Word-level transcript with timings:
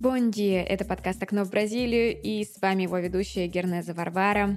Бонди! 0.00 0.52
Это 0.52 0.84
подкаст 0.84 1.22
«Окно 1.22 1.44
в 1.44 1.50
Бразилию» 1.50 2.18
и 2.22 2.44
с 2.44 2.60
вами 2.62 2.84
его 2.84 2.98
ведущая 2.98 3.48
Гернеза 3.48 3.92
Варвара. 3.92 4.56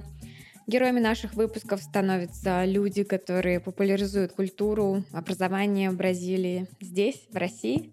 Героями 0.66 1.00
наших 1.00 1.34
выпусков 1.34 1.82
становятся 1.82 2.64
люди, 2.64 3.02
которые 3.02 3.58
популяризуют 3.60 4.32
культуру, 4.32 5.02
образование 5.12 5.90
в 5.90 5.96
Бразилии 5.96 6.68
здесь, 6.80 7.26
в 7.30 7.36
России. 7.36 7.92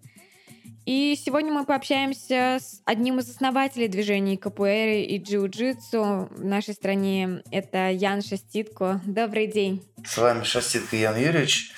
И 0.88 1.20
сегодня 1.22 1.52
мы 1.52 1.66
пообщаемся 1.66 2.56
с 2.62 2.80
одним 2.86 3.18
из 3.18 3.28
основателей 3.28 3.88
движений 3.88 4.38
капуэры 4.38 5.02
и 5.02 5.22
джиу-джитсу 5.22 6.34
в 6.34 6.42
нашей 6.42 6.72
стране. 6.72 7.42
Это 7.50 7.90
Ян 7.90 8.22
Шаститко. 8.22 8.98
Добрый 9.04 9.48
день. 9.48 9.86
С 10.02 10.16
вами 10.16 10.44
Шаститко 10.44 10.96
Ян 10.96 11.14
Юрьевич. 11.14 11.74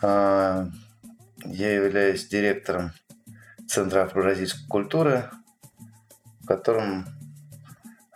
А, 0.00 0.66
я 1.44 1.74
являюсь 1.74 2.26
директором 2.26 2.92
Центра 3.68 4.04
афро-бразильской 4.04 4.66
культуры, 4.66 5.28
в 6.40 6.46
котором 6.46 7.04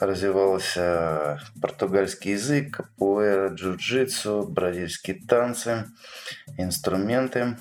развивался 0.01 1.43
португальский 1.61 2.33
язык, 2.33 2.75
капуэра, 2.75 3.51
джиу-джитсу, 3.51 4.47
бразильские 4.49 5.21
танцы, 5.29 5.85
инструменты. 6.57 7.59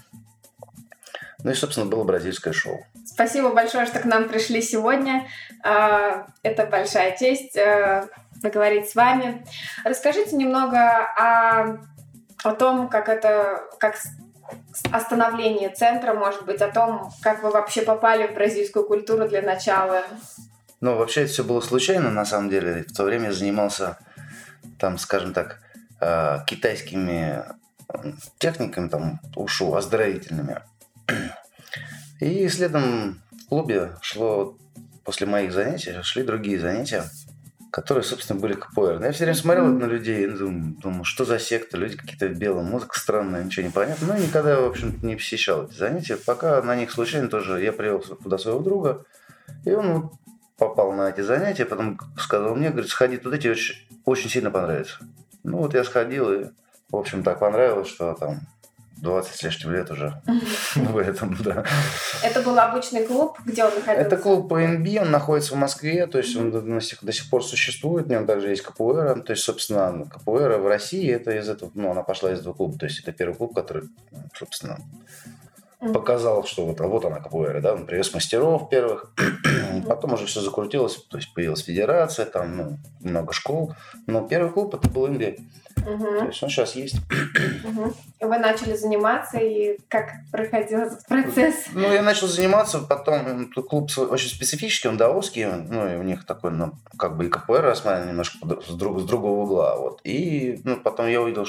Ну 1.46 1.52
и, 1.52 1.54
собственно, 1.54 1.86
было 1.86 2.04
бразильское 2.04 2.54
шоу. 2.54 2.84
Спасибо 3.06 3.52
большое, 3.52 3.86
что 3.86 4.00
к 4.00 4.06
нам 4.06 4.28
пришли 4.28 4.64
сегодня. 4.64 5.28
А, 5.64 6.26
это 6.42 6.66
большая 6.66 7.16
честь 7.16 7.56
а, 7.56 8.08
поговорить 8.42 8.90
с 8.90 8.96
вами. 8.96 9.46
Расскажите 9.84 10.38
немного 10.38 10.80
о, 10.80 11.78
о 12.44 12.56
том, 12.56 12.90
как 12.90 13.10
это, 13.10 13.62
как 13.78 13.96
остановление 14.92 15.70
центра, 15.70 16.16
может 16.16 16.46
быть, 16.46 16.64
о 16.64 16.72
том, 16.72 17.12
как 17.22 17.44
вы 17.44 17.52
вообще 17.52 17.84
попали 17.84 18.26
в 18.26 18.34
бразильскую 18.34 18.88
культуру 18.88 19.30
для 19.30 19.44
начала? 19.44 20.02
Ну, 20.82 20.96
вообще 20.96 21.26
это 21.26 21.32
все 21.32 21.44
было 21.44 21.62
случайно, 21.62 22.10
на 22.10 22.26
самом 22.26 22.50
деле. 22.50 22.86
В 22.90 22.92
то 22.92 23.04
время 23.04 23.26
я 23.26 23.34
занимался, 23.34 24.00
там, 24.80 24.98
скажем 24.98 25.32
так, 25.32 25.60
э, 26.02 26.40
китайскими 26.48 27.46
техниками, 28.40 28.90
там, 28.90 29.20
ушу, 29.36 29.76
оздоровительными. 29.76 30.64
И 32.20 32.48
следом 32.50 33.22
в 33.32 33.50
клубе 33.50 33.96
шло, 34.02 34.58
после 35.04 35.28
моих 35.28 35.52
занятий, 35.52 36.02
шли 36.02 36.24
другие 36.24 36.60
занятия– 36.60 37.04
которые, 37.76 38.06
собственно, 38.06 38.40
были 38.40 38.54
КПР. 38.54 39.04
Я 39.04 39.12
все 39.12 39.26
время 39.26 39.36
смотрел 39.36 39.66
на 39.66 39.84
людей 39.84 40.24
и 40.24 40.30
думал, 40.30 40.78
думал, 40.82 41.04
что 41.04 41.26
за 41.26 41.40
секта, 41.40 41.76
люди 41.76 41.98
какие-то 41.98 42.30
белые, 42.30 42.66
музыка 42.66 42.98
странная, 42.98 43.44
ничего 43.44 43.66
не 43.66 43.70
понятно. 43.70 44.08
Ну, 44.08 44.18
никогда, 44.18 44.62
в 44.62 44.64
общем 44.64 44.98
не 45.04 45.18
посещал 45.18 45.66
эти 45.66 45.74
занятия. 45.74 46.16
Пока 46.16 46.62
на 46.62 46.74
них 46.78 46.90
случайно 46.90 47.28
тоже 47.28 47.62
я 47.62 47.74
привел 47.74 48.00
туда 48.00 48.38
своего 48.38 48.62
друга, 48.62 49.04
и 49.66 49.74
он 49.74 50.10
попал 50.58 50.94
на 50.94 51.10
эти 51.10 51.20
занятия, 51.20 51.66
потом 51.66 52.00
сказал 52.18 52.56
мне, 52.56 52.70
говорит, 52.70 52.90
сходи 52.90 53.18
туда, 53.18 53.38
тебе 53.38 53.52
очень, 53.52 53.76
очень 54.06 54.30
сильно 54.30 54.52
понравится. 54.52 55.00
Ну, 55.44 55.58
вот 55.58 55.74
я 55.74 55.84
сходил, 55.84 56.32
и, 56.32 56.46
в 56.90 56.96
общем, 56.96 57.24
так 57.24 57.40
понравилось, 57.40 57.90
что 57.90 58.14
там 58.14 58.40
20 58.98 59.36
с 59.36 59.44
лишним 59.44 59.72
лет 59.74 59.92
уже. 59.92 60.22
В 60.76 60.98
этом, 61.00 61.36
да. 61.42 61.66
Это 62.24 62.42
был 62.42 62.58
обычный 62.58 63.06
клуб, 63.06 63.38
где 63.46 63.64
он 63.64 63.76
находился? 63.76 64.08
Это 64.08 64.18
клуб 64.18 64.52
PNB, 64.52 65.02
он 65.02 65.12
находится 65.12 65.54
в 65.54 65.58
Москве, 65.58 66.08
то 66.08 66.18
есть 66.18 66.36
он 66.36 66.52
до 66.52 66.80
сих, 66.80 67.04
до 67.04 67.12
сих 67.12 67.30
пор 67.30 67.44
существует, 67.44 68.08
в 68.08 68.10
нем 68.10 68.26
также 68.26 68.50
есть 68.50 68.64
капуэра, 68.64 69.16
то 69.16 69.32
есть, 69.32 69.44
собственно, 69.44 70.06
капуэра 70.06 70.58
в 70.58 70.68
России, 70.68 71.12
это 71.12 71.32
из 71.32 71.50
этого, 71.50 71.72
ну, 71.74 71.92
она 71.92 72.04
пошла 72.04 72.32
из 72.32 72.40
этого 72.40 72.54
клуба, 72.54 72.78
то 72.78 72.86
есть 72.86 73.00
это 73.00 73.12
первый 73.12 73.36
клуб, 73.36 73.54
который, 73.54 73.90
собственно, 74.34 74.80
показал, 75.94 76.46
что 76.46 76.66
вот, 76.66 76.80
а 76.82 76.88
вот 76.88 77.06
она 77.06 77.20
капуэра, 77.20 77.62
да, 77.62 77.74
он 77.74 77.86
привез 77.86 78.14
мастеров 78.14 78.70
первых, 78.70 79.14
потом 79.88 80.14
уже 80.14 80.26
все 80.26 80.42
закрутилось, 80.42 80.96
то 81.10 81.18
есть 81.18 81.34
появилась 81.34 81.64
федерация, 81.64 82.26
там, 82.26 82.58
ну, 82.58 82.78
много 83.02 83.34
школ, 83.34 83.74
но 84.08 84.28
первый 84.28 84.52
клуб 84.52 84.76
это 84.76 84.90
был 84.90 85.08
Инди. 85.08 85.38
Угу. 85.86 86.20
То 86.20 86.26
есть 86.26 86.42
он 86.42 86.50
сейчас 86.50 86.76
есть. 86.76 86.96
Угу. 87.64 87.94
Вы 88.22 88.38
начали 88.38 88.76
заниматься, 88.76 89.38
и 89.38 89.78
как 89.88 90.14
проходил 90.32 90.80
этот 90.80 91.06
процесс? 91.06 91.68
Ну, 91.74 91.92
я 91.92 92.02
начал 92.02 92.28
заниматься, 92.28 92.80
потом 92.80 93.52
клуб 93.52 93.90
очень 94.10 94.30
специфический, 94.30 94.88
он 94.88 94.98
даосский, 94.98 95.46
ну, 95.46 95.88
и 95.88 95.96
у 95.98 96.04
них 96.04 96.26
такой, 96.26 96.52
ну, 96.52 96.74
как 96.98 97.18
бы 97.18 97.26
и 97.26 97.30
КПР 97.30 97.62
рассматривали 97.62 98.10
немножко 98.10 98.38
с, 98.68 98.74
друг, 98.74 99.00
с 99.00 99.04
другого 99.04 99.44
угла, 99.44 99.76
вот. 99.76 100.02
И, 100.04 100.60
ну, 100.64 100.78
потом 100.78 101.08
я 101.08 101.22
увидел 101.22 101.46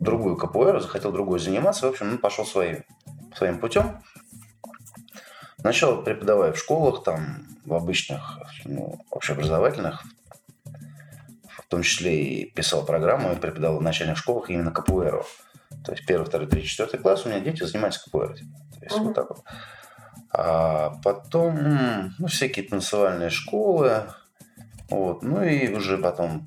другую 0.00 0.36
КПР, 0.36 0.80
захотел 0.80 1.12
другой 1.12 1.38
заниматься, 1.38 1.86
в 1.86 1.90
общем, 1.90 2.10
ну, 2.10 2.18
пошел 2.18 2.46
своим, 2.46 2.84
своим 3.36 3.58
путем. 3.58 4.02
Начал 5.58 6.02
преподавать 6.02 6.56
в 6.56 6.58
школах, 6.58 7.02
там, 7.02 7.46
в 7.64 7.74
обычных, 7.74 8.38
ну, 8.64 9.00
общеобразовательных, 9.10 10.04
в 11.48 11.68
том 11.68 11.82
числе 11.82 12.24
и 12.24 12.50
писал 12.50 12.84
программу 12.84 13.32
и 13.32 13.36
преподавал 13.36 13.78
в 13.78 13.82
начальных 13.82 14.18
школах 14.18 14.50
именно 14.50 14.70
капуэру. 14.70 15.24
То 15.84 15.92
есть 15.92 16.06
первый, 16.06 16.24
второй, 16.24 16.46
третий, 16.46 16.68
четвертый 16.68 17.00
класс 17.00 17.26
у 17.26 17.28
меня 17.28 17.40
дети 17.40 17.64
занимаются 17.64 18.04
капуэрой. 18.04 18.38
То 18.38 18.44
есть 18.82 18.96
mm-hmm. 18.96 19.02
вот 19.02 19.14
так 19.14 19.30
вот. 19.30 19.44
А 20.30 20.90
потом, 21.02 22.10
ну, 22.18 22.26
всякие 22.28 22.68
танцевальные 22.68 23.30
школы. 23.30 24.04
Вот. 24.90 25.22
Ну 25.22 25.42
и 25.42 25.72
уже 25.72 25.98
потом 25.98 26.46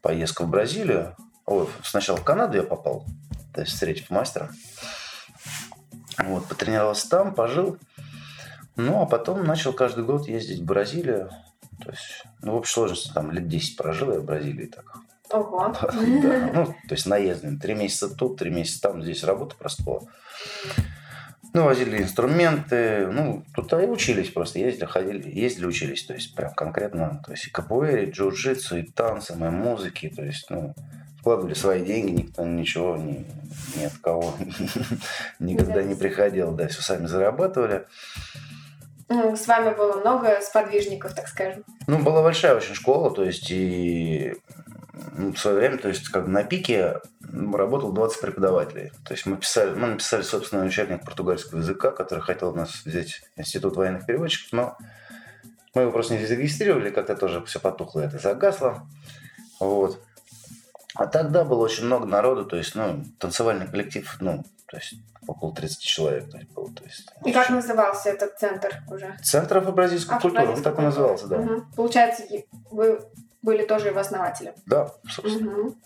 поездка 0.00 0.44
в 0.44 0.48
Бразилию. 0.48 1.14
Ой, 1.44 1.68
сначала 1.82 2.16
в 2.16 2.24
Канаду 2.24 2.56
я 2.56 2.62
попал, 2.62 3.04
то 3.54 3.60
есть 3.60 3.72
встретив 3.72 4.10
мастера. 4.10 4.50
Вот, 6.18 6.46
потренировался 6.46 7.08
там, 7.08 7.34
пожил. 7.34 7.76
Ну, 8.76 9.02
а 9.02 9.06
потом 9.06 9.44
начал 9.44 9.72
каждый 9.72 10.04
год 10.04 10.28
ездить 10.28 10.60
в 10.60 10.64
Бразилию. 10.64 11.30
То 11.84 11.90
есть, 11.90 12.24
ну, 12.42 12.52
в 12.52 12.56
общей 12.56 12.72
сложности 12.72 13.12
там 13.12 13.30
лет 13.30 13.48
10 13.48 13.76
прожил 13.76 14.12
я 14.12 14.20
в 14.20 14.24
Бразилии 14.24 14.66
так. 14.66 14.84
Ого. 15.30 15.74
Да, 15.80 16.50
ну, 16.54 16.66
то 16.66 16.94
есть 16.94 17.06
наездами. 17.06 17.58
Три 17.58 17.74
месяца 17.74 18.08
тут, 18.08 18.38
три 18.38 18.50
месяца 18.50 18.82
там, 18.82 19.02
здесь 19.02 19.24
работа 19.24 19.56
просто 19.56 19.82
была. 19.82 20.00
Ну, 21.54 21.64
возили 21.64 22.02
инструменты, 22.02 23.06
ну, 23.06 23.42
тут 23.54 23.72
и 23.72 23.76
учились 23.76 24.30
просто, 24.30 24.58
ездили, 24.58 24.84
ходили, 24.84 25.30
ездили, 25.30 25.66
учились, 25.66 26.04
то 26.04 26.14
есть 26.14 26.34
прям 26.34 26.52
конкретно, 26.52 27.22
то 27.24 27.32
есть 27.32 27.46
и 27.46 27.50
капуэре, 27.50 28.04
и 28.04 28.10
джиу-джитсу, 28.10 28.78
и 28.78 28.82
танцы, 28.82 29.32
и 29.32 29.36
музыки, 29.36 30.12
то 30.14 30.22
есть, 30.22 30.50
ну, 30.50 30.74
вкладывали 31.18 31.54
свои 31.54 31.84
деньги, 31.84 32.22
никто 32.22 32.44
ничего 32.44 32.96
ни, 32.96 33.26
ни 33.76 33.84
от 33.84 33.94
кого 34.02 34.34
никогда 35.38 35.82
не 35.82 35.94
приходил, 35.94 36.52
да, 36.52 36.68
все 36.68 36.82
сами 36.82 37.06
зарабатывали. 37.06 37.86
Ну, 39.08 39.34
с 39.34 39.46
вами 39.46 39.74
было 39.74 40.00
много 40.00 40.38
сподвижников, 40.42 41.14
так 41.14 41.28
скажем. 41.28 41.64
Ну, 41.86 41.98
была 41.98 42.22
большая 42.22 42.54
очень 42.54 42.74
школа, 42.74 43.10
то 43.10 43.24
есть 43.24 43.50
и 43.50 44.34
ну, 45.16 45.32
в 45.32 45.38
свое 45.38 45.56
время, 45.56 45.78
то 45.78 45.88
есть 45.88 46.08
как 46.08 46.26
на 46.26 46.44
пике 46.44 47.00
работал 47.32 47.92
20 47.92 48.20
преподавателей. 48.20 48.92
То 49.04 49.14
есть 49.14 49.26
мы 49.26 49.36
писали, 49.36 49.74
мы 49.74 49.88
написали 49.88 50.22
собственный 50.22 50.66
учебник 50.66 51.04
португальского 51.04 51.58
языка, 51.58 51.90
который 51.90 52.20
хотел 52.20 52.50
у 52.50 52.54
нас 52.54 52.82
взять 52.84 53.22
Институт 53.36 53.76
военных 53.76 54.06
переводчиков, 54.06 54.52
но 54.52 54.78
мы 55.74 55.82
его 55.82 55.92
просто 55.92 56.16
не 56.16 56.26
зарегистрировали, 56.26 56.90
как-то 56.90 57.16
тоже 57.16 57.44
все 57.44 57.60
потухло, 57.60 58.00
это 58.00 58.18
загасло. 58.18 58.86
Вот. 59.60 60.00
А 60.94 61.06
тогда 61.06 61.44
было 61.44 61.64
очень 61.64 61.84
много 61.84 62.06
народу, 62.06 62.44
то 62.44 62.56
есть, 62.56 62.74
ну, 62.74 63.04
танцевальный 63.18 63.68
коллектив, 63.68 64.16
ну, 64.20 64.44
то 64.66 64.76
есть 64.76 64.94
около 65.26 65.54
30 65.54 65.80
человек 65.80 66.30
то 66.30 66.38
есть, 66.38 66.50
было. 66.50 66.72
То 66.72 66.84
есть, 66.84 67.08
и 67.24 67.32
как 67.32 67.50
назывался 67.50 68.10
этот 68.10 68.38
центр 68.38 68.82
уже? 68.88 69.16
Центр 69.22 69.58
афро-бразильской 69.58 70.18
культуры, 70.18 70.48
он 70.48 70.62
так 70.62 70.78
и 70.78 70.82
назывался, 70.82 71.26
да. 71.28 71.36
Угу. 71.36 71.62
Получается, 71.76 72.24
вы 72.70 73.00
были 73.42 73.64
тоже 73.64 73.88
его 73.88 74.00
основателем? 74.00 74.54
Да, 74.66 74.92
собственно. 75.10 75.52
Угу. 75.52 75.76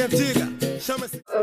É 0.00 0.04
antiga. 0.04 0.50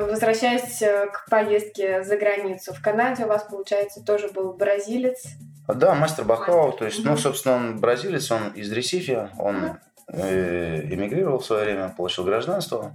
Возвращаясь 0.09 0.81
э, 0.81 1.07
к 1.07 1.29
поездке 1.29 2.03
за 2.03 2.17
границу, 2.17 2.73
в 2.73 2.81
Канаде 2.81 3.25
у 3.25 3.27
вас, 3.27 3.43
получается, 3.43 4.03
тоже 4.03 4.29
был 4.29 4.53
бразилец. 4.53 5.23
Да, 5.67 5.95
мастер 5.95 6.23
Бахау, 6.23 6.71
то 6.71 6.85
есть, 6.85 7.03
ну, 7.03 7.17
собственно, 7.17 7.55
он 7.55 7.79
бразилец, 7.79 8.31
он 8.31 8.49
из 8.49 8.71
Ресифи, 8.71 9.29
он 9.37 9.65
э, 9.65 9.75
эмигрировал 10.09 11.39
в 11.39 11.45
свое 11.45 11.65
время, 11.65 11.93
получил 11.95 12.23
гражданство, 12.23 12.93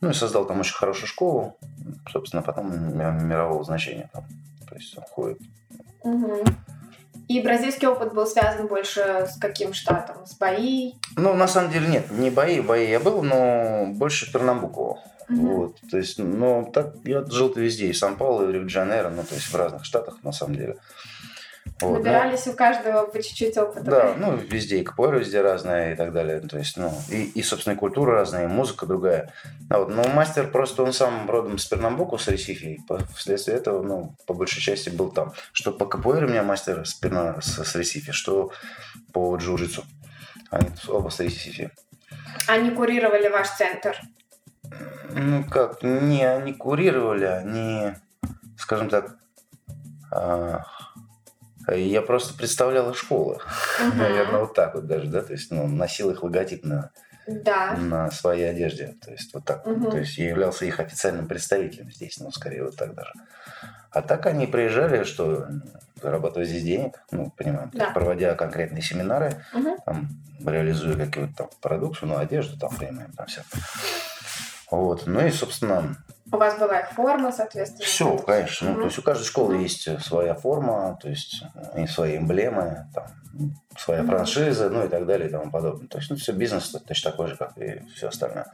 ну 0.00 0.10
и 0.10 0.14
создал 0.14 0.46
там 0.46 0.60
очень 0.60 0.74
хорошую 0.74 1.06
школу, 1.06 1.56
собственно, 2.10 2.42
потом 2.42 2.96
мирового 2.96 3.62
значения 3.64 4.08
там, 4.12 4.24
то 4.68 4.74
есть 4.74 4.96
он 4.96 5.04
ходит. 5.04 5.38
Угу. 6.00 6.44
И 7.28 7.40
бразильский 7.40 7.86
опыт 7.88 8.12
был 8.12 8.26
связан 8.26 8.66
больше 8.66 9.28
с 9.30 9.38
каким 9.38 9.72
штатом? 9.72 10.26
С 10.26 10.34
бои? 10.36 10.94
Ну, 11.16 11.34
на 11.34 11.48
самом 11.48 11.70
деле 11.70 11.88
нет, 11.88 12.10
не 12.10 12.30
бои, 12.30 12.60
бои 12.60 12.90
я 12.90 13.00
был, 13.00 13.22
но 13.22 13.86
больше 13.86 14.30
Пернамбуку. 14.32 14.98
Mm-hmm. 15.28 15.54
Вот, 15.54 15.76
то 15.90 15.96
есть, 15.96 16.18
ну, 16.18 16.70
так 16.74 16.94
я 17.04 17.24
жил 17.24 17.52
везде, 17.54 17.86
и 17.86 17.92
Сан-Паулу, 17.92 18.48
и 18.48 18.52
Рио-де-Жанейро, 18.52 19.08
ну, 19.08 19.22
то 19.22 19.34
есть 19.34 19.46
в 19.46 19.54
разных 19.54 19.84
штатах, 19.84 20.16
на 20.22 20.32
самом 20.32 20.56
деле. 20.56 20.76
Вот, 21.82 21.98
Набирались 21.98 22.46
ну, 22.46 22.52
у 22.52 22.54
каждого 22.54 23.06
по 23.06 23.22
чуть-чуть 23.22 23.56
опыта. 23.58 23.82
Да, 23.82 24.14
ну, 24.16 24.36
везде 24.36 24.78
и 24.78 24.84
КПР 24.84 25.16
везде 25.16 25.40
разная 25.40 25.92
и 25.92 25.96
так 25.96 26.12
далее. 26.12 26.40
То 26.40 26.58
есть, 26.58 26.76
ну, 26.76 26.92
и, 27.10 27.24
и 27.24 27.42
собственно, 27.42 27.74
и 27.74 27.76
культура 27.76 28.12
разная, 28.12 28.44
и 28.44 28.48
музыка 28.48 28.86
другая. 28.86 29.32
А 29.68 29.78
вот, 29.78 29.88
но 29.88 30.04
мастер 30.08 30.50
просто, 30.50 30.82
он 30.82 30.92
сам 30.92 31.28
родом 31.28 31.58
с 31.58 31.66
Пернамбуку, 31.66 32.18
с 32.18 32.28
Ресифи, 32.28 32.64
и 32.66 32.80
вследствие 33.14 33.56
этого, 33.56 33.82
ну, 33.82 34.14
по 34.26 34.34
большей 34.34 34.62
части 34.62 34.90
был 34.90 35.10
там. 35.10 35.32
Что 35.52 35.72
по 35.72 35.86
КПР 35.86 36.24
у 36.24 36.28
меня 36.28 36.42
мастер 36.42 36.86
с, 36.86 36.94
Перна, 36.94 37.40
с, 37.40 37.64
с 37.64 37.74
Ресифи, 37.74 38.12
что 38.12 38.52
по 39.12 39.36
джиу-джитсу. 39.36 39.84
Они 40.50 40.68
оба 40.88 41.08
с 41.08 41.20
Ресифи. 41.20 41.70
Они 42.46 42.70
курировали 42.70 43.28
ваш 43.28 43.48
центр? 43.50 43.96
Ну, 45.14 45.44
как, 45.44 45.82
не 45.82 46.24
они 46.24 46.52
курировали, 46.52 47.24
они, 47.24 47.92
скажем 48.56 48.88
так, 48.88 49.16
а, 50.10 50.64
я 51.68 52.02
просто 52.02 52.34
представляла 52.34 52.94
школы. 52.94 53.34
Угу. 53.34 53.96
Наверное, 53.96 54.40
вот 54.40 54.54
так 54.54 54.74
вот 54.74 54.86
даже, 54.86 55.08
да? 55.08 55.22
То 55.22 55.32
есть, 55.32 55.50
ну, 55.50 55.66
носил 55.66 56.10
их 56.10 56.22
логотип 56.22 56.64
на, 56.64 56.90
да. 57.26 57.76
на 57.76 58.10
своей 58.10 58.50
одежде. 58.50 58.94
То 59.00 59.10
есть, 59.10 59.32
вот 59.34 59.44
так. 59.44 59.66
Угу. 59.66 59.90
То 59.90 59.98
есть, 59.98 60.18
я 60.18 60.28
являлся 60.28 60.64
их 60.64 60.80
официальным 60.80 61.28
представителем 61.28 61.90
здесь, 61.90 62.18
ну, 62.18 62.30
скорее 62.30 62.64
вот 62.64 62.76
так 62.76 62.94
даже. 62.94 63.12
А 63.90 64.02
так 64.02 64.26
они 64.26 64.46
приезжали, 64.46 65.04
что 65.04 65.46
зарабатывать 66.02 66.48
здесь 66.48 66.64
денег, 66.64 67.02
ну, 67.10 67.30
понимаем, 67.30 67.70
да. 67.72 67.84
есть, 67.84 67.94
проводя 67.94 68.34
конкретные 68.34 68.82
семинары, 68.82 69.44
угу. 69.54 69.76
там, 69.84 70.08
реализуя 70.44 70.96
какую-то 70.96 71.34
там 71.34 71.50
продукцию, 71.60 72.08
ну, 72.08 72.16
одежду 72.18 72.58
там, 72.58 72.74
понимаем, 72.76 73.12
там 73.12 73.26
все. 73.26 73.42
Вот. 74.72 75.06
Ну 75.06 75.20
и, 75.26 75.30
собственно, 75.30 75.96
у 76.32 76.38
вас 76.38 76.58
была 76.58 76.82
форма, 76.84 77.30
соответственно? 77.30 77.84
Все, 77.84 78.16
конечно. 78.16 78.70
Ну, 78.70 78.76
то 78.76 78.84
есть 78.86 78.98
у 78.98 79.02
каждой 79.02 79.24
школы 79.24 79.56
есть 79.56 80.02
своя 80.02 80.34
форма, 80.34 80.98
то 80.98 81.10
есть 81.10 81.44
и 81.76 81.86
свои 81.86 82.16
эмблемы, 82.16 82.86
там, 82.94 83.04
своя 83.76 84.00
mm-hmm. 84.00 84.06
франшиза, 84.06 84.70
ну 84.70 84.86
и 84.86 84.88
так 84.88 85.04
далее 85.04 85.28
и 85.28 85.30
тому 85.30 85.50
подобное. 85.50 85.88
То 85.88 85.98
есть, 85.98 86.08
ну, 86.08 86.16
все 86.16 86.32
бизнес 86.32 86.70
точно 86.70 87.10
такой 87.10 87.28
же, 87.28 87.36
как 87.36 87.58
и 87.58 87.84
все 87.94 88.08
остальное. 88.08 88.46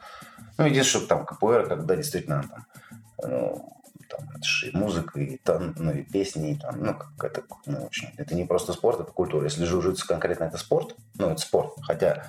Ну, 0.57 0.67
единственное, 0.67 1.07
что 1.07 1.09
там 1.09 1.25
КПР, 1.25 1.69
когда 1.69 1.95
действительно 1.95 2.43
там, 2.43 2.67
ну, 3.23 3.79
там, 4.11 4.29
это 4.31 4.45
же 4.45 4.71
и 4.71 4.77
музыка, 4.77 5.21
и, 5.21 5.37
там, 5.37 5.73
ну, 5.79 5.93
и 5.93 6.03
песни, 6.03 6.51
и, 6.51 6.59
там, 6.59 6.83
ну, 6.83 6.95
как 6.95 7.31
это, 7.31 7.43
ну, 7.67 7.85
очень, 7.87 8.11
это 8.17 8.35
не 8.35 8.45
просто 8.45 8.73
спорт, 8.73 8.99
это 8.99 9.13
культура. 9.13 9.45
Если 9.45 9.65
жужжится 9.65 10.05
конкретно, 10.05 10.45
это 10.45 10.59
спорт, 10.59 10.97
ну, 11.15 11.31
это 11.31 11.41
спорт, 11.41 11.75
хотя, 11.83 12.27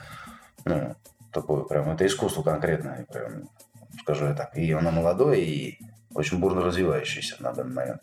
ну, 0.66 0.96
такое 1.32 1.64
прям, 1.64 1.90
это 1.90 2.06
искусство 2.06 2.44
конкретное, 2.44 3.06
прям, 3.06 3.50
скажу 4.01 4.25
я 4.25 4.34
так. 4.34 4.56
И 4.57 4.72
она 4.72 4.92
молодой 4.92 5.42
и 5.42 5.80
очень 6.13 6.40
бурно 6.40 6.62
развивающийся 6.62 7.36
на 7.40 7.54
данный 7.54 7.74
момент. 7.74 8.01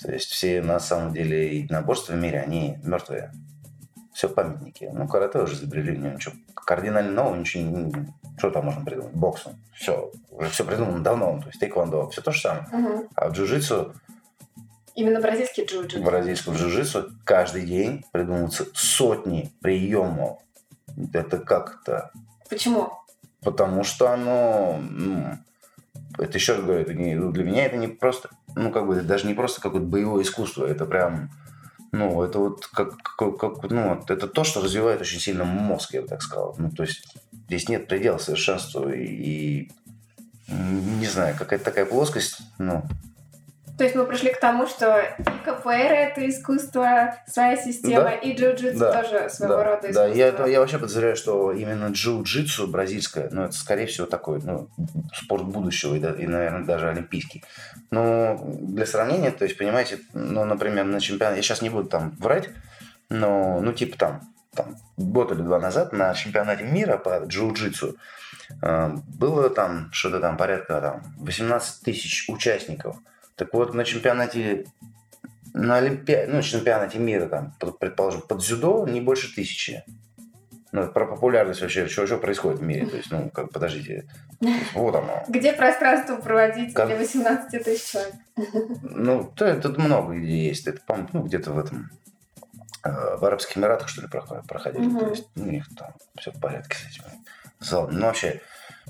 То 0.00 0.12
есть 0.12 0.30
все 0.30 0.62
на 0.62 0.80
самом 0.80 1.12
деле 1.12 1.58
единоборства 1.58 2.14
в 2.14 2.16
мире, 2.16 2.40
они 2.40 2.78
мертвые. 2.82 3.32
Все 4.12 4.28
памятники. 4.28 4.90
Ну, 4.92 5.08
карате 5.08 5.38
уже 5.38 5.54
изобрели, 5.54 5.96
ничего 5.96 6.34
кардинально 6.54 7.12
нового, 7.12 7.36
ничего 7.36 7.62
не... 7.64 8.12
Что 8.38 8.50
там 8.50 8.66
можно 8.66 8.84
придумать? 8.84 9.12
Боксом. 9.14 9.54
Все. 9.74 10.10
Уже 10.30 10.50
все 10.50 10.64
придумано 10.64 11.02
давно. 11.02 11.40
То 11.40 11.48
есть 11.48 11.60
тейквондо, 11.60 12.08
все 12.08 12.22
то 12.22 12.32
же 12.32 12.40
самое. 12.40 12.66
Угу. 12.72 13.08
А 13.14 13.28
в 13.28 13.32
джиу-джитсу 13.32 13.94
Именно 14.94 15.20
бразильский 15.20 15.64
джиу-джитсу. 15.64 16.02
Бразильском 16.02 16.54
джиу-джитсу 16.54 17.10
каждый 17.24 17.64
день 17.66 18.04
придумываются 18.12 18.66
сотни 18.74 19.50
приемов. 19.62 20.40
Это 21.14 21.38
как-то... 21.38 22.10
Почему? 22.50 22.92
Потому 23.42 23.82
что 23.84 24.10
оно, 24.10 24.78
ну, 24.80 25.38
это 26.18 26.38
еще 26.38 26.54
раз 26.54 26.64
говорю, 26.64 26.82
это 26.82 26.94
не, 26.94 27.14
ну, 27.14 27.32
для 27.32 27.44
меня 27.44 27.66
это 27.66 27.76
не 27.76 27.88
просто, 27.88 28.30
ну, 28.54 28.70
как 28.70 28.86
бы, 28.86 28.94
это 28.94 29.04
даже 29.04 29.26
не 29.26 29.34
просто 29.34 29.60
какое-то 29.60 29.86
боевое 29.86 30.22
искусство, 30.22 30.64
это 30.66 30.86
прям, 30.86 31.30
ну, 31.90 32.22
это 32.22 32.38
вот 32.38 32.66
как, 32.66 32.96
как, 32.98 33.38
как 33.38 33.70
ну, 33.70 34.00
это 34.08 34.28
то, 34.28 34.44
что 34.44 34.62
развивает 34.62 35.00
очень 35.00 35.20
сильно 35.20 35.44
мозг, 35.44 35.94
я 35.94 36.02
бы 36.02 36.08
так 36.08 36.22
сказал. 36.22 36.54
Ну, 36.58 36.70
то 36.70 36.84
есть 36.84 37.04
здесь 37.46 37.68
нет 37.68 37.88
предела 37.88 38.18
совершенству 38.18 38.88
и, 38.88 39.04
и 39.04 39.72
не 40.48 41.06
знаю, 41.06 41.36
какая-то 41.36 41.64
такая 41.64 41.86
плоскость, 41.86 42.38
ну, 42.58 42.84
то 43.78 43.84
есть 43.84 43.96
мы 43.96 44.04
пришли 44.04 44.30
к 44.32 44.38
тому, 44.38 44.66
что 44.66 45.02
КПР 45.44 45.70
это 45.70 46.28
искусство, 46.28 47.16
своя 47.26 47.56
система, 47.56 48.04
да? 48.04 48.14
и 48.14 48.36
джиу-джитсу 48.36 48.78
да. 48.78 49.02
тоже 49.02 49.30
своего 49.30 49.56
да. 49.56 49.64
рода 49.64 49.90
искусство. 49.90 50.08
Да, 50.08 50.14
я, 50.14 50.46
я 50.46 50.60
вообще 50.60 50.78
подозреваю, 50.78 51.16
что 51.16 51.52
именно 51.52 51.86
джиу-джитсу 51.86 52.66
бразильское, 52.66 53.30
ну, 53.32 53.44
это, 53.44 53.54
скорее 53.54 53.86
всего, 53.86 54.06
такой, 54.06 54.40
ну, 54.42 54.68
спорт 55.14 55.44
будущего 55.44 55.94
и, 55.94 56.22
и, 56.22 56.26
наверное, 56.26 56.64
даже 56.64 56.90
олимпийский. 56.90 57.44
Но 57.90 58.38
для 58.44 58.84
сравнения, 58.84 59.30
то 59.30 59.44
есть, 59.44 59.56
понимаете, 59.56 60.00
ну, 60.12 60.44
например, 60.44 60.84
на 60.84 61.00
чемпионате, 61.00 61.38
я 61.38 61.42
сейчас 61.42 61.62
не 61.62 61.70
буду 61.70 61.88
там 61.88 62.14
врать, 62.18 62.50
но, 63.08 63.60
ну, 63.60 63.72
типа 63.72 63.96
там, 63.96 64.20
там 64.54 64.76
год 64.98 65.32
или 65.32 65.40
два 65.40 65.58
назад 65.58 65.94
на 65.94 66.12
чемпионате 66.12 66.64
мира 66.64 66.98
по 66.98 67.24
джиу-джитсу 67.24 67.96
э, 68.60 68.90
было 69.18 69.48
там 69.48 69.90
что-то 69.92 70.20
там 70.20 70.36
порядка 70.36 70.78
там 70.82 71.02
18 71.20 71.84
тысяч 71.84 72.28
участников– 72.28 72.96
так 73.36 73.52
вот, 73.52 73.74
на 73.74 73.84
чемпионате 73.84 74.66
на 75.54 75.76
Олимпиаде, 75.76 76.32
ну, 76.32 76.42
чемпионате 76.42 76.98
мира, 76.98 77.26
там, 77.26 77.54
предположим, 77.78 78.22
под 78.22 78.38
дзюдо 78.38 78.86
не 78.88 79.00
больше 79.00 79.34
тысячи. 79.34 79.84
Ну, 80.72 80.90
про 80.90 81.06
популярность 81.06 81.60
вообще, 81.60 81.86
что, 81.86 82.06
что 82.06 82.16
происходит 82.16 82.60
в 82.60 82.62
мире. 82.62 82.86
То 82.86 82.96
есть, 82.96 83.10
ну, 83.10 83.28
как, 83.28 83.52
подождите. 83.52 84.08
Вот 84.72 84.94
оно. 84.94 85.22
Где 85.28 85.52
пространство 85.52 86.16
проводить 86.16 86.72
как... 86.72 86.86
для 86.86 86.96
18 86.96 87.62
тысяч 87.62 87.90
человек? 87.90 88.14
Ну, 88.82 89.30
то, 89.36 89.54
тут 89.60 89.76
много 89.76 90.14
где 90.14 90.48
есть. 90.48 90.66
Это, 90.66 90.80
по 90.86 90.96
ну, 91.12 91.24
где-то 91.24 91.52
в 91.52 91.58
этом 91.58 91.90
э, 92.84 93.16
в 93.16 93.24
Арабских 93.24 93.58
Эмиратах, 93.58 93.88
что 93.88 94.00
ли, 94.00 94.08
проходили. 94.08 94.86
Угу. 94.86 94.98
То 94.98 95.10
есть, 95.10 95.28
ну, 95.34 95.44
у 95.44 95.50
них 95.50 95.68
там 95.76 95.92
все 96.18 96.30
в 96.32 96.40
порядке 96.40 96.76
с 96.76 96.86
этим. 96.86 97.04
Залом. 97.60 97.90
Ну, 97.92 98.06
вообще, 98.06 98.40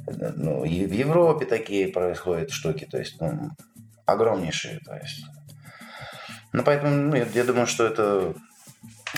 э, 0.06 0.32
ну, 0.36 0.64
и 0.64 0.86
в 0.86 0.92
Европе 0.92 1.46
такие 1.46 1.88
происходят 1.88 2.52
штуки. 2.52 2.86
То 2.88 2.98
есть, 2.98 3.20
ну, 3.20 3.50
огромнейшие. 4.06 4.80
То 4.80 4.94
есть. 4.96 5.24
Ну, 6.52 6.62
поэтому 6.62 6.94
ну, 6.94 7.16
я, 7.16 7.26
я 7.26 7.44
думаю, 7.44 7.66
что 7.66 7.86
это... 7.86 8.34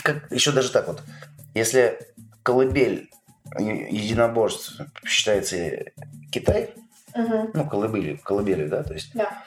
Как, 0.03 0.31
еще 0.31 0.51
даже 0.51 0.71
так 0.71 0.87
вот. 0.87 1.03
Если 1.53 1.99
колыбель 2.43 3.09
единоборств 3.57 4.79
считается 5.05 5.85
Китай, 6.31 6.73
угу. 7.13 7.51
ну, 7.53 7.69
колыбели, 7.69 8.15
колыбели, 8.15 8.67
да, 8.67 8.83
то 8.83 8.93
есть, 8.93 9.11
да. 9.13 9.43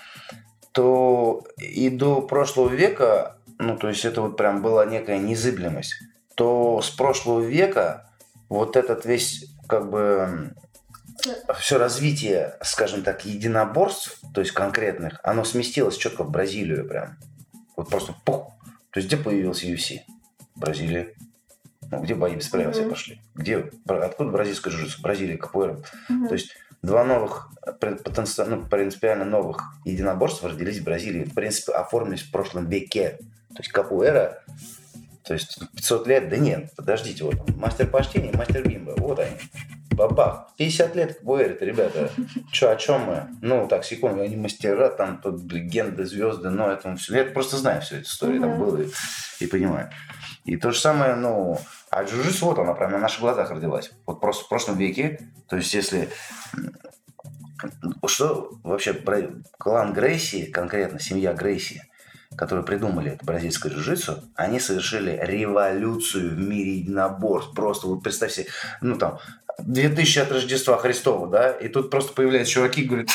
то 0.72 1.44
и 1.58 1.90
до 1.90 2.22
прошлого 2.22 2.70
века, 2.70 3.36
ну, 3.58 3.76
то 3.76 3.88
есть 3.88 4.04
это 4.04 4.22
вот 4.22 4.36
прям 4.36 4.62
была 4.62 4.84
некая 4.86 5.18
незыблемость, 5.18 5.94
то 6.34 6.80
с 6.80 6.90
прошлого 6.90 7.40
века 7.40 8.10
вот 8.48 8.76
этот 8.76 9.04
весь 9.04 9.46
как 9.68 9.90
бы 9.90 10.54
все 11.58 11.78
развитие, 11.78 12.56
скажем 12.62 13.02
так, 13.02 13.24
единоборств, 13.24 14.20
то 14.34 14.40
есть 14.40 14.52
конкретных, 14.52 15.20
оно 15.22 15.44
сместилось 15.44 15.96
четко 15.96 16.24
в 16.24 16.30
Бразилию 16.30 16.86
прям. 16.86 17.18
Вот 17.76 17.88
просто 17.88 18.14
пух. 18.24 18.52
То 18.90 19.00
есть 19.00 19.08
где 19.08 19.16
появился 19.16 19.66
UFC? 19.66 20.00
Бразилия. 20.54 21.14
Ну, 21.90 22.02
где 22.02 22.14
бои 22.14 22.34
без 22.34 22.48
правил 22.48 22.70
mm-hmm. 22.70 22.88
пошли? 22.88 23.20
Где, 23.34 23.70
откуда 23.86 24.30
бразильская 24.30 24.72
джиу 24.72 24.88
Бразилия, 25.00 25.38
КПР. 25.38 25.78
Mm-hmm. 26.10 26.28
То 26.28 26.34
есть 26.34 26.54
два 26.82 27.04
новых, 27.04 27.50
потенциально, 27.80 28.56
ну, 28.56 28.66
принципиально 28.66 29.24
новых 29.24 29.62
единоборств 29.84 30.44
родились 30.44 30.80
в 30.80 30.84
Бразилии. 30.84 31.24
В 31.24 31.34
принципе, 31.34 31.72
оформились 31.72 32.22
в 32.22 32.30
прошлом 32.30 32.68
веке. 32.68 33.18
То 33.50 33.62
есть 33.62 33.72
капуэра, 33.72 34.42
то 35.24 35.34
есть 35.34 35.58
500 35.76 36.06
лет, 36.06 36.28
да 36.28 36.36
нет, 36.36 36.72
подождите, 36.76 37.24
вот 37.24 37.34
мастер 37.56 37.86
почтения, 37.86 38.32
мастер 38.32 38.66
бимба, 38.66 38.94
вот 38.96 39.18
они 39.18 39.36
бабах. 39.98 40.48
50 40.56 40.96
лет 40.96 41.18
говорят, 41.22 41.60
ребята, 41.60 42.10
что, 42.52 42.70
о 42.70 42.76
чем 42.76 43.02
мы? 43.02 43.28
Ну, 43.42 43.66
так, 43.68 43.84
секунду, 43.84 44.22
они 44.22 44.36
мастера, 44.36 44.88
там 44.88 45.20
тут 45.20 45.52
легенды, 45.52 46.06
звезды, 46.06 46.50
но 46.50 46.70
это 46.70 46.96
все. 46.96 47.18
Я 47.18 47.24
просто 47.24 47.56
знаю 47.56 47.82
всю 47.82 47.96
эту 47.96 48.04
историю, 48.04 48.40
там 48.40 48.58
было 48.58 48.80
и, 48.80 48.88
и 49.40 49.46
понимаю. 49.46 49.90
И 50.44 50.56
то 50.56 50.70
же 50.70 50.78
самое, 50.78 51.14
ну, 51.14 51.58
а 51.90 52.04
джиу 52.04 52.22
вот 52.42 52.58
она 52.58 52.72
прямо 52.74 52.92
на 52.92 52.98
наших 52.98 53.20
глазах 53.20 53.50
родилась. 53.50 53.90
Вот 54.06 54.20
просто 54.20 54.44
в 54.44 54.48
прошлом 54.48 54.78
веке, 54.78 55.20
то 55.48 55.56
есть 55.56 55.74
если 55.74 56.08
что 58.06 58.52
вообще 58.62 58.94
клан 59.58 59.92
Грейси, 59.92 60.46
конкретно 60.46 61.00
семья 61.00 61.32
Грейси, 61.32 61.87
которые 62.38 62.64
придумали 62.64 63.12
это 63.12 63.26
бразильское 63.26 63.72
джиу 63.72 64.22
они 64.36 64.60
совершили 64.60 65.18
революцию 65.20 66.30
в 66.30 66.38
мире 66.38 66.76
единоборств. 66.76 67.52
Просто 67.52 67.88
вот 67.88 68.02
представьте, 68.02 68.46
ну 68.80 68.96
там, 68.96 69.18
2000 69.58 70.18
от 70.20 70.32
Рождества 70.32 70.78
Христова, 70.78 71.26
да, 71.26 71.50
и 71.50 71.68
тут 71.68 71.90
просто 71.90 72.12
появляются 72.12 72.54
чуваки 72.54 72.82
и 72.82 72.84
говорят, 72.86 73.08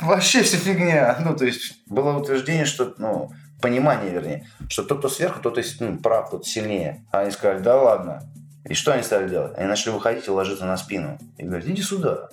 вообще 0.00 0.42
вся 0.42 0.58
фигня. 0.58 1.16
Ну, 1.24 1.36
то 1.36 1.44
есть 1.44 1.86
было 1.86 2.18
утверждение, 2.18 2.64
что, 2.64 2.92
ну, 2.98 3.30
понимание, 3.60 4.10
вернее, 4.10 4.48
что 4.68 4.82
тот, 4.82 4.98
кто 4.98 5.08
сверху, 5.08 5.40
тот 5.40 5.58
и 5.58 5.62
ну, 5.78 5.98
прав, 5.98 6.30
тот 6.30 6.44
сильнее. 6.44 7.04
А 7.12 7.20
они 7.20 7.30
сказали, 7.30 7.62
да 7.62 7.80
ладно. 7.80 8.22
И 8.68 8.74
что 8.74 8.92
они 8.92 9.02
стали 9.04 9.28
делать? 9.28 9.56
Они 9.56 9.68
начали 9.68 9.92
выходить 9.92 10.26
и 10.26 10.30
ложиться 10.30 10.66
на 10.66 10.76
спину. 10.76 11.18
И 11.38 11.44
говорят, 11.44 11.66
иди 11.66 11.82
сюда. 11.82 12.28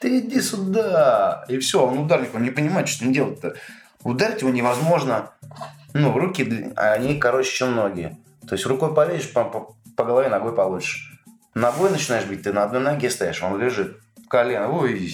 Ты 0.00 0.20
иди 0.20 0.40
сюда. 0.40 1.44
И 1.48 1.58
все, 1.58 1.86
он 1.86 1.98
ударник, 1.98 2.34
он 2.34 2.42
не 2.42 2.50
понимает, 2.50 2.88
что 2.88 3.04
он 3.04 3.12
делает-то. 3.12 3.54
Ударить 4.04 4.40
его 4.40 4.50
невозможно. 4.50 5.30
Ну, 5.94 6.18
руки, 6.18 6.72
они 6.76 7.18
короче, 7.18 7.52
чем 7.52 7.74
ноги. 7.74 8.16
То 8.46 8.54
есть 8.54 8.66
рукой 8.66 8.94
полезешь, 8.94 9.32
по, 9.32 9.44
по, 9.44 9.76
по 9.96 10.04
голове 10.04 10.28
ногой 10.28 10.54
получишь. 10.54 11.20
Ногой 11.54 11.90
начинаешь 11.90 12.24
бить, 12.24 12.42
ты 12.42 12.52
на 12.52 12.64
одной 12.64 12.80
ноге 12.80 13.10
стоишь, 13.10 13.42
он 13.42 13.60
лежит. 13.60 13.98
Колено, 14.28 14.70
ой. 14.70 15.12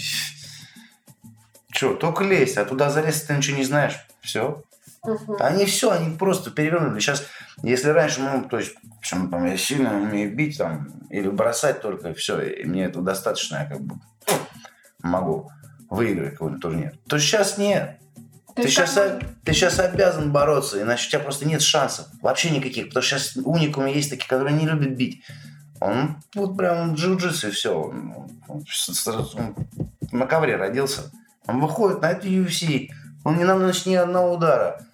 Че, 1.72 1.94
только 1.94 2.24
лезть, 2.24 2.56
а 2.56 2.64
туда 2.64 2.90
залезть 2.90 3.26
ты 3.26 3.36
ничего 3.36 3.58
не 3.58 3.64
знаешь. 3.64 3.98
Все. 4.20 4.62
Угу. 5.02 5.36
Они 5.40 5.66
все, 5.66 5.90
они 5.90 6.16
просто 6.16 6.50
перевернули. 6.50 7.00
Сейчас, 7.00 7.24
если 7.62 7.90
раньше, 7.90 8.20
ну, 8.20 8.42
то 8.44 8.58
есть, 8.58 8.74
причем, 9.00 9.30
там, 9.30 9.46
я 9.46 9.56
сильно 9.56 9.94
умею 9.96 10.34
бить, 10.34 10.58
там, 10.58 10.88
или 11.10 11.28
бросать 11.28 11.80
только, 11.80 12.14
все, 12.14 12.40
и 12.40 12.64
мне 12.64 12.84
этого 12.84 13.04
достаточно, 13.04 13.56
я 13.56 13.66
как 13.66 13.80
бы 13.80 13.96
могу 15.02 15.50
выиграть 15.90 16.32
какой-нибудь 16.32 16.62
турнир. 16.62 16.98
То 17.08 17.18
сейчас 17.18 17.58
нет. 17.58 17.97
Ты, 18.58 18.64
ты, 18.64 18.70
сейчас, 18.70 18.98
ты 19.44 19.52
сейчас 19.52 19.78
обязан 19.78 20.32
бороться, 20.32 20.82
иначе 20.82 21.06
у 21.06 21.10
тебя 21.12 21.20
просто 21.20 21.46
нет 21.46 21.62
шансов. 21.62 22.08
Вообще 22.20 22.50
никаких. 22.50 22.88
Потому 22.88 23.04
что 23.04 23.20
сейчас 23.20 23.36
уникумы 23.36 23.90
есть 23.90 24.10
такие, 24.10 24.26
которые 24.26 24.56
не 24.56 24.66
любят 24.66 24.96
бить. 24.96 25.22
Он 25.78 26.16
вот 26.34 26.56
прям 26.56 26.94
джиу-джитсу 26.94 27.50
и 27.50 27.50
все. 27.52 27.80
Он, 27.80 28.14
он, 28.48 28.64
он 29.06 29.54
на 30.10 30.26
ковре 30.26 30.56
родился. 30.56 31.02
Он 31.46 31.60
выходит 31.60 32.02
на 32.02 32.10
это 32.10 32.26
UFC. 32.26 32.88
Он 33.24 33.38
не 33.38 33.44
наносит 33.44 33.86
ни 33.86 33.94
одного 33.94 34.34
удара. 34.34 34.84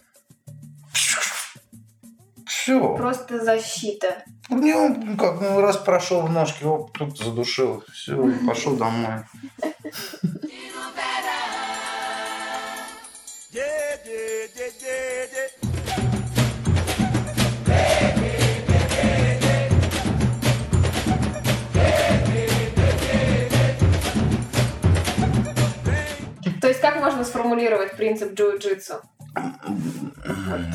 Все. 2.46 2.94
Просто 2.96 3.42
защита. 3.42 4.24
Не, 4.50 4.74
он 4.74 5.16
как 5.16 5.40
ну, 5.40 5.62
раз 5.62 5.78
прошел 5.78 6.20
в 6.20 6.30
ножки, 6.30 6.64
оп, 6.64 6.92
тут 6.92 7.16
задушил. 7.16 7.82
Все, 7.90 8.30
пошел 8.46 8.76
домой. 8.76 9.20
То 14.54 14.60
есть 26.68 26.80
как 26.80 27.00
можно 27.00 27.24
сформулировать 27.24 27.96
принцип 27.96 28.32
джиу-джитсу? 28.34 29.02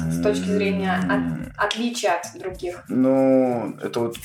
с 0.10 0.22
точки 0.22 0.44
зрения 0.44 0.96
от, 0.96 1.66
отличия 1.68 2.20
от 2.20 2.38
других? 2.38 2.84
Ну, 2.90 3.78
это 3.82 4.02
вот 4.02 4.18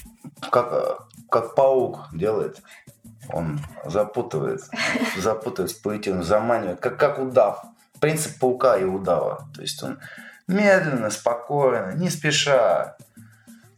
как, 0.51 1.07
как 1.31 1.55
паук 1.55 2.09
делает. 2.13 2.61
Он 3.33 3.61
запутывает, 3.87 4.63
запутывает 5.17 5.71
с 5.71 5.75
паутину, 5.75 6.25
заманивает, 6.25 6.81
как, 6.81 6.99
как 6.99 7.21
удав. 7.21 7.65
Принцип 8.01 8.39
паука 8.39 8.77
и 8.77 8.85
удава. 8.85 9.49
То 9.55 9.63
есть 9.63 9.83
он 9.83 9.99
медленно, 10.47 11.11
спокойно, 11.11 11.93
не 11.95 12.11
спеша. 12.11 12.97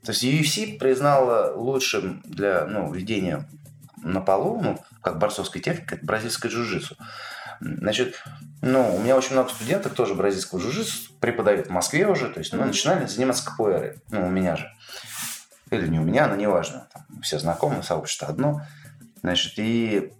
То 0.04 0.12
есть 0.12 0.24
UFC 0.24 0.78
признала 0.78 1.54
лучшим 1.54 2.22
для 2.24 2.66
ну, 2.66 2.92
ведения 2.92 3.48
на 4.02 4.20
полу, 4.20 4.60
ну, 4.62 4.78
как 5.02 5.18
борцовской 5.18 5.60
техники, 5.60 5.98
бразильское 6.02 6.50
джиу-джитсу. 6.50 6.96
Значит, 7.60 8.22
ну, 8.62 8.94
у 8.94 9.00
меня 9.00 9.16
очень 9.16 9.32
много 9.32 9.48
студентов 9.48 9.94
тоже 9.94 10.14
бразильского 10.14 10.60
джиу-джитсу 10.60 11.12
преподают 11.20 11.66
в 11.66 11.70
Москве 11.70 12.06
уже, 12.06 12.28
то 12.28 12.38
есть 12.38 12.52
мы 12.52 12.64
начинали 12.64 13.06
заниматься 13.06 13.44
КПР, 13.44 13.96
ну, 14.10 14.26
у 14.26 14.30
меня 14.30 14.56
же. 14.56 14.70
Или 15.70 15.88
не 15.88 15.98
у 15.98 16.04
меня, 16.04 16.28
но 16.28 16.36
неважно. 16.36 16.86
Там, 16.92 17.22
все 17.22 17.38
знакомы, 17.38 17.82
сообщество 17.82 18.28
одно. 18.28 18.62
Значит, 19.22 19.54
и 19.56 20.12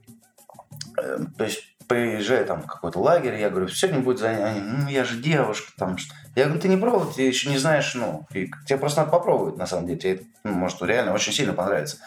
э, 0.99 1.19
то 1.39 1.45
есть 1.45 1.76
приезжаю 1.89 2.45
там 2.47 2.63
в 2.63 2.67
какой-то 2.67 2.99
лагерь, 3.01 3.39
я 3.41 3.51
говорю, 3.51 3.69
сегодня 3.69 4.01
будет 4.01 4.19
занятие. 4.19 4.61
Ну, 4.61 4.89
я 4.89 5.05
же 5.05 5.21
девушка, 5.21 5.73
там 5.77 5.99
что. 5.99 6.15
Я 6.35 6.45
говорю, 6.45 6.61
ты 6.61 6.69
не 6.69 6.77
пробовал, 6.77 7.13
ты 7.13 7.23
еще 7.23 7.49
не 7.49 7.59
знаешь, 7.59 7.95
ну, 7.95 8.27
и 8.33 8.51
тебе 8.67 8.79
просто 8.79 9.01
надо 9.01 9.13
попробовать, 9.13 9.57
на 9.57 9.67
самом 9.67 9.87
деле. 9.87 9.99
Тебе, 9.99 10.21
ну, 10.45 10.53
может, 10.53 10.83
реально 10.83 11.15
очень 11.15 11.33
сильно 11.33 11.53
понравится. 11.53 11.99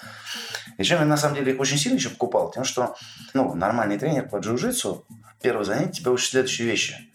И 0.77 0.83
чем 0.83 0.99
я, 0.99 1.05
на 1.05 1.17
самом 1.17 1.35
деле, 1.35 1.53
их 1.53 1.59
очень 1.59 1.77
сильно 1.77 1.97
еще 1.97 2.09
покупал? 2.09 2.51
Тем, 2.51 2.63
что, 2.63 2.95
ну, 3.33 3.53
нормальный 3.55 3.97
тренер 3.97 4.29
по 4.29 4.37
джиу-джитсу, 4.37 5.05
первое 5.41 5.65
занятие 5.65 6.01
тебя 6.01 6.11
учит 6.11 6.31
следующие 6.31 6.67
вещи. 6.67 7.11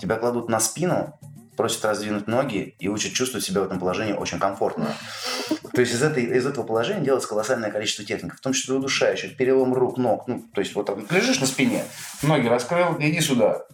Тебя 0.00 0.16
кладут 0.16 0.48
на 0.48 0.60
спину, 0.60 1.18
просят 1.56 1.84
раздвинуть 1.84 2.26
ноги 2.26 2.74
и 2.78 2.88
учат 2.88 3.12
чувствовать 3.12 3.44
себя 3.44 3.60
в 3.60 3.64
этом 3.64 3.78
положении 3.78 4.12
очень 4.12 4.38
комфортно. 4.38 4.94
То 5.72 5.80
есть 5.80 5.94
из, 5.94 6.02
этой, 6.02 6.24
из 6.24 6.46
этого 6.46 6.64
положения 6.64 7.02
делается 7.02 7.28
колоссальное 7.28 7.70
количество 7.70 8.04
техник, 8.04 8.36
в 8.36 8.40
том 8.40 8.52
числе 8.52 8.74
удушающих, 8.74 9.36
перелом 9.36 9.74
рук, 9.74 9.96
ног. 9.96 10.28
Ну, 10.28 10.42
то 10.54 10.60
есть 10.60 10.74
вот 10.74 10.86
там 10.86 11.06
лежишь 11.10 11.40
на 11.40 11.46
спине, 11.46 11.84
ноги 12.22 12.46
раскрыл, 12.46 12.96
иди 12.98 13.20
сюда. 13.20 13.64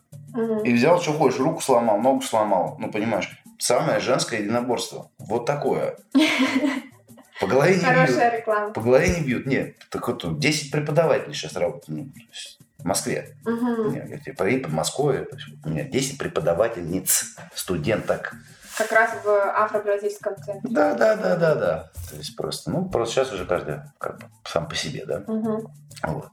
И 0.64 0.72
взял, 0.72 1.00
что 1.00 1.12
хочешь, 1.12 1.40
руку 1.40 1.60
сломал, 1.60 1.98
ногу 1.98 2.22
сломал. 2.22 2.76
Ну, 2.78 2.90
понимаешь, 2.92 3.28
самое 3.58 3.98
женское 4.00 4.40
единоборство. 4.40 5.10
Вот 5.18 5.46
такое. 5.46 5.96
По 7.40 7.46
голове 7.46 7.76
не 7.76 7.80
Хорошая 7.84 8.30
бьют. 8.30 8.40
реклама. 8.40 8.72
По 8.72 8.80
голове 8.80 9.08
не 9.10 9.24
бьют. 9.24 9.46
Нет, 9.46 9.76
так 9.90 10.06
вот 10.08 10.38
10 10.38 10.70
преподавателей 10.70 11.34
сейчас 11.34 11.54
работают. 11.54 12.08
В 12.78 12.84
Москве. 12.84 13.36
Угу. 13.44 13.90
Нет, 13.90 14.08
я 14.08 14.18
типа, 14.18 14.48
и 14.48 14.58
под 14.58 14.72
Москвой. 14.72 15.28
У 15.64 15.68
меня 15.68 15.84
10 15.84 16.18
преподавательниц, 16.18 17.36
студенток. 17.54 18.32
Как 18.76 18.92
раз 18.92 19.10
в 19.24 19.28
афро-бразильском 19.28 20.36
центре. 20.36 20.70
Да, 20.70 20.94
да, 20.94 21.16
да, 21.16 21.36
да, 21.36 21.54
да. 21.56 21.90
То 22.08 22.16
есть 22.16 22.36
просто, 22.36 22.70
ну, 22.70 22.88
просто 22.88 23.16
сейчас 23.16 23.32
уже 23.32 23.44
каждый 23.44 23.80
как 23.98 24.18
бы 24.18 24.26
сам 24.44 24.68
по 24.68 24.76
себе, 24.76 25.04
да. 25.04 25.24
Угу. 25.26 25.72
Вот. 26.04 26.28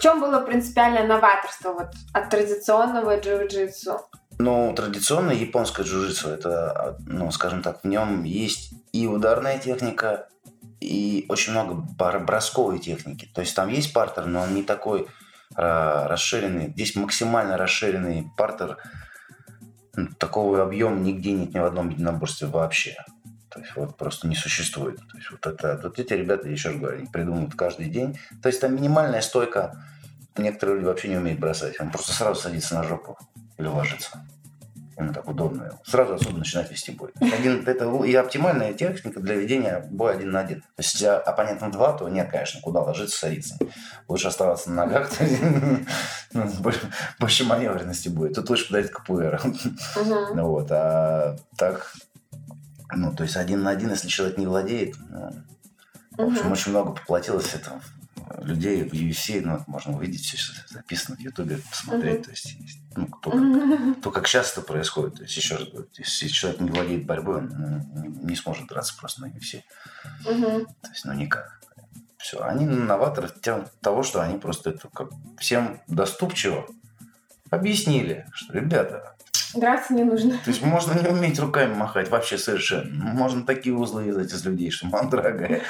Чем 0.00 0.20
было 0.20 0.40
принципиальное 0.40 1.06
новаторство 1.06 1.72
вот, 1.72 1.90
от 2.12 2.30
традиционного 2.30 3.18
джиу-джитсу? 3.18 4.00
Ну, 4.38 4.72
традиционное 4.74 5.34
японское 5.34 5.84
джиу-джитсу, 5.84 6.28
это, 6.30 6.96
ну, 7.06 7.30
скажем 7.30 7.62
так, 7.62 7.82
в 7.82 7.86
нем 7.86 8.24
есть 8.24 8.72
и 8.92 9.06
ударная 9.06 9.58
техника, 9.58 10.28
и 10.80 11.26
очень 11.28 11.52
много 11.52 11.74
бросковой 12.20 12.78
техники. 12.78 13.28
То 13.34 13.42
есть 13.42 13.54
там 13.54 13.68
есть 13.68 13.92
партер, 13.92 14.26
но 14.26 14.40
он 14.40 14.54
не 14.54 14.62
такой 14.62 15.06
э, 15.56 16.06
расширенный. 16.06 16.70
Здесь 16.70 16.96
максимально 16.96 17.58
расширенный 17.58 18.30
партер. 18.36 18.78
Такого 20.18 20.62
объема 20.62 20.98
нигде 20.98 21.32
нет 21.32 21.52
ни 21.52 21.58
в 21.58 21.64
одном 21.64 21.90
единоборстве 21.90 22.48
вообще. 22.48 22.96
То 23.50 23.60
есть 23.60 23.74
вот 23.76 23.96
просто 23.96 24.28
не 24.28 24.34
существует. 24.34 24.96
То 24.96 25.16
есть 25.16 25.30
вот 25.30 25.46
это, 25.46 25.80
вот 25.82 25.98
эти 25.98 26.12
ребята, 26.12 26.48
еще 26.48 26.70
раз 26.70 26.78
говорю, 26.78 26.98
они 26.98 27.06
придумывают 27.06 27.54
каждый 27.54 27.90
день. 27.90 28.18
То 28.42 28.48
есть 28.48 28.60
там 28.60 28.74
минимальная 28.74 29.20
стойка. 29.20 29.84
Некоторые 30.36 30.76
люди 30.76 30.86
вообще 30.86 31.08
не 31.08 31.16
умеют 31.16 31.40
бросать. 31.40 31.80
Он 31.80 31.90
просто 31.90 32.12
сразу 32.12 32.40
садится 32.40 32.74
на 32.74 32.84
жопу 32.84 33.18
или 33.58 33.66
ложится 33.66 34.22
ему 35.00 35.12
так 35.12 35.28
удобно. 35.28 35.78
Сразу 35.84 36.14
отсюда 36.14 36.38
начинать 36.38 36.70
вести 36.70 36.92
бой. 36.92 37.10
Один, 37.20 37.66
это 37.66 38.04
и 38.04 38.14
оптимальная 38.14 38.74
техника 38.74 39.20
для 39.20 39.34
ведения 39.34 39.86
боя 39.90 40.14
один 40.14 40.30
на 40.30 40.40
один. 40.40 40.60
То 40.60 40.66
есть, 40.78 40.94
если 40.94 41.06
оппонентом 41.06 41.70
два, 41.70 41.92
то 41.92 42.08
нет, 42.08 42.30
конечно, 42.30 42.60
куда 42.60 42.80
ложиться, 42.80 43.18
садиться. 43.18 43.58
Лучше 44.08 44.28
оставаться 44.28 44.70
на 44.70 44.86
ногах, 44.86 45.10
ну, 46.32 46.50
больше 47.18 47.44
маневренности 47.44 48.08
будет. 48.08 48.34
Тут 48.34 48.50
лучше 48.50 48.68
подать. 48.68 48.90
Ну 50.34 50.48
вот, 50.48 50.70
а 50.70 51.36
так, 51.56 51.92
ну, 52.96 53.14
то 53.14 53.22
есть 53.24 53.36
один 53.36 53.62
на 53.62 53.70
один, 53.70 53.90
если 53.90 54.08
человек 54.08 54.38
не 54.38 54.46
владеет, 54.46 54.96
ну, 56.16 56.28
в 56.28 56.32
общем, 56.32 56.52
очень 56.52 56.70
много 56.70 56.92
поплатилось 56.92 57.54
этого 57.54 57.80
людей 58.42 58.84
в 58.84 58.92
UFC, 58.92 59.40
ну, 59.44 59.62
можно 59.66 59.96
увидеть, 59.96 60.24
все 60.24 60.52
записано 60.68 61.16
в 61.16 61.20
Ютубе, 61.20 61.58
посмотреть, 61.58 62.20
uh-huh. 62.20 62.24
то 62.24 62.30
есть, 62.30 62.56
ну, 62.96 63.08
то, 63.22 63.30
как, 63.30 64.02
то, 64.02 64.10
как 64.10 64.28
сейчас 64.28 64.52
это 64.52 64.62
происходит. 64.62 65.16
То 65.16 65.22
есть, 65.22 65.36
еще 65.36 65.56
раз 65.56 65.68
говорю, 65.68 65.88
если 65.96 66.28
человек 66.28 66.60
не 66.60 66.70
владеет 66.70 67.06
борьбой, 67.06 67.38
он 67.38 67.48
ну, 67.48 68.02
не, 68.02 68.08
не 68.30 68.36
сможет 68.36 68.66
драться 68.68 68.96
просто 68.96 69.22
на 69.22 69.26
UFC. 69.26 69.62
Uh-huh. 70.24 70.64
То 70.80 70.90
есть, 70.90 71.04
ну, 71.04 71.12
никак. 71.12 71.60
Все, 72.18 72.40
они 72.42 72.66
новаторы 72.66 73.30
тем, 73.42 73.66
того, 73.80 74.02
что 74.02 74.22
они 74.22 74.38
просто 74.38 74.70
это 74.70 74.88
как 74.88 75.10
всем 75.38 75.80
доступчиво 75.88 76.68
объяснили, 77.50 78.26
что, 78.32 78.52
ребята, 78.52 79.16
Драться 79.54 79.94
не 79.94 80.04
нужно. 80.04 80.32
То 80.44 80.50
есть 80.50 80.62
можно 80.62 80.98
не 81.00 81.08
уметь 81.08 81.38
руками 81.38 81.74
махать 81.74 82.10
вообще 82.10 82.38
совершенно. 82.38 83.12
Можно 83.12 83.44
такие 83.44 83.74
узлы 83.74 84.04
вязать 84.04 84.32
из 84.32 84.44
людей, 84.44 84.70
что 84.70 84.86
мама 84.86 85.10
дорогая. 85.10 85.62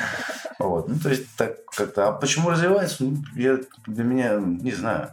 Вот. 0.58 0.88
Ну, 0.88 0.98
то 0.98 1.08
есть 1.08 1.26
так 1.36 1.64
как-то. 1.66 2.08
А 2.08 2.12
почему 2.12 2.50
развивается? 2.50 3.04
Ну, 3.04 3.16
я, 3.34 3.58
для 3.86 4.04
меня 4.04 4.34
не 4.36 4.72
знаю. 4.72 5.10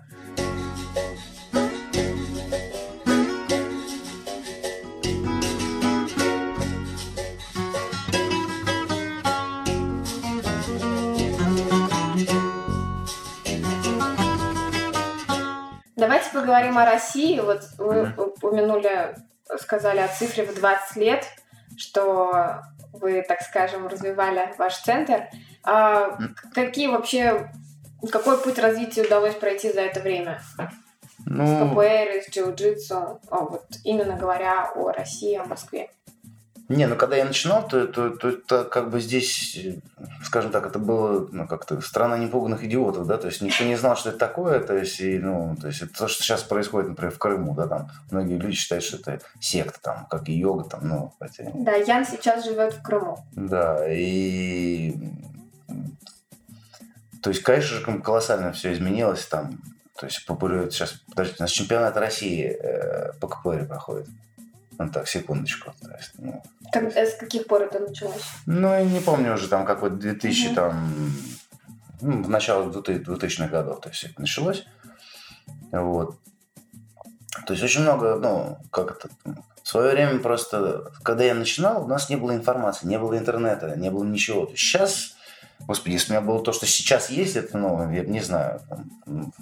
Поговорим 16.47 16.77
о 16.77 16.85
России. 16.85 17.39
Вот 17.41 17.61
вы 17.77 18.03
Мгм. 18.03 18.19
упомянули, 18.19 19.15
сказали 19.57 19.99
о 19.99 20.07
цифре 20.07 20.45
в 20.45 20.55
20 20.55 20.95
лет, 20.95 21.25
что 21.77 22.61
вы, 22.93 23.21
так 23.27 23.41
скажем, 23.41 23.87
развивали 23.87 24.53
ваш 24.57 24.77
центр. 24.77 25.27
А 25.63 26.17
какие 26.53 26.87
вообще, 26.87 27.51
какой 28.11 28.37
путь 28.41 28.59
развития 28.59 29.03
удалось 29.03 29.35
пройти 29.35 29.71
за 29.73 29.81
это 29.81 29.99
время? 29.99 30.39
С 30.55 31.25
Ну, 31.25 31.71
КПР, 31.73 32.23
с 32.23 32.29
джиу-джитсу, 32.29 33.19
а 33.29 33.39
вот 33.39 33.65
именно 33.83 34.15
говоря 34.15 34.71
о 34.73 34.91
России, 34.93 35.35
о 35.35 35.43
Москве. 35.43 35.89
Не, 36.69 36.85
ну 36.85 36.97
когда 36.97 37.15
я 37.15 37.23
начинал, 37.23 37.65
то, 37.65 37.87
то, 37.87 38.09
то, 38.09 38.29
это 38.29 38.65
как 38.65 38.89
бы 38.89 38.99
здесь, 38.99 39.57
скажем 40.23 40.51
так, 40.51 40.65
это 40.65 40.79
было 40.79 41.25
ну, 41.31 41.47
как-то 41.47 41.79
страна 41.79 42.17
непуганных 42.17 42.63
идиотов, 42.63 43.07
да, 43.07 43.17
то 43.17 43.27
есть 43.27 43.41
никто 43.41 43.63
не 43.63 43.77
знал, 43.77 43.95
что 43.95 44.09
это 44.09 44.17
такое, 44.17 44.59
то 44.59 44.75
есть, 44.75 44.99
и, 44.99 45.17
ну, 45.17 45.55
то 45.59 45.67
есть 45.67 45.81
это 45.81 45.93
то, 45.93 46.07
что 46.09 46.23
сейчас 46.23 46.43
происходит, 46.43 46.89
например, 46.89 47.13
в 47.13 47.19
Крыму, 47.19 47.55
да, 47.55 47.67
там 47.67 47.89
многие 48.11 48.37
люди 48.37 48.55
считают, 48.55 48.83
что 48.83 48.97
это 48.97 49.21
секта, 49.39 49.79
там, 49.81 50.07
как 50.09 50.27
и 50.27 50.33
йога, 50.33 50.65
там, 50.65 50.87
ну, 50.87 51.13
хотя 51.19 51.45
Да, 51.53 51.73
Ян 51.75 52.05
сейчас 52.05 52.43
живет 52.43 52.73
в 52.73 52.81
Крыму. 52.81 53.17
Да, 53.31 53.87
и... 53.89 54.93
То 57.23 57.29
есть, 57.29 57.43
конечно 57.43 57.77
же, 57.77 58.01
колоссально 58.01 58.51
все 58.51 58.73
изменилось 58.73 59.25
там. 59.25 59.59
То 59.99 60.05
есть, 60.05 60.25
популяризует 60.25 60.73
сейчас... 60.73 60.93
Подождите, 61.09 61.37
у 61.39 61.43
нас 61.43 61.51
чемпионат 61.51 61.97
России 61.97 62.45
э, 62.45 63.13
по 63.19 63.27
КПР 63.27 63.65
проходит. 63.67 64.07
Ну 64.79 64.89
так, 64.89 65.07
секундочку. 65.07 65.73
То 65.81 65.91
есть, 65.95 66.11
ну, 66.17 66.43
Как- 66.71 66.95
э, 66.95 67.05
с 67.07 67.15
каких 67.15 67.47
пор 67.47 67.63
это 67.63 67.79
началось? 67.79 68.21
ну, 68.45 68.69
я 68.69 68.83
не 68.83 68.99
помню 68.99 69.33
уже 69.33 69.47
там 69.47 69.65
какой 69.65 69.89
2000 69.91 70.45
Мгм. 70.47 70.55
там... 70.55 70.93
Ну, 72.01 72.23
в 72.23 72.29
начале 72.29 72.65
2000-х 72.69 73.47
годов, 73.47 73.81
то 73.81 73.89
есть, 73.89 74.03
это 74.03 74.21
началось. 74.21 74.65
Вот. 75.71 76.15
То 77.47 77.53
есть, 77.53 77.63
очень 77.63 77.81
много, 77.81 78.15
ну, 78.17 78.57
как 78.71 78.91
это... 78.91 79.09
В 79.63 79.67
свое 79.67 79.91
время 79.91 80.19
просто, 80.19 80.91
когда 81.03 81.23
я 81.25 81.33
начинал, 81.33 81.83
у 81.83 81.87
нас 81.87 82.09
не 82.09 82.15
было 82.15 82.33
информации, 82.33 82.87
не 82.87 82.97
было 82.99 83.17
интернета, 83.17 83.75
не 83.75 83.89
было 83.91 84.05
ничего. 84.05 84.45
То 84.45 84.51
есть 84.51 84.63
сейчас, 84.63 85.15
господи, 85.61 85.93
если 85.93 86.13
у 86.13 86.15
меня 86.17 86.25
было 86.25 86.41
то, 86.41 86.53
что 86.53 86.65
сейчас 86.65 87.09
есть, 87.09 87.35
это, 87.35 87.57
ну, 87.57 87.91
я 87.91 88.03
не 88.05 88.21
знаю, 88.21 88.61
там, 88.69 89.33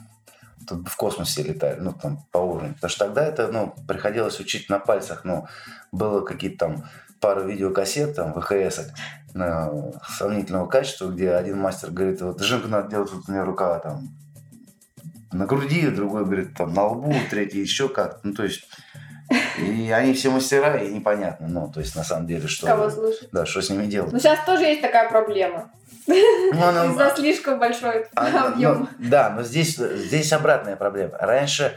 в 0.71 0.95
космосе 0.95 1.43
летали, 1.43 1.79
ну, 1.79 1.93
там, 1.93 2.25
по 2.31 2.39
уровню. 2.39 2.73
Потому 2.75 2.89
что 2.89 3.05
тогда 3.05 3.25
это, 3.25 3.47
ну, 3.47 3.73
приходилось 3.87 4.39
учить 4.39 4.69
на 4.69 4.79
пальцах, 4.79 5.25
ну, 5.25 5.47
было 5.91 6.21
какие-то 6.21 6.67
там 6.67 6.83
пару 7.19 7.47
видеокассет, 7.47 8.15
там, 8.15 8.33
ВХС 8.33 8.81
ну, 9.33 9.93
сомнительного 10.07 10.67
качества, 10.67 11.09
где 11.09 11.31
один 11.31 11.59
мастер 11.59 11.91
говорит, 11.91 12.21
вот 12.21 12.41
жинку 12.41 12.69
надо 12.69 12.89
делать, 12.89 13.11
вот 13.11 13.23
у 13.27 13.31
меня 13.31 13.43
рука 13.43 13.79
там 13.79 14.09
на 15.31 15.45
груди, 15.45 15.87
другой 15.87 16.23
говорит, 16.23 16.55
там, 16.55 16.73
на 16.73 16.85
лбу, 16.85 17.13
третий 17.29 17.59
еще 17.59 17.89
как 17.89 18.19
Ну, 18.23 18.33
то 18.33 18.43
есть, 18.43 18.67
и 19.59 19.91
они 19.91 20.13
все 20.13 20.29
мастера, 20.29 20.77
и 20.77 20.93
непонятно, 20.93 21.47
ну, 21.47 21.71
то 21.71 21.79
есть, 21.81 21.95
на 21.95 22.03
самом 22.03 22.27
деле, 22.27 22.47
что... 22.47 22.67
Кого 22.67 22.89
слушать? 22.89 23.29
Да, 23.31 23.45
что 23.45 23.61
с 23.61 23.69
ними 23.69 23.87
делать. 23.87 24.13
Ну, 24.13 24.19
сейчас 24.19 24.45
тоже 24.45 24.63
есть 24.63 24.81
такая 24.81 25.09
проблема. 25.09 25.71
Ну, 26.07 26.63
она- 26.63 26.85
Из-за 26.85 27.13
слишком 27.15 27.59
большой 27.59 28.05
а, 28.15 28.29
ну, 28.29 28.47
объема. 28.47 28.89
да, 28.99 29.29
но 29.29 29.43
здесь, 29.43 29.75
здесь 29.77 30.31
обратная 30.33 30.75
проблема. 30.75 31.17
Раньше 31.19 31.73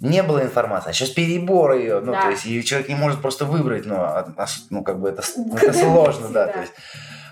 не 0.00 0.22
было 0.22 0.42
информации, 0.42 0.90
а 0.90 0.92
сейчас 0.92 1.10
перебор 1.10 1.72
ее, 1.72 2.00
ну, 2.00 2.12
Да. 2.12 2.22
то 2.22 2.30
есть, 2.30 2.46
и 2.46 2.62
человек 2.64 2.88
не 2.88 2.94
может 2.94 3.20
просто 3.22 3.44
выбрать, 3.44 3.86
ну, 3.86 3.96
а- 3.96 4.32
а 4.36 4.46
ну 4.70 4.82
как 4.84 4.98
бы 5.00 5.08
это, 5.08 5.22
это 5.62 5.72
сложно, 5.72 6.28
да, 6.28 6.46
то 6.46 6.60
есть, 6.60 6.72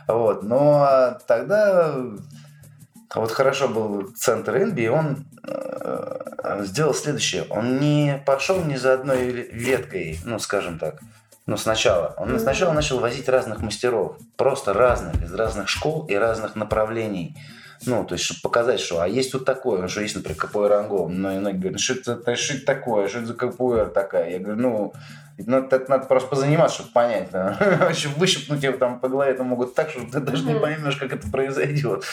вот, 0.07 0.43
но 0.43 0.83
а, 0.83 1.19
тогда 1.27 1.95
вот 3.15 3.33
хорошо 3.33 3.69
был 3.69 4.09
центр 4.17 4.57
Инби, 4.63 4.83
и 4.83 4.89
он 4.89 5.25
э, 5.51 6.63
сделал 6.65 6.93
следующее, 6.93 7.45
он 7.49 7.79
не 7.79 8.23
пошел 8.27 8.63
ни 8.63 8.77
за 8.77 8.95
одной 8.95 9.31
веткой, 9.31 10.19
ну, 10.25 10.39
скажем 10.39 10.79
так, 10.79 11.01
ну, 11.49 11.57
сначала. 11.57 12.13
Он 12.19 12.29
Мгм. 12.29 12.39
сначала 12.41 12.75
начал 12.75 13.01
возить 13.01 13.27
разных 13.27 13.63
мастеров, 13.63 14.19
просто 14.37 14.75
разных, 14.75 15.23
из 15.23 15.33
разных 15.33 15.71
школ 15.71 16.05
и 16.07 16.15
разных 16.15 16.57
направлений. 16.57 17.35
Ну, 17.87 18.05
то 18.05 18.17
есть, 18.17 18.25
чтобы 18.27 18.41
показать, 18.43 18.81
что 18.81 19.01
а 19.01 19.09
есть 19.09 19.33
тут 19.33 19.47
такое, 19.47 19.81
ну, 19.81 19.89
что 19.89 20.03
есть, 20.03 20.15
например, 20.15 20.73
Ангол. 20.75 21.09
Ну, 21.09 21.35
и 21.35 21.39
многие 21.39 21.57
говорят, 21.59 21.81
что 21.81 21.95
это, 21.95 22.37
что 22.37 22.55
это 22.55 22.67
такое, 22.67 23.09
что 23.09 23.21
это 23.21 23.29
за 23.29 23.35
КПР 23.35 23.93
такая? 23.95 24.31
Я 24.31 24.41
говорю, 24.41 24.61
ну, 24.61 24.93
ну, 25.39 25.59
это 25.59 25.87
надо 25.89 26.05
просто 26.05 26.29
позаниматься, 26.29 26.81
чтобы 26.81 26.93
понять. 26.93 27.31
Да. 27.33 27.57
Вообще 27.81 28.09
выщипнуть 28.09 28.63
его 28.63 28.77
там 28.77 29.01
по 29.01 29.09
голове 29.09 29.31
это 29.31 29.43
могут 29.43 29.75
так, 29.75 29.89
что 29.89 30.01
ты 30.01 30.21
даже 30.21 30.45
не 30.45 30.55
поймешь, 30.55 30.97
как 30.97 31.15
это 31.15 31.31
произойдет. 31.31 32.05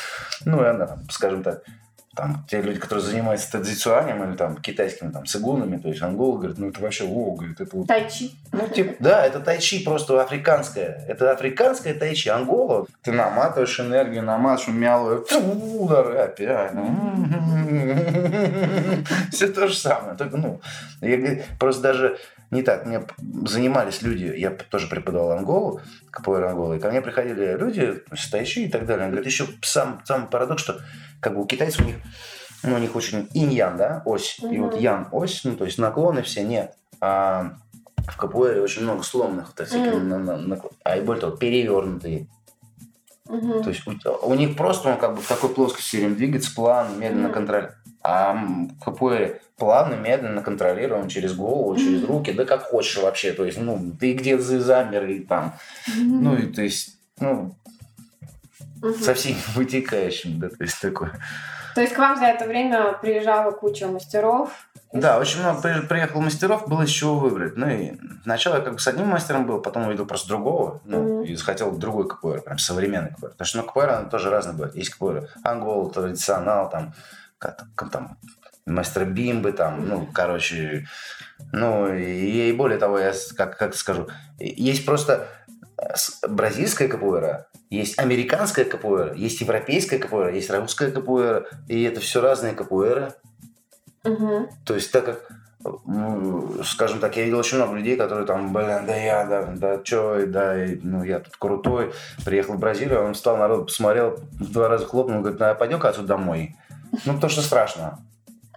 Ну, 0.45 0.63
и 0.63 0.65
она, 0.65 0.97
скажем 1.09 1.43
так, 1.43 1.61
там, 2.15 2.45
те 2.49 2.61
люди, 2.61 2.79
которые 2.79 3.05
занимаются 3.05 3.51
традиционным 3.51 4.29
или 4.29 4.35
там 4.35 4.57
китайскими 4.57 5.11
там 5.11 5.25
цигунами, 5.25 5.77
то 5.77 5.89
есть 5.89 6.01
ангол, 6.01 6.37
говорит, 6.37 6.57
ну 6.57 6.69
это 6.69 6.81
вообще, 6.81 7.03
о, 7.03 7.35
говорит, 7.35 7.59
это 7.59 7.75
вот 7.75 7.87
Тайчи. 7.87 8.31
ну, 8.51 8.67
типа, 8.67 8.95
да, 8.99 9.25
это 9.25 9.39
тайчи 9.39 9.83
просто 9.83 10.21
африканское. 10.21 11.05
Это 11.07 11.31
африканское 11.31 11.93
тайчи. 11.93 12.29
Ангола. 12.29 12.85
Ты 13.03 13.11
наматываешь 13.11 13.79
энергию, 13.79 14.23
наматываешь 14.23 14.75
мялую. 14.75 15.25
Удар 15.31 16.17
опять. 16.17 16.71
Все 19.31 19.47
то 19.47 19.67
же 19.67 19.75
самое. 19.75 20.15
Только, 20.15 20.37
ну, 20.37 20.61
я 21.01 21.43
просто 21.59 21.81
даже 21.81 22.17
не 22.51 22.61
так. 22.61 22.85
Мне 22.85 23.05
занимались 23.45 24.01
люди, 24.01 24.25
я 24.37 24.51
тоже 24.51 24.87
преподавал 24.87 25.31
Анголу, 25.33 25.81
КПР 26.11 26.43
Анголы, 26.45 26.77
и 26.77 26.79
ко 26.79 26.89
мне 26.89 27.01
приходили 27.01 27.57
люди 27.57 28.03
с 28.15 28.29
тайчи 28.29 28.65
и 28.65 28.69
так 28.69 28.85
далее. 28.85 29.03
Они 29.05 29.11
говорят, 29.11 29.25
еще 29.25 29.45
сам, 29.61 30.01
сам 30.05 30.27
парадокс, 30.27 30.61
что 30.61 30.79
как 31.19 31.33
бы 31.35 31.41
у 31.41 31.45
китайцев 31.45 31.81
у 31.81 31.85
них 31.85 31.95
ну, 32.63 32.75
у 32.75 32.79
них 32.79 32.95
очень 32.95 33.29
инь-ян, 33.33 33.77
да, 33.77 34.01
ось. 34.05 34.39
И 34.39 34.57
вот 34.57 34.73
Мгм. 34.73 34.79
ян 34.81 35.07
ось, 35.11 35.43
ну, 35.43 35.55
то 35.55 35.65
есть 35.65 35.77
наклоны 35.77 36.23
все 36.23 36.43
нет. 36.43 36.73
А 36.99 37.53
в 38.07 38.17
КПР 38.17 38.59
очень 38.63 38.81
много 38.83 39.03
сломанных, 39.03 39.47
вот 39.49 39.59
этих, 39.59 39.75
Мгм. 39.77 40.09
на- 40.09 40.17
на- 40.17 40.37
наклон- 40.55 40.73
а 40.83 40.97
и 40.97 41.01
более 41.01 41.21
того, 41.21 41.35
перевернутые. 41.37 42.27
Мгм. 43.27 43.63
То 43.63 43.69
есть 43.69 43.83
у, 43.87 43.91
у 44.27 44.33
них 44.35 44.55
просто 44.55 44.89
он 44.93 44.97
как 44.99 45.15
бы 45.15 45.21
в 45.21 45.27
такой 45.27 45.49
плоскости 45.49 45.87
все 45.87 45.97
время 45.99 46.15
двигается, 46.15 46.53
плавно, 46.55 46.95
медленно 46.95 47.25
Мгм. 47.27 47.33
контролирует. 47.33 47.75
А 48.07 48.37
КПР 48.85 49.39
плавно, 49.57 49.95
медленно 49.95 50.41
контролируем 50.43 51.07
через 51.09 51.33
голову, 51.33 51.75
через 51.75 52.03
руки, 52.03 52.31
да 52.33 52.45
как 52.45 52.61
хочешь 52.61 52.97
вообще. 52.97 53.31
То 53.31 53.45
есть, 53.45 53.57
ну, 53.59 53.91
ты 53.99 54.13
где-то 54.13 54.43
замер 54.43 55.05
и 55.05 55.19
там. 55.21 55.53
Ну, 55.97 56.35
и 56.35 56.45
то 56.47 56.61
есть, 56.61 56.97
ну, 57.19 57.55
со 59.01 59.13
всеми 59.15 59.37
вытекающими, 59.55 60.37
да, 60.39 60.49
то 60.49 60.57
есть 60.63 60.79
такое. 60.79 61.13
То 61.73 61.81
есть 61.81 61.93
к 61.93 61.97
вам 61.97 62.17
за 62.17 62.25
это 62.27 62.45
время 62.45 62.93
приезжала 62.93 63.51
куча 63.51 63.87
мастеров. 63.87 64.49
Да, 64.93 65.17
очень 65.19 65.41
много 65.41 65.61
при- 65.61 65.85
приехало 65.87 66.21
мастеров, 66.21 66.69
было 66.69 66.83
из 66.83 66.89
чего 66.89 67.15
выбрать. 67.17 67.57
Ну 67.57 67.67
и 67.69 67.93
сначала 68.23 68.55
я 68.57 68.61
как 68.61 68.73
бы 68.73 68.79
с 68.79 68.87
одним 68.87 69.07
мастером 69.07 69.45
был, 69.45 69.59
потом 69.59 69.87
увидел 69.87 70.05
просто 70.05 70.29
другого, 70.29 70.79
ну, 70.85 71.01
Мгм. 71.01 71.23
и 71.23 71.35
захотел 71.35 71.71
другой 71.71 72.07
КПР, 72.07 72.41
прям 72.43 72.59
современный 72.59 73.09
КПР. 73.09 73.29
Потому 73.31 73.45
что 73.45 73.57
ну, 73.57 73.63
КПР, 73.65 73.89
она 73.89 74.09
тоже 74.09 74.29
разные 74.29 74.53
бывает. 74.53 74.75
Есть 74.75 74.91
КПР 74.91 75.27
Ангол, 75.43 75.89
традиционал, 75.89 76.69
там, 76.69 76.93
как, 77.37 77.65
как 77.75 77.91
там 77.91 78.17
мастер 78.65 79.05
Бимбы, 79.05 79.51
там, 79.51 79.87
ну, 79.87 80.07
короче, 80.11 80.87
ну, 81.51 81.93
и, 81.93 82.51
более 82.53 82.79
того, 82.79 82.99
я 82.99 83.13
как, 83.37 83.57
как 83.57 83.75
скажу, 83.75 84.07
есть 84.39 84.85
просто 84.85 85.27
э, 85.77 86.27
бразильская 86.27 86.87
КПР, 86.87 87.45
есть 87.69 87.99
американская 87.99 88.65
КПР, 88.65 89.13
есть 89.15 89.41
европейская 89.41 89.99
КПР, 89.99 90.29
есть 90.29 90.49
русская 90.49 90.91
КПР, 90.91 91.47
и 91.67 91.83
это 91.83 91.99
все 91.99 92.21
разные 92.21 92.53
КПР. 92.53 93.13
Мгм. 94.03 94.49
То 94.65 94.75
есть, 94.75 94.91
так 94.91 95.05
как, 95.05 95.31
ну, 95.85 96.63
скажем 96.63 96.99
так, 96.99 97.17
я 97.17 97.23
видел 97.23 97.39
очень 97.39 97.57
много 97.57 97.75
людей, 97.75 97.97
которые 97.97 98.25
там, 98.25 98.53
блин, 98.53 98.85
да 98.85 98.95
я, 98.95 99.25
да, 99.25 99.43
да 99.55 99.77
чё, 99.83 100.25
да, 100.27 100.63
и, 100.63 100.79
ну, 100.81 101.03
я 101.03 101.19
тут 101.19 101.35
крутой. 101.37 101.93
Приехал 102.23 102.53
в 102.53 102.59
Бразилию, 102.59 103.03
он 103.03 103.13
встал, 103.13 103.37
народ 103.37 103.67
посмотрел, 103.67 104.19
в 104.39 104.51
два 104.51 104.69
раза 104.69 104.85
хлопнул, 104.85 105.21
говорит, 105.21 105.39
ну, 105.39 105.55
пойдем-ка 105.55 105.89
отсюда 105.89 106.09
домой. 106.09 106.55
Ну, 107.05 107.13
потому 107.13 107.29
что 107.29 107.41
страшно. 107.41 107.99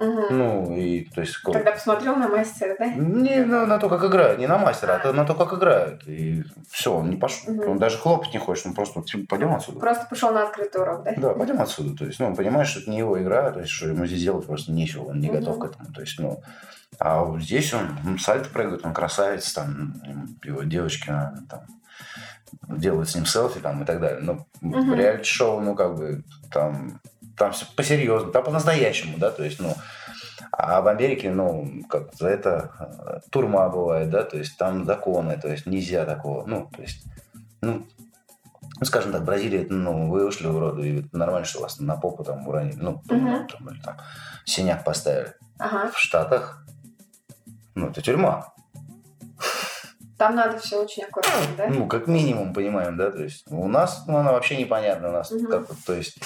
Мгм. 0.01 0.27
Ну, 0.31 0.77
и, 0.77 1.05
то 1.12 1.22
есть, 1.22 1.37
ко- 1.38 1.53
Когда 1.53 1.72
посмотрел 1.72 2.14
на 2.14 2.29
мастера, 2.29 2.77
да? 2.79 2.87
не 2.87 3.44
на, 3.44 3.66
на 3.66 3.79
то, 3.79 3.88
как 3.88 4.05
играют, 4.05 4.38
не 4.38 4.46
на 4.46 4.57
мастера, 4.57 4.94
а 4.94 4.98
то- 5.01 5.12
на 5.12 5.24
то, 5.24 5.35
как 5.35 5.53
играют. 5.55 6.07
И 6.07 6.44
все, 6.70 6.94
он 6.94 7.11
не 7.11 7.16
пошел. 7.16 7.53
Мгм. 7.53 7.70
Он 7.70 7.79
даже 7.79 7.98
хлопать 7.98 8.33
не 8.33 8.38
хочет, 8.38 8.66
он 8.66 8.74
просто, 8.74 9.03
типа, 9.03 9.27
пойдем 9.29 9.53
отсюда. 9.57 9.81
Просто 9.81 10.07
пошел 10.09 10.31
на 10.33 10.44
открытый 10.44 10.81
урок, 10.83 11.03
да? 11.03 11.14
Да, 11.16 11.35
пойдем 11.35 11.61
отсюда. 11.61 11.96
То 11.98 12.05
есть, 12.05 12.20
ну, 12.20 12.27
он 12.27 12.37
понимает, 12.37 12.68
что 12.68 12.79
это 12.79 12.90
не 12.90 12.98
его 12.98 13.20
игра, 13.20 13.51
то 13.51 13.59
есть, 13.59 13.72
что 13.72 13.88
ему 13.88 14.07
здесь 14.07 14.22
делать 14.22 14.46
просто 14.46 14.70
нечего, 14.70 15.07
он 15.07 15.18
не 15.18 15.31
Мгм. 15.31 15.40
готов 15.40 15.59
к 15.59 15.64
этому. 15.64 15.92
То 15.92 16.01
есть, 16.03 16.16
ну, 16.20 16.40
а 17.01 17.24
вот 17.24 17.42
здесь 17.42 17.74
он 17.74 18.18
сальто 18.20 18.48
прыгает, 18.51 18.87
он 18.87 18.94
красавец, 18.94 19.53
там, 19.53 19.94
его 20.44 20.62
девочки 20.62 21.11
а, 21.11 21.35
там, 21.51 21.62
делают 22.79 23.09
с 23.11 23.16
ним 23.16 23.27
селфи 23.27 23.59
там, 23.61 23.83
и 23.83 23.85
так 23.85 24.01
далее. 24.01 24.20
Но 24.22 24.46
в 24.61 24.94
реалити-шоу, 24.94 25.61
ну, 25.61 25.74
как 25.74 25.96
бы, 25.96 26.22
там, 26.53 27.01
там 27.38 27.53
все 27.53 27.66
по-серьезному, 27.77 28.33
там 28.33 28.44
по-настоящему, 28.44 29.18
да, 29.18 29.31
то 29.31 29.44
есть, 29.44 29.61
ну, 29.61 29.74
а 30.53 30.81
в 30.81 30.88
Америке, 30.88 31.31
ну, 31.31 31.83
как 31.88 32.14
за 32.14 32.29
это 32.29 32.72
э, 32.81 33.20
турма 33.31 33.68
бывает, 33.68 34.11
да, 34.11 34.24
то 34.24 34.37
есть 34.38 34.57
там 34.59 34.85
законы, 34.85 35.38
то 35.40 35.48
есть 35.48 35.66
нельзя 35.66 36.05
такого, 36.05 36.46
ну, 36.46 36.68
то 36.74 36.83
есть, 36.83 37.05
ну, 37.61 37.87
ну, 38.81 38.85
скажем 38.85 39.12
так, 39.12 39.24
Бразилия, 39.24 39.66
ну, 39.68 40.09
вы 40.09 40.27
ушли 40.27 40.46
в 40.48 40.59
роду, 40.59 40.83
и 40.83 41.05
нормально, 41.12 41.44
что 41.46 41.61
вас 41.61 41.81
на 41.81 41.96
попу 41.96 42.22
там 42.24 42.46
уронили, 42.46 42.77
ну, 42.77 43.03
Мгм. 43.09 43.46
там, 43.48 43.68
или 43.70 43.81
там 43.81 43.96
синяк 44.44 44.85
поставили. 44.85 45.33
Ага. 45.59 45.90
В 45.90 45.98
Штатах, 45.98 46.64
ну, 47.74 47.88
это 47.88 48.03
тюрьма. 48.03 48.53
Там 50.16 50.35
надо 50.35 50.59
все 50.59 50.83
очень 50.83 51.05
аккуратно, 51.05 51.57
да? 51.57 51.66
Ну, 51.68 51.87
как 51.87 52.09
минимум, 52.09 52.53
понимаем, 52.53 52.96
да, 52.96 53.11
то 53.11 53.22
есть 53.22 53.44
у 53.51 53.68
нас, 53.68 54.05
ну, 54.07 54.16
она 54.16 54.33
вообще 54.33 54.57
непонятна, 54.57 55.09
у 55.09 55.12
нас 55.12 55.31
Мгм. 55.31 55.46
как 55.46 55.66
то 55.87 55.94
есть, 55.94 56.18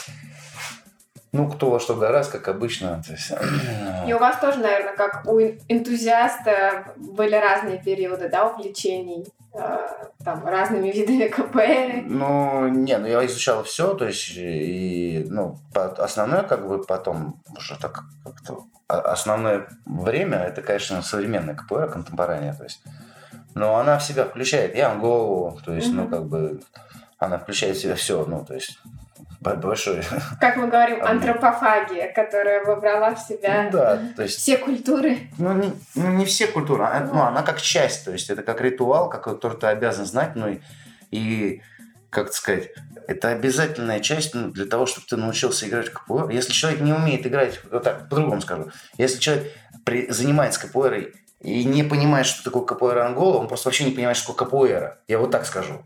ну, 1.32 1.48
кто 1.50 1.70
во 1.70 1.80
что 1.80 1.96
гораздо, 1.96 2.38
как 2.38 2.48
обычно, 2.56 3.02
то 3.06 3.12
есть, 3.12 3.32
И 4.06 4.12
у 4.12 4.18
вас 4.18 4.38
тоже, 4.38 4.58
наверное, 4.58 4.94
как 4.96 5.22
у 5.26 5.38
эн- 5.38 5.58
энтузиаста 5.68 6.92
были 6.96 7.34
разные 7.36 7.78
периоды, 7.78 8.28
да, 8.28 8.46
увлечений, 8.48 9.26
э, 9.54 9.78
там, 10.24 10.44
разными 10.46 10.90
видами 10.90 11.28
КПР. 11.28 12.02
Ну, 12.06 12.68
не, 12.68 12.98
ну 12.98 13.06
я 13.06 13.24
изучал 13.26 13.62
все, 13.64 13.94
то 13.94 14.06
есть, 14.06 14.32
и, 14.36 15.24
ну, 15.30 15.56
основное, 15.74 16.42
как 16.42 16.66
бы, 16.68 16.82
потом 16.84 17.40
уже 17.56 17.78
так 17.78 18.02
как-то, 18.24 18.64
а- 18.88 19.12
основное 19.12 19.68
время, 19.86 20.38
это, 20.38 20.60
конечно, 20.62 21.00
современная 21.02 21.54
КПР, 21.54 21.90
контемпорания, 21.92 22.52
то 22.54 22.64
есть, 22.64 22.82
но 23.54 23.76
она 23.78 23.98
в 23.98 24.02
себя 24.04 24.24
включает 24.24 24.74
Янгу, 24.76 25.58
то 25.64 25.72
есть, 25.72 25.92
ну, 25.92 26.02
Мгм. 26.02 26.10
как 26.10 26.24
бы, 26.26 26.60
она 27.18 27.38
включает 27.38 27.76
в 27.76 27.80
себя 27.80 27.94
все, 27.94 28.24
ну, 28.26 28.44
то 28.44 28.54
есть, 28.54 28.78
большой, 29.42 30.02
Как 30.40 30.56
мы 30.56 30.68
говорим, 30.68 31.02
антропофагия, 31.04 32.12
которая 32.12 32.64
вобрала 32.64 33.14
в 33.14 33.20
себя 33.20 33.64
ну, 33.64 33.70
да, 33.70 34.00
то 34.16 34.22
есть, 34.22 34.38
все 34.38 34.56
культуры. 34.56 35.18
Ну 35.38 35.52
не, 35.54 35.72
ну, 35.94 36.08
не 36.12 36.24
все 36.24 36.46
культуры. 36.46 36.84
а- 36.84 37.00
Ну, 37.00 37.20
она 37.22 37.42
как 37.42 37.60
часть, 37.60 38.04
то 38.04 38.12
есть 38.12 38.30
это 38.30 38.42
как 38.42 38.60
ритуал, 38.60 39.08
который 39.10 39.56
ты 39.58 39.66
обязан 39.66 40.06
знать, 40.06 40.36
ну 40.36 40.48
и, 40.48 40.60
и 41.10 41.62
как 42.10 42.32
сказать, 42.32 42.70
это 43.08 43.28
обязательная 43.28 44.00
часть 44.00 44.34
ну, 44.34 44.50
для 44.50 44.66
того, 44.66 44.86
чтобы 44.86 45.06
ты 45.08 45.16
научился 45.16 45.66
играть 45.68 45.88
в 45.88 45.92
КПР. 45.92 46.30
Если 46.30 46.52
человек 46.52 46.80
не 46.80 46.92
умеет 46.92 47.26
играть, 47.26 47.60
вот 47.70 47.82
так, 47.82 48.08
по-другому 48.08 48.40
скажу, 48.40 48.70
если 48.96 49.18
человек 49.18 49.52
при- 49.84 50.08
занимается 50.10 50.60
КПР 50.66 51.10
и 51.40 51.64
не 51.64 51.82
понимает, 51.82 52.26
что 52.26 52.44
такое 52.44 52.64
КПР 52.64 52.98
Ангола, 52.98 53.38
он 53.38 53.48
просто 53.48 53.68
вообще 53.68 53.84
не 53.84 53.90
понимает, 53.92 54.16
что 54.16 54.32
такое 54.32 54.46
капуэра. 54.46 54.98
Я 55.08 55.18
вот 55.18 55.30
так 55.32 55.44
скажу. 55.46 55.82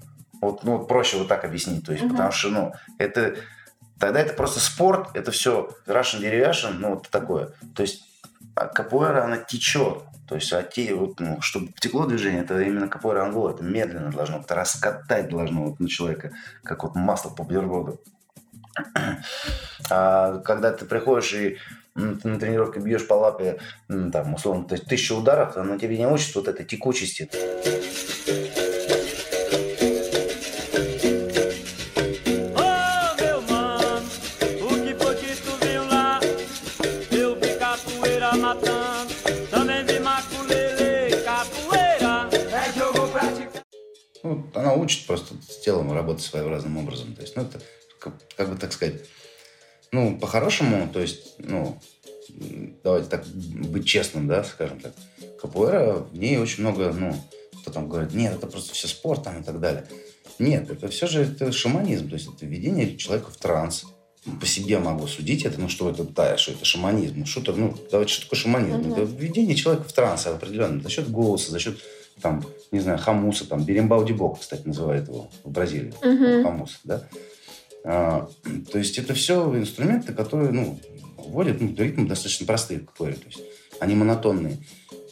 Вот, 0.47 0.65
ну, 0.65 0.79
вот 0.79 0.89
проще 0.89 1.19
вот 1.19 1.29
так 1.29 1.45
объяснить. 1.45 1.85
То 1.85 1.93
есть, 1.93 2.05
Мгм. 2.05 2.13
потому 2.13 2.33
что, 2.33 2.49
ну, 2.49 2.73
это 2.99 3.37
тогда 3.99 4.21
это 4.21 4.35
просто 4.35 4.61
спорт, 4.61 5.11
это 5.15 5.31
все 5.31 5.71
Russian 5.87 6.21
Derivation, 6.21 6.75
ну, 6.79 6.91
вот 6.95 7.09
такое. 7.09 7.51
То 7.75 7.83
есть 7.83 8.03
а 8.55 8.67
капуэра, 8.69 9.25
она 9.25 9.37
течет. 9.37 10.03
То 10.27 10.35
есть, 10.35 10.53
а 10.53 10.63
те, 10.63 10.95
вот, 10.95 11.21
ну, 11.21 11.41
чтобы 11.41 11.73
текло 11.79 12.07
движение, 12.07 12.43
это 12.43 12.61
именно 12.61 12.89
капуэра 12.89 13.23
ангола, 13.25 13.51
это 13.51 13.63
медленно 13.63 14.11
должно, 14.11 14.39
это 14.39 14.55
раскатать 14.55 15.29
должно 15.29 15.67
вот 15.67 15.79
на 15.79 15.89
человека, 15.89 16.33
как 16.65 16.83
вот 16.83 16.95
масло 16.97 17.31
по 17.31 17.45
бутерброду. 17.45 18.01
А 19.91 20.39
когда 20.39 20.73
ты 20.73 20.85
приходишь 20.85 21.33
и 21.33 21.59
на 21.95 22.39
тренировке 22.39 22.81
бьешь 22.81 23.07
по 23.07 23.15
лапе, 23.15 23.59
там, 23.89 24.35
условно, 24.35 24.65
то 24.65 24.75
есть 24.75 24.87
тысячу 24.87 25.17
ударов, 25.17 25.57
она 25.57 25.79
тебе 25.79 25.97
не 25.97 26.07
учит 26.07 26.35
вот 26.35 26.49
этой 26.49 26.67
tecучести. 26.67 27.31
Она 44.57 44.75
учит 44.75 45.07
просто 45.07 45.35
с 45.49 45.59
телом 45.59 45.93
работать 45.93 46.25
своеобразным 46.25 46.79
образом. 46.79 47.15
То 47.15 47.23
есть, 47.23 47.37
ну, 47.37 47.43
это 47.43 47.61
как, 47.99 48.15
как 48.37 48.51
бы 48.51 48.57
так 48.57 48.73
сказать, 48.73 49.03
ну, 49.93 50.19
по-хорошему, 50.19 50.89
то 50.93 51.01
есть, 51.01 51.35
ну, 51.39 51.79
давайте 52.83 53.09
так 53.09 53.27
быть 53.27 53.87
честным, 53.87 54.27
да, 54.27 54.45
скажем 54.45 54.81
так. 54.81 54.93
Капуэра, 55.41 56.07
в 56.11 56.19
ней 56.19 56.39
очень 56.39 56.63
много, 56.63 56.93
ну, 56.93 57.15
кто 57.61 57.71
там 57.71 57.89
говорит, 57.89 58.15
нет, 58.15 58.35
это 58.35 58.47
просто 58.47 58.75
все 58.75 58.89
спорт 58.89 59.25
там 59.25 59.41
и 59.41 59.45
так 59.45 59.61
далее. 59.61 59.87
Нет, 60.39 60.71
это 60.71 60.89
все 60.89 61.07
же 61.07 61.23
это 61.23 61.51
шаманизм, 61.53 62.09
то 62.09 62.15
есть 62.15 62.29
это 62.35 62.47
введение 62.47 62.97
человека 62.97 63.31
в 63.31 63.37
транс. 63.37 63.85
По 64.41 64.47
себе 64.47 64.79
могу 64.79 65.07
судить 65.07 65.45
это, 65.45 65.61
ну 65.61 65.69
что 65.69 65.89
это, 65.89 66.03
да, 66.03 66.37
что 66.37 66.53
это 66.53 66.65
шаманизм. 66.65 67.21
Ну, 67.21 67.27
что 67.27 67.43
то 67.43 67.53
ну, 67.53 67.77
давайте, 67.91 68.13
что 68.15 68.25
такое 68.25 68.39
шаманизм? 68.39 68.79
Мгм. 68.79 68.93
Это 68.93 69.03
введение 69.03 69.55
человека 69.55 69.89
в 69.89 69.93
транс 69.93 70.27
определенно, 70.27 70.83
за 70.83 70.91
счет 70.91 71.11
голоса, 71.11 71.53
за 71.53 71.61
счет 71.61 71.79
там, 72.21 72.45
не 72.71 72.81
знаю, 72.81 72.99
хамуса, 72.99 73.47
там, 73.49 73.65
берембаудибок, 73.65 74.41
кстати, 74.41 74.67
называют 74.67 75.09
его 75.09 75.31
в 75.45 75.51
Бразилии, 75.51 75.95
Мгм. 76.03 76.43
хамус, 76.43 76.81
да. 76.85 77.03
А, 77.85 78.29
то 78.73 78.79
есть 78.79 78.99
это 78.99 79.15
все 79.15 79.55
инструменты, 79.57 80.13
которые, 80.13 80.51
ну, 80.51 80.79
вводят 81.19 81.61
ну, 81.61 81.75
ритмы 81.77 82.09
достаточно 82.09 82.47
простые 82.47 82.81
КПР, 82.81 83.15
то 83.15 83.27
есть 83.27 83.41
они 83.81 83.95
монотонные. 83.95 84.59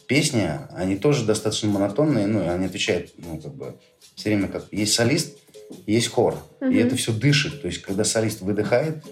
Песни, 0.07 0.47
они 0.71 0.97
тоже 0.97 1.25
достаточно 1.25 1.69
монотонные, 1.69 2.27
ну, 2.27 2.43
и 2.43 2.47
они 2.47 2.65
отвечают, 2.65 3.11
ну, 3.17 3.39
как 3.39 3.55
бы, 3.55 3.75
все 4.15 4.29
время 4.29 4.47
как... 4.47 4.65
Есть 4.71 4.93
солист, 4.93 5.37
есть 5.87 6.09
хор, 6.09 6.37
и 6.61 6.65
Мгм. 6.65 6.75
это 6.77 6.95
все 6.95 7.11
дышит, 7.11 7.61
то 7.61 7.67
есть 7.67 7.81
когда 7.81 8.03
солист 8.03 8.41
выдыхает, 8.41 9.03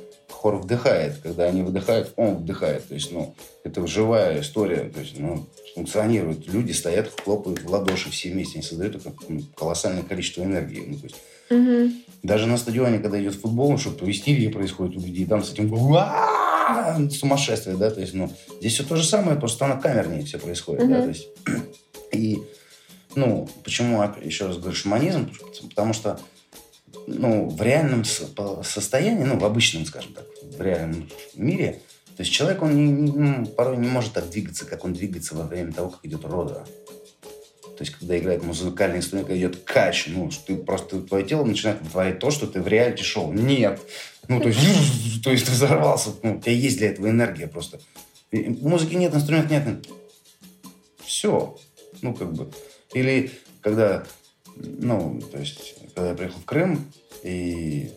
хор 0.43 0.57
вдыхает, 0.57 1.19
когда 1.23 1.45
они 1.45 1.61
выдыхают, 1.61 2.11
он 2.17 2.35
вдыхает, 2.35 2.85
то 2.89 2.93
есть, 2.93 3.13
ну, 3.13 3.33
это 3.63 3.87
живая 3.87 4.41
история, 4.41 4.91
то 4.93 4.99
есть, 4.99 5.17
ну, 5.17 5.47
функционирует. 5.73 6.45
Люди 6.49 6.73
стоят, 6.73 7.09
хлопают 7.23 7.61
в 7.61 7.69
ладоши 7.71 8.11
все 8.11 8.29
вместе, 8.29 8.55
они 8.55 8.63
создают 8.63 9.01
такое 9.01 9.15
ну, 9.29 9.41
колоссальное 9.55 10.03
количество 10.03 10.43
энергии. 10.43 10.83
Ну, 10.85 10.97
то 10.97 11.03
есть, 11.05 11.15
Мгм. 11.49 11.93
даже 12.23 12.47
на 12.47 12.57
стадионе, 12.57 12.99
когда 12.99 13.21
идет 13.21 13.35
футбол, 13.35 13.71
ну, 13.71 13.77
что-то 13.77 14.09
истерия 14.11 14.49
происходит 14.49 14.97
у 14.97 14.99
людей, 14.99 15.25
там 15.25 15.41
с 15.45 15.53
этим 15.53 15.69
сумасшествие, 17.09 17.77
да, 17.77 17.89
то 17.89 18.01
есть, 18.01 18.13
ну, 18.13 18.29
здесь 18.59 18.73
все 18.73 18.83
то 18.83 18.97
же 18.97 19.05
самое, 19.05 19.39
просто 19.39 19.65
на 19.67 19.77
камернее 19.77 20.25
все 20.25 20.39
происходит, 20.39 20.89
да, 20.89 21.03
то 21.03 21.07
есть, 21.07 21.29
и, 22.11 22.41
ну, 23.15 23.47
почему, 23.63 24.01
оп- 24.01 24.21
еще 24.21 24.47
раз 24.47 24.57
говорю, 24.57 24.75
шаманизм, 24.75 25.31
потому 25.69 25.93
что, 25.93 26.19
ну, 27.07 27.49
в 27.49 27.61
реальном 27.61 28.03
состоянии, 28.05 29.23
ну, 29.23 29.37
в 29.37 29.45
обычном, 29.45 29.85
скажем 29.85 30.13
так, 30.13 30.25
в 30.41 30.61
реальном 30.61 31.09
мире, 31.35 31.81
то 32.15 32.21
есть 32.21 32.31
человек, 32.31 32.61
он 32.61 32.75
не- 32.75 32.91
не- 32.91 33.11
ну, 33.11 33.45
порой 33.47 33.77
не 33.77 33.87
может 33.87 34.13
так 34.13 34.29
двигаться, 34.29 34.65
как 34.65 34.85
он 34.85 34.93
двигается 34.93 35.35
во 35.35 35.45
время 35.47 35.73
того, 35.73 35.89
как 35.89 36.05
идет 36.05 36.23
рода. 36.25 36.65
То 37.75 37.81
есть, 37.81 37.95
когда 37.95 38.17
играет 38.17 38.43
музыкальный 38.43 38.99
инструмент, 38.99 39.27
когда 39.27 39.39
идет 39.39 39.63
кач, 39.63 40.05
ну, 40.07 40.29
ты 40.45 40.55
просто 40.55 41.01
твое 41.01 41.25
тело 41.25 41.43
начинает 41.43 41.81
вытворять 41.81 42.19
то, 42.19 42.29
что 42.29 42.45
ты 42.45 42.61
в 42.61 42.67
реалити-шоу. 42.67 43.33
Нет. 43.33 43.81
Ну, 44.27 44.39
то 44.39 44.49
есть, 44.49 44.59
то 45.23 45.31
есть 45.31 45.45
ты 45.47 45.51
взорвался. 45.51 46.11
Ну, 46.21 46.37
у 46.37 46.39
тебя 46.39 46.51
есть 46.51 46.77
для 46.77 46.89
этого 46.89 47.09
энергия 47.09 47.47
просто. 47.47 47.79
Музыки 48.31 48.93
нет, 48.93 49.15
инструментов 49.15 49.51
нет. 49.51 49.87
Все. 51.03 51.57
Ну, 52.03 52.13
как 52.13 52.31
бы. 52.33 52.51
Или 52.93 53.31
когда, 53.61 54.05
ну, 54.55 55.19
то 55.31 55.39
есть, 55.39 55.75
когда 55.93 56.09
я 56.09 56.15
приехал 56.15 56.39
в 56.39 56.45
Крым, 56.45 56.91
и 57.23 57.91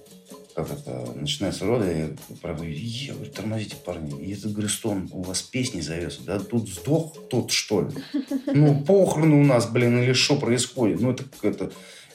как 0.55 0.71
это, 0.71 1.13
начинается 1.15 1.67
рода, 1.67 1.91
я 1.91 2.09
правда, 2.41 2.65
я 2.65 3.13
говорю, 3.13 3.31
тормозите, 3.31 3.77
парни. 3.77 4.19
И 4.25 4.33
этот 4.33 4.53
Грестон, 4.53 5.09
у 5.13 5.23
вас 5.23 5.43
песни 5.43 5.83
зовется. 5.83 6.23
Да 6.25 6.41
тут 6.41 6.69
сдох 6.71 7.29
тот, 7.29 7.51
что 7.51 7.83
ли? 7.83 7.89
Ну, 8.47 8.83
похороны 8.83 9.37
у 9.37 9.45
нас, 9.45 9.69
блин, 9.69 10.03
или 10.03 10.15
что 10.15 10.37
происходит? 10.37 11.01
Ну, 11.01 11.11
это 11.11 11.25
это... 11.43 11.71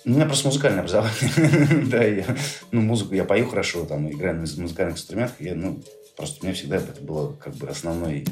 У 0.06 0.10
меня 0.10 0.26
просто 0.26 0.48
музыкальное 0.48 0.80
образование. 0.80 1.86
да, 1.92 2.04
я, 2.04 2.26
ну, 2.72 2.82
музыку 2.82 3.14
я 3.14 3.26
пою 3.26 3.48
хорошо, 3.48 3.86
там, 3.86 4.12
играю 4.12 4.36
на 4.36 4.42
музыкальных 4.42 4.96
инструментах. 4.96 5.40
Я, 5.40 5.54
ну, 5.54 5.80
просто 6.18 6.40
у 6.42 6.46
меня 6.46 6.56
всегда 6.56 6.78
это 6.78 7.00
было 7.00 7.34
как 7.34 7.54
бы 7.58 7.68
основной, 7.68 8.26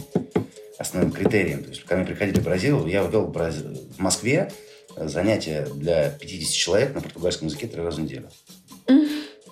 основным 0.80 1.12
критерием. 1.12 1.64
То 1.64 1.70
есть, 1.70 1.84
когда 1.84 1.98
мне 1.98 2.08
приходили 2.08 2.40
в 2.40 2.44
Бразилию, 2.44 2.88
я 2.88 3.04
ввел 3.04 3.28
в, 3.28 3.32
Браз- 3.32 3.94
в 3.96 4.00
Москве 4.00 4.52
занятия 4.96 5.68
для 5.74 6.10
50 6.10 6.54
человек 6.54 6.96
на 6.96 7.02
португальском 7.02 7.48
языке 7.48 7.68
три 7.68 7.82
раза 7.82 8.02
в 8.02 8.04
неделю. 8.04 8.30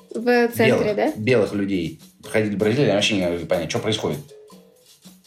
В 0.09 0.47
центре, 0.47 0.67
белых, 0.67 0.95
да? 0.95 1.13
белых 1.15 1.53
людей. 1.53 1.99
Приходили 2.23 2.55
они 2.81 2.91
вообще 2.91 3.15
не 3.15 3.25
могли 3.25 3.45
понять, 3.45 3.69
что 3.69 3.79
происходит. 3.79 4.19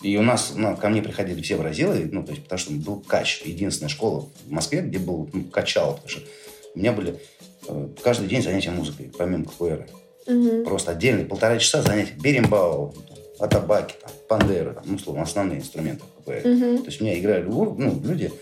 И 0.03 0.17
у 0.17 0.23
нас, 0.23 0.55
ну, 0.57 0.77
ко 0.77 0.89
мне 0.89 1.03
приходили 1.03 1.41
все 1.43 1.57
бразилы, 1.57 2.09
ну, 2.11 2.25
то 2.25 2.33
есть, 2.33 2.45
потому 2.45 2.59
что 2.59 2.73
был 2.73 3.01
кач. 3.01 3.43
Единственная 3.45 3.91
школа 3.91 4.29
в 4.47 4.51
Москве, 4.51 4.81
где 4.81 4.99
был 4.99 5.29
ну, 5.33 5.45
качал. 5.45 5.95
Потому 5.95 6.09
что 6.09 6.21
у 6.75 6.79
меня 6.79 6.93
были 6.93 7.21
э, 7.69 7.89
каждый 8.03 8.27
день 8.27 8.43
занятия 8.43 8.71
музыкой, 8.71 9.13
помимо 9.17 9.45
КПР. 9.45 9.87
Мгм. 10.27 10.65
Просто 10.65 10.93
отдельные 10.93 11.27
полтора 11.27 11.59
часа 11.59 11.83
занятий. 11.83 12.13
Берембау, 12.19 12.95
атабаки, 13.39 13.95
там, 14.01 14.11
пандеры, 14.29 14.75
там, 14.75 14.85
ну, 14.87 14.95
условно, 14.97 15.23
основные 15.23 15.59
инструменты 15.59 16.03
КПР. 16.19 16.43
Мгм. 16.45 16.79
То 16.79 16.87
есть 16.87 17.01
у 17.01 17.05
меня 17.05 17.19
играли 17.19 17.45
ну, 17.45 18.01
люди, 18.03 18.33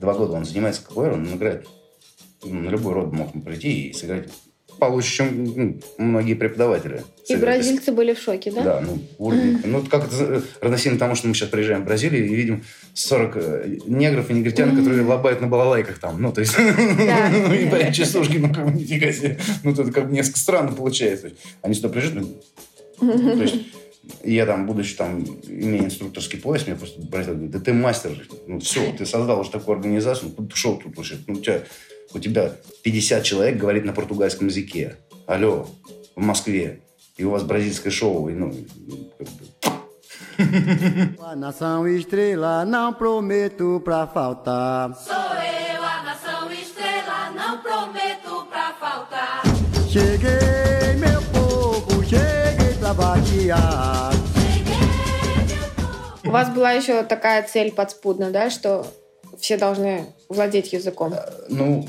два 0.00 0.14
года 0.14 0.32
он 0.32 0.44
занимается 0.44 0.82
КПР, 0.82 1.12
он 1.12 1.26
играет 1.34 1.66
ну, 2.44 2.60
на 2.60 2.70
любой 2.70 2.94
род 2.94 3.12
мог 3.12 3.32
прийти 3.44 3.88
и 3.88 3.92
сыграть 3.92 4.28
получше, 4.78 5.16
чем 5.16 5.44
ну, 5.44 5.80
многие 5.98 6.34
преподаватели. 6.34 7.02
И 7.28 7.36
бразильцы 7.36 7.92
были 7.92 8.14
в 8.14 8.18
шоке, 8.18 8.50
да? 8.50 8.62
Да, 8.62 8.80
ну, 8.80 8.98
уровень. 9.18 9.60
Ну, 9.64 9.84
как 9.84 10.06
это 10.06 10.16
э, 10.16 10.40
равносильно 10.60 10.98
тому, 10.98 11.14
что 11.14 11.28
мы 11.28 11.34
сейчас 11.34 11.50
приезжаем 11.50 11.82
в 11.82 11.84
Бразилию 11.84 12.26
и 12.26 12.34
видим 12.34 12.64
40 12.94 13.36
э, 13.36 13.78
негров 13.86 14.30
и 14.30 14.32
негритян, 14.32 14.74
которые 14.74 15.02
лобают 15.02 15.42
на 15.42 15.48
балалайках 15.48 15.98
там. 15.98 16.20
Ну, 16.20 16.32
то 16.32 16.40
есть, 16.40 16.56
ну, 16.58 16.64
и 17.54 17.68
парень 17.68 17.92
частушки, 17.92 18.38
ну, 18.38 18.52
как 18.52 18.64
бы, 18.64 18.72
нифига 18.72 19.12
себе. 19.12 19.38
Ну, 19.62 19.74
тут 19.74 19.92
как 19.92 20.08
бы 20.08 20.14
несколько 20.14 20.38
странно 20.38 20.72
получается. 20.72 21.30
Они 21.62 21.74
сюда 21.74 21.90
приезжают, 21.90 22.26
ну, 23.00 23.36
то 23.36 23.42
есть, 23.42 23.56
И 24.22 24.34
я 24.34 24.44
там, 24.44 24.66
будучи 24.66 24.96
там, 24.96 25.24
имея 25.46 25.84
инструкторский 25.84 26.38
пояс, 26.38 26.66
мне 26.66 26.76
просто 26.76 27.00
братья 27.00 27.32
говорят, 27.32 27.50
да 27.50 27.58
ты 27.60 27.72
мастер, 27.72 28.26
ну 28.46 28.60
все, 28.60 28.92
ты 28.92 29.06
создал 29.06 29.40
уже 29.40 29.50
такую 29.50 29.76
организацию, 29.76 30.32
ну 30.36 30.46
ты 30.46 30.56
шел 30.56 30.76
тут 30.76 30.96
вообще, 30.96 31.16
ну 31.26 31.34
у 31.34 31.40
тебя, 31.40 31.62
у 32.12 32.18
тебя 32.18 32.52
50 32.82 33.22
человек 33.24 33.56
говорит 33.56 33.84
на 33.84 33.92
pортугальском 33.92 34.48
языке, 34.48 34.96
алло, 35.26 35.66
в 36.14 36.20
Москве, 36.20 36.80
и 37.16 37.24
у 37.24 37.30
вас 37.30 37.44
бразильское 37.44 37.90
шоу, 37.90 38.28
и, 38.28 38.34
ну, 38.34 38.52
как 39.18 39.28
бы, 39.28 39.44
A 41.18 41.36
nação 41.36 41.86
estrela, 41.86 42.64
não 42.64 42.94
prometo 42.94 43.80
pra 43.84 44.06
faltar. 44.06 44.94
Sou 44.94 45.14
eu, 45.14 45.82
a 45.82 46.02
nação 46.02 46.50
estrela, 46.50 47.30
não 47.34 47.58
prometo 47.60 48.46
pra 48.50 48.74
faltar. 48.80 49.42
Cheguei, 49.88 50.96
meu 50.96 51.20
povo, 51.32 52.02
cheguei 52.04 52.74
pra 52.78 52.92
vaquear. 52.94 53.99
У 56.30 56.32
вас 56.32 56.48
была 56.48 56.70
еще 56.70 57.02
такая 57.02 57.42
цель 57.42 57.72
подспудная, 57.72 58.30
да, 58.30 58.50
что 58.50 58.86
все 59.40 59.56
должны 59.56 60.06
владеть 60.28 60.72
языком. 60.72 61.12
ну, 61.48 61.88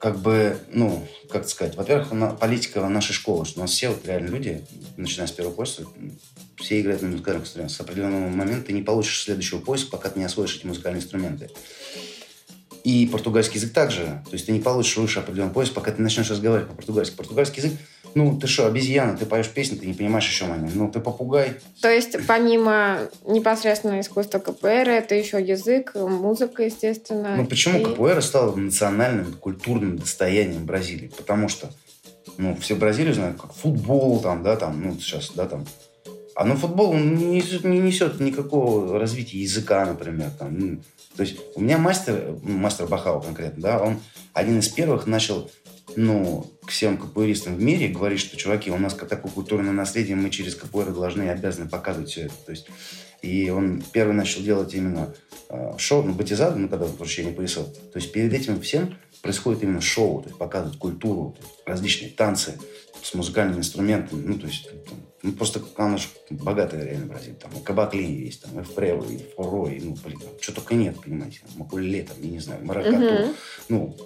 как 0.00 0.18
бы, 0.18 0.58
ну, 0.72 1.06
как 1.30 1.48
сказать, 1.48 1.76
во-первых, 1.76 2.08
политика 2.40 2.80
нашей 2.88 3.12
школы, 3.12 3.44
что 3.44 3.60
у 3.60 3.62
нас 3.62 3.70
все 3.70 3.90
вот 3.90 4.04
реально 4.04 4.30
люди, 4.30 4.66
начиная 4.96 5.28
с 5.28 5.30
первого 5.30 5.54
курса, 5.54 5.84
все 6.56 6.80
играют 6.80 7.02
на 7.02 7.08
музыкальных 7.08 7.44
инструментах. 7.44 7.76
С 7.76 7.80
определенного 7.80 8.28
момента 8.28 8.66
ты 8.66 8.72
не 8.72 8.82
получишь 8.82 9.22
следующего 9.22 9.60
поиска, 9.60 9.92
пока 9.92 10.08
ты 10.08 10.18
не 10.18 10.24
освоишь 10.24 10.56
эти 10.56 10.66
музыкальные 10.66 11.00
инструменты. 11.00 11.48
И 12.82 13.06
португальский 13.06 13.60
язык 13.60 13.72
также. 13.72 14.24
То 14.24 14.32
есть 14.32 14.46
ты 14.46 14.52
не 14.52 14.60
получишь 14.60 14.96
выше 14.96 15.20
определенный 15.20 15.52
поиск, 15.52 15.72
пока 15.72 15.92
ты 15.92 16.02
начнешь 16.02 16.30
разговаривать 16.30 16.68
по-португальски. 16.68 17.14
Португальский 17.14 17.62
язык, 17.62 17.78
ну, 18.14 18.38
ты 18.38 18.46
что, 18.46 18.66
обезьяна, 18.66 19.16
ты 19.16 19.26
поешь 19.26 19.48
песни, 19.48 19.76
ты 19.76 19.86
не 19.86 19.94
понимаешь 19.94 20.26
еще 20.28 20.46
момент. 20.46 20.74
Ну, 20.74 20.90
ты 20.90 21.00
попугай. 21.00 21.54
То 21.80 21.90
есть 21.90 22.16
помимо 22.26 22.98
непосредственно 23.26 24.00
искусства 24.00 24.38
КПР, 24.38 24.88
это 24.88 25.14
еще 25.14 25.42
язык, 25.42 25.94
музыка, 25.94 26.64
естественно. 26.64 27.36
Ну, 27.36 27.46
почему 27.46 27.78
и- 27.78 27.84
КПР 27.84 28.22
стал 28.22 28.56
национальным 28.56 29.34
культурным 29.34 29.98
достоянием 29.98 30.64
Бразилии? 30.64 31.12
Потому 31.16 31.48
что, 31.48 31.70
ну, 32.36 32.56
все 32.56 32.74
Бразилию 32.74 33.14
знают 33.14 33.40
как 33.40 33.52
футбол, 33.52 34.20
там, 34.20 34.42
да, 34.42 34.56
там, 34.56 34.82
ну, 34.82 34.94
сейчас, 34.98 35.30
да, 35.34 35.46
там. 35.46 35.66
А 36.34 36.44
ну, 36.44 36.54
футбол 36.56 36.90
он 36.90 37.16
не 37.16 37.24
несет, 37.26 37.64
не 37.64 37.78
несет 37.80 38.20
никакого 38.20 38.98
развития 38.98 39.38
языка, 39.38 39.84
например, 39.84 40.30
там. 40.38 40.56
ну. 40.58 40.80
То 41.16 41.24
есть 41.24 41.36
у 41.56 41.60
меня 41.60 41.78
мастер, 41.78 42.36
мастер 42.44 42.86
Бахау 42.86 43.20
конкретно, 43.20 43.60
да, 43.60 43.82
он 43.82 43.98
один 44.34 44.60
из 44.60 44.68
первых 44.68 45.08
начал, 45.08 45.50
ну, 46.00 46.46
к 46.64 46.70
всем 46.70 46.96
КПРистам 46.96 47.56
в 47.56 47.60
мире 47.60 47.88
говорить, 47.88 48.20
что, 48.20 48.36
чуваки, 48.36 48.70
у 48.70 48.78
нас 48.78 48.94
такое 48.94 49.32
культурное 49.32 49.72
наследие, 49.72 50.14
мы 50.14 50.30
через 50.30 50.54
КПР 50.54 50.92
должны 50.92 51.24
и 51.24 51.28
обязаны 51.28 51.68
показывать 51.68 52.10
все 52.10 52.22
это. 52.22 52.34
То 52.46 52.52
есть 52.52 52.68
и 53.20 53.50
он 53.50 53.82
первый 53.92 54.14
начал 54.14 54.42
делать 54.42 54.72
именно 54.74 55.12
э, 55.48 55.72
шоу, 55.76 56.04
ну, 56.04 56.12
батизаду, 56.12 56.56
ну, 56.56 56.68
когда 56.68 56.86
вручение 56.86 57.32
поясов. 57.32 57.66
То 57.92 57.98
есть 57.98 58.12
перед 58.12 58.32
этим 58.32 58.60
всем 58.60 58.96
происходит 59.22 59.64
именно 59.64 59.80
шоу, 59.80 60.22
то 60.22 60.28
есть 60.28 60.38
показывают 60.38 60.78
культуру, 60.78 61.36
различные 61.66 62.12
танцы 62.12 62.56
с 63.02 63.14
музыкальными 63.14 63.58
инструментами. 63.58 64.24
Ну, 64.24 64.38
то 64.38 64.46
есть 64.46 64.70
там, 64.86 64.98
ну, 65.22 65.32
просто 65.32 65.60
она 65.76 65.96
же 65.96 66.06
богатая 66.30 66.84
реально 66.84 67.06
Бразилия. 67.06 67.34
Там 67.34 67.50
и 67.58 67.60
кабаклин 67.60 68.14
есть, 68.14 68.42
там 68.42 68.60
и 68.60 68.62
фрево, 68.62 69.04
и 69.10 69.18
фуро, 69.34 69.68
и, 69.68 69.80
ну, 69.80 69.96
блин, 70.04 70.20
там, 70.20 70.30
что 70.40 70.52
только 70.52 70.76
нет, 70.76 70.96
понимаете. 71.02 71.40
Макулеле, 71.56 72.04
там, 72.04 72.16
я 72.22 72.30
не 72.30 72.38
знаю, 72.38 72.64
маракату. 72.64 72.98
Мгм. 72.98 73.34
Ну, 73.68 73.96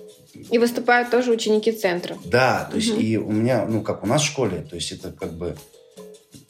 И 0.50 0.58
выступают 0.58 1.10
тоже 1.10 1.30
ученики 1.30 1.72
центра. 1.72 2.16
да, 2.24 2.68
то 2.70 2.76
есть 2.76 2.92
Мгм. 2.92 3.00
и 3.00 3.16
у 3.16 3.30
меня, 3.30 3.66
ну, 3.66 3.82
как 3.82 4.02
у 4.02 4.06
нас 4.06 4.22
в 4.22 4.26
школе, 4.26 4.64
то 4.68 4.76
есть 4.76 4.90
это 4.92 5.12
как 5.12 5.32
бы 5.34 5.56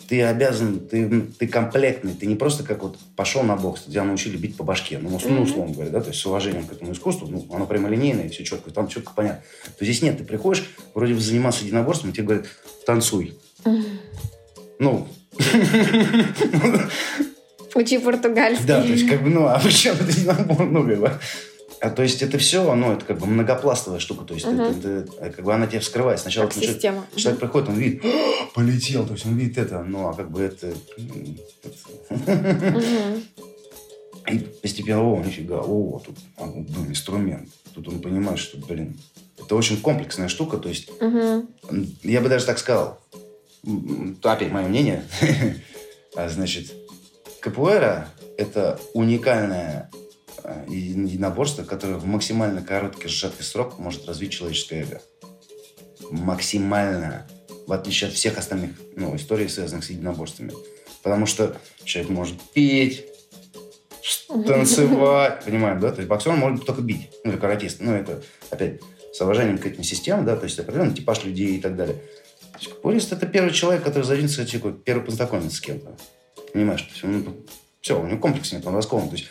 ты 0.08 0.22
обязан, 0.22 0.80
ты, 0.80 1.22
ты 1.38 1.46
комплектный, 1.48 2.12
ты 2.12 2.26
не 2.26 2.34
просто 2.34 2.64
как 2.64 2.82
вот 2.82 2.98
пошел 3.16 3.42
на 3.42 3.56
бокс, 3.56 3.82
тебя 3.84 4.04
научили 4.04 4.36
бить 4.36 4.56
по 4.56 4.62
башке, 4.64 4.98
ну, 4.98 5.08
ну, 5.10 5.16
Мгм. 5.16 5.42
условно 5.42 5.72
говоря, 5.74 5.90
да, 5.90 6.00
то 6.00 6.08
есть 6.10 6.20
с 6.20 6.26
уважением 6.26 6.66
к 6.66 6.72
этому 6.72 6.92
искусству, 6.92 7.26
ну, 7.28 7.46
оно 7.52 7.66
прямолинейное, 7.66 8.28
все 8.28 8.44
четко, 8.44 8.70
там 8.70 8.88
четко 8.88 9.12
понятно. 9.16 9.42
То 9.78 9.84
здесь 9.84 10.02
нет, 10.02 10.18
ты 10.18 10.24
приходишь, 10.24 10.64
вроде 10.94 11.14
бы 11.14 11.20
заниматься 11.20 11.64
единоборством, 11.64 12.10
и 12.10 12.12
тебе 12.12 12.24
говорят, 12.26 12.46
танцуй. 12.86 13.38
Ну, 14.78 15.06
Учи 17.74 17.96
португальский. 17.98 18.66
да, 18.66 18.82
то 18.82 18.88
есть 18.88 19.08
как 19.08 19.22
бы, 19.22 19.30
ну, 19.30 19.46
а 19.46 19.58
почему 19.58 19.94
это 19.94 20.04
единобор, 20.04 20.66
ну, 20.66 20.86
как 20.86 20.98
бы, 21.00 21.10
а, 21.82 21.90
то 21.90 22.02
есть 22.02 22.22
это 22.22 22.38
все, 22.38 22.74
ну, 22.74 22.92
это 22.92 23.04
как 23.04 23.18
бы 23.18 23.26
многопластовая 23.26 23.98
штука, 24.00 24.24
то 24.24 24.34
есть 24.34 24.46
Мгм. 24.46 24.60
это, 24.60 24.88
это, 24.88 25.30
как 25.30 25.44
бы 25.44 25.52
она 25.52 25.66
тебе 25.66 25.80
вскрывает. 25.80 26.20
Сначала 26.20 26.46
Как 26.46 26.54
начинаешь- 26.56 26.74
система. 26.76 27.06
Человек 27.16 27.40
приходит, 27.40 27.68
он 27.68 27.74
видит, 27.76 28.02
«А, 28.04 28.54
полетел, 28.54 29.04
то 29.06 29.14
есть 29.14 29.26
он 29.26 29.36
видит 29.36 29.58
это, 29.58 29.82
ну, 29.82 30.08
а 30.08 30.14
как 30.14 30.30
бы 30.30 30.40
это... 30.42 30.72
Мгм. 30.96 31.38
И 34.30 34.38
постепенно, 34.62 35.02
о, 35.02 35.20
нифига, 35.24 35.60
о, 35.60 36.00
тут 36.04 36.16
а, 36.38 36.46
ну, 36.46 36.86
инструмент. 36.86 37.48
Тут 37.74 37.88
он 37.88 38.00
понимает, 38.00 38.38
что, 38.38 38.56
блин, 38.58 38.96
это 39.36 39.56
очень 39.56 39.80
комплексная 39.80 40.28
штука, 40.28 40.58
то 40.58 40.68
есть 40.68 40.90
я 42.04 42.20
бы 42.20 42.28
даже 42.28 42.46
так 42.46 42.58
сказал, 42.58 43.00
опять 44.22 44.52
мое 44.52 44.68
мнение, 44.68 45.04
А, 46.14 46.28
значит, 46.28 46.72
капуэра– 47.40 48.08
это 48.36 48.78
уникальное 48.92 49.90
еди- 49.94 50.01
единоборство, 50.68 51.64
которое 51.64 51.96
в 51.96 52.04
максимально 52.04 52.62
короткий 52.62 53.08
сжатый 53.08 53.44
срок 53.44 53.78
может 53.78 54.06
развить 54.06 54.32
человеческое 54.32 54.82
эго. 54.82 55.02
Максимально. 56.10 57.26
В 57.66 57.72
отличие 57.72 58.08
от 58.08 58.14
всех 58.14 58.38
остальных 58.38 58.72
ну, 58.96 59.14
историй, 59.16 59.48
связанных 59.48 59.84
с 59.84 59.90
единоборствами. 59.90 60.52
Потому 61.02 61.26
что 61.26 61.56
человек 61.84 62.10
может 62.10 62.40
петь, 62.52 63.06
танцевать, 64.28 65.44
понимаем, 65.44 65.80
да? 65.80 65.90
То 65.90 65.98
есть 65.98 66.08
боксер 66.08 66.32
может 66.32 66.64
только 66.64 66.82
бить, 66.82 67.10
ну, 67.24 67.32
или 67.32 67.38
каратист. 67.38 67.78
Ну, 67.80 67.92
это, 67.92 68.22
опять, 68.50 68.80
с 69.12 69.20
уважением 69.20 69.58
к 69.58 69.66
этим 69.66 69.84
системам, 69.84 70.24
да, 70.24 70.36
то 70.36 70.44
есть 70.44 70.58
определенный 70.58 70.94
типаж 70.94 71.24
людей 71.24 71.56
и 71.56 71.60
так 71.60 71.76
далее. 71.76 71.96
Капуэрист– 72.64 73.12
это 73.14 73.26
первый 73.26 73.52
человек, 73.52 73.82
который 73.82 74.04
задвинется, 74.04 74.44
типа, 74.44 74.72
первый 74.72 75.04
познакомится 75.04 75.56
с 75.56 75.60
кем-то. 75.60 75.96
Понимаешь? 76.52 76.82
То 76.82 76.88
есть 76.90 77.04
он, 77.04 77.36
все, 77.80 78.00
у 78.00 78.06
него 78.06 78.18
комплекс 78.18 78.52
нет, 78.52 78.66
он 78.66 78.76
раскован. 78.76 79.08
То 79.08 79.16
есть, 79.16 79.28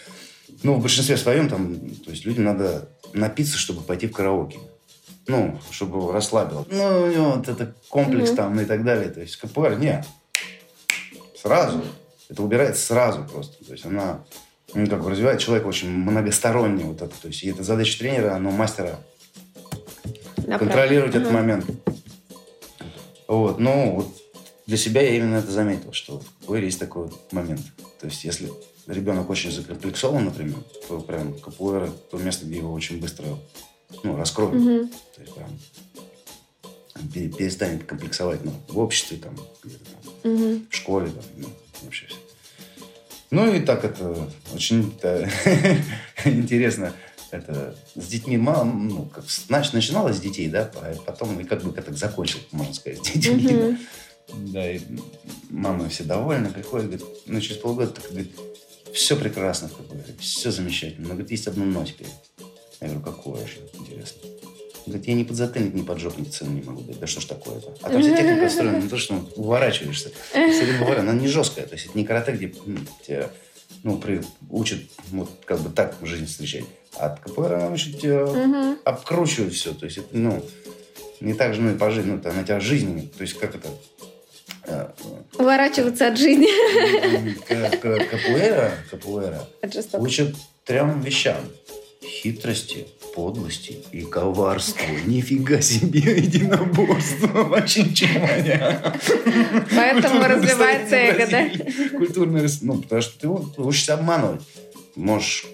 ну, 0.64 0.76
в 0.76 0.82
большинстве 0.82 1.18
своем, 1.18 1.50
там, 1.50 1.76
то 2.06 2.12
есть 2.12 2.26
людям 2.26 2.44
надо 2.46 2.90
напиться, 3.14 3.58
чтобы 3.58 3.82
пойти 3.82 4.08
в 4.08 4.12
караоке. 4.12 4.60
Ну, 5.28 5.60
чтобы 5.70 5.98
его 5.98 6.12
расслабило. 6.12 6.66
Ну, 6.70 7.04
у 7.04 7.08
него 7.08 7.32
вот 7.32 7.48
это 7.48 7.76
комплекс 7.90 8.30
Мгм. 8.30 8.38
там 8.38 8.60
и 8.60 8.66
так 8.66 8.84
далее. 8.84 9.10
То 9.10 9.22
есть 9.22 9.36
КПР, 9.38 9.78
нет. 9.78 10.06
Сразу. 11.40 11.82
Это 12.30 12.42
убирается 12.44 12.86
сразу 12.86 13.24
просто. 13.26 13.64
То 13.64 13.72
есть 13.74 13.86
она 13.86 14.24
ну, 14.74 14.88
как 14.88 15.04
бы 15.04 15.10
развивает 15.10 15.40
человека 15.40 15.68
очень 15.68 15.90
многосторонне 15.90 16.86
вот 16.86 17.02
это. 17.02 17.14
То 17.22 17.28
есть 17.28 17.44
и 17.44 17.50
это 17.50 17.64
задача 17.64 18.00
тренера, 18.00 18.36
но 18.38 18.52
мастера 18.52 19.00
Направо. 20.38 20.60
контролировать 20.60 21.16
этот 21.16 21.28
Мгм. 21.30 21.34
момент. 21.36 21.66
Вот, 23.28 23.60
ну, 23.60 23.96
вот 23.96 24.08
для 24.68 24.78
себя 24.78 25.02
я 25.02 25.16
именно 25.16 25.36
это 25.36 25.52
заметил, 25.52 25.94
что 25.94 26.20
в 26.20 26.26
капуэре 26.40 26.66
есть 26.66 26.80
такой 26.80 27.04
вот 27.04 27.32
момент. 27.34 27.62
То 28.00 28.08
есть, 28.08 28.24
если 28.24 28.52
ребенок 28.88 29.30
очень 29.30 29.52
закомплексован, 29.52 30.26
например, 30.26 30.58
то 30.88 31.00
прям 31.00 31.34
капуэра 31.40 31.92
то 32.10 32.18
место, 32.18 32.46
где 32.46 32.58
его 32.58 32.74
очень 32.74 33.00
быстро 33.00 33.26
ну, 34.04 34.16
раскроют. 34.18 34.56
Мгм. 34.56 34.90
То 35.16 35.22
есть, 35.22 35.34
прям 35.36 35.60
пере- 37.14 37.30
перестанет 37.30 37.86
комплексовать 37.86 38.44
ну, 38.44 38.54
в 38.68 38.80
обществе, 38.80 39.18
там, 39.18 39.38
где-то 39.64 39.86
там, 40.24 40.32
Мгм. 40.32 40.68
в 40.70 40.76
школе, 40.76 41.12
там, 41.12 41.24
ну, 41.38 41.48
вообще 41.84 42.08
все. 42.08 42.18
Ну 43.30 43.54
и 43.54 43.62
так 43.62 43.86
это 43.86 44.30
очень 44.54 44.94
это, 44.98 45.30
интересно. 46.26 46.94
Это 47.32 47.78
с 47.96 48.08
детьми 48.08 48.36
мало, 48.38 48.66
ну, 48.66 49.06
как, 49.06 49.24
значит, 49.30 49.72
начиналось 49.74 50.18
с 50.18 50.20
детей, 50.20 50.50
да, 50.50 50.70
а 50.76 50.94
потом 51.06 51.40
и 51.40 51.46
как 51.46 51.64
бы 51.64 51.72
так 51.72 51.90
закончил, 51.98 52.40
можно 52.52 52.74
сказать, 52.74 53.00
с 53.06 53.10
детьми. 53.12 53.54
Мгм. 53.54 53.80
Да, 54.52 54.70
и 54.70 54.82
мама 55.50 55.88
все 55.88 56.04
довольны, 56.04 56.50
приходит, 56.50 56.88
говорит, 56.88 57.06
ну, 57.28 57.40
через 57.40 57.62
полгода 57.62 57.92
так 57.92 58.10
говорит, 58.10 58.32
все 58.94 59.16
прекрасно, 59.16 59.70
как 59.70 59.88
бы, 59.88 60.04
все 60.20 60.52
замечательно. 60.52 61.08
Но, 61.08 61.14
говорит, 61.14 61.32
есть 61.32 61.48
одно 61.48 61.66
но 61.66 61.86
теперь. 61.86 62.08
Я 62.80 62.88
говорю, 62.88 63.04
какое 63.04 63.46
же, 63.46 63.58
интересно. 63.74 64.22
Говорит, 64.86 65.08
я 65.08 65.14
ни 65.14 65.24
подзатыльник, 65.24 65.74
ни 65.76 65.84
поджопник 65.84 66.32
цену 66.32 66.52
не 66.52 66.64
могу 66.64 66.82
дать. 66.82 67.00
Да 67.00 67.08
что 67.08 67.22
ж 67.22 67.26
такое-то? 67.26 67.76
А 67.82 67.90
там 67.90 68.02
вся 68.02 68.18
техника 68.18 68.46
устроена 68.46 68.80
на 68.80 68.90
то, 68.90 68.98
что 68.98 69.14
ну, 69.14 69.30
уворачиваешься. 69.36 70.12
Если 70.34 70.78
говорю, 70.78 71.02
она 71.02 71.14
не 71.14 71.28
жесткая. 71.28 71.68
То 71.68 71.76
есть 71.76 71.88
это 71.88 71.98
не 71.98 72.04
карате, 72.04 72.32
где 72.32 72.48
м, 72.66 72.88
тебя 73.06 73.30
ну, 73.84 73.98
при, 73.98 74.22
учат 74.50 74.80
вот 75.12 75.30
как 75.46 75.60
бы 75.60 75.70
так 75.70 75.96
жизнь 76.02 76.26
встречать. 76.26 76.66
А 76.98 77.08
от 77.08 77.20
КПР 77.20 77.54
она 77.54 77.70
учит 77.70 78.00
тебя 78.00 78.78
обкручивать 78.84 79.54
все. 79.54 79.74
То 79.74 79.86
есть 79.86 80.00
это, 80.00 80.18
ну, 80.18 80.44
не 81.20 81.34
так 81.34 81.54
же, 81.54 81.62
ну, 81.62 81.72
и 81.74 81.78
по 81.78 81.92
жизни, 81.92 82.12
ну, 82.12 82.18
это 82.18 82.32
она 82.32 82.44
тебя 82.44 82.60
жизнью, 82.60 83.08
то 83.16 83.22
есть 83.22 83.36
как 83.36 83.56
это, 83.56 83.70
Уворачиваться 85.38 86.08
от 86.08 86.18
жизни. 86.18 86.48
капуэра, 88.10 88.72
капуэра 88.90 89.48
учат 90.00 90.36
трем 90.66 91.02
вещам. 91.02 91.38
хитрости, 92.04 92.88
подлости 93.16 93.80
и 93.92 94.02
коварству. 94.02 94.86
Нифига 95.06 95.62
себе 95.62 96.00
единоборство. 96.00 97.44
Вообще 97.44 97.84
ничего 97.84 98.20
не 98.20 98.26
Поэтому 99.76 100.24
развивается 100.24 100.96
эго, 100.96 101.28
да? 101.28 102.42
Рас- 102.42 102.62
ну, 102.62 102.82
потому 102.82 103.02
что 103.02 103.20
ты 103.20 103.62
учишься 103.62 103.94
обманывать. 103.96 104.42
Можешь 104.96 105.46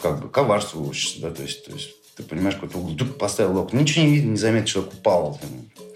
как 0.00 0.20
бы 0.22 0.28
коварству 0.28 0.86
учишься, 0.86 1.20
да, 1.20 1.30
то 1.30 1.42
есть, 1.42 1.64
то 1.64 1.72
есть 1.72 1.90
ты 2.16 2.22
понимаешь, 2.22 2.54
какой-то 2.54 2.78
угол, 2.78 3.06
поставил 3.18 3.54
лок, 3.58 3.72
ничего 3.72 4.04
не 4.04 4.14
видно, 4.16 4.30
не 4.30 4.36
заметишь, 4.36 4.72
человек 4.72 4.92
упал. 4.94 5.40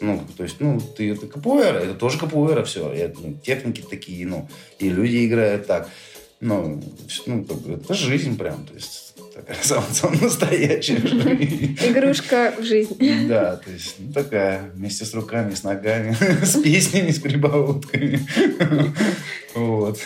Ну, 0.03 0.21
то 0.37 0.43
есть, 0.43 0.57
ну, 0.59 0.81
ты 0.81 1.13
это 1.13 1.29
капуэра, 1.29 1.79
это 1.79 1.95
тоже 1.95 2.19
капуэра, 2.19 2.65
все. 2.65 2.93
И, 2.93 3.15
ну, 3.19 3.35
техники 3.35 3.85
такие, 3.89 4.27
ну, 4.27 4.49
и 4.81 4.89
люди 4.89 5.25
играют 5.25 5.67
так. 5.69 5.89
Ну, 6.41 6.83
ну, 7.27 7.47
это 7.69 7.95
жизнь 7.95 8.37
прям, 8.37 8.67
то 8.67 8.75
есть, 8.75 9.15
такая 9.33 9.57
самая, 9.63 9.93
самая 9.93 10.21
настоящая 10.21 10.97
жизнь. 10.97 11.79
Игрушка 11.81 12.53
в 12.59 12.65
жизнь. 12.65 12.97
Да, 13.29 13.57
то 13.57 13.71
есть 13.71 13.95
ну, 14.01 14.13
такая, 14.13 14.73
вместе 14.75 15.05
с 15.05 15.15
руками, 15.15 15.55
с 15.55 15.63
ногами, 15.63 16.17
с 16.43 16.61
песнями, 16.61 17.11
с 17.11 17.21
прибаутками. 17.21 18.21
Вот. 19.55 19.99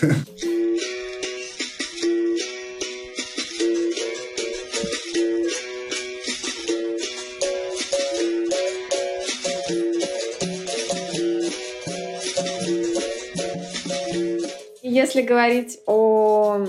Если 15.17 15.29
говорить 15.29 15.79
о 15.87 16.67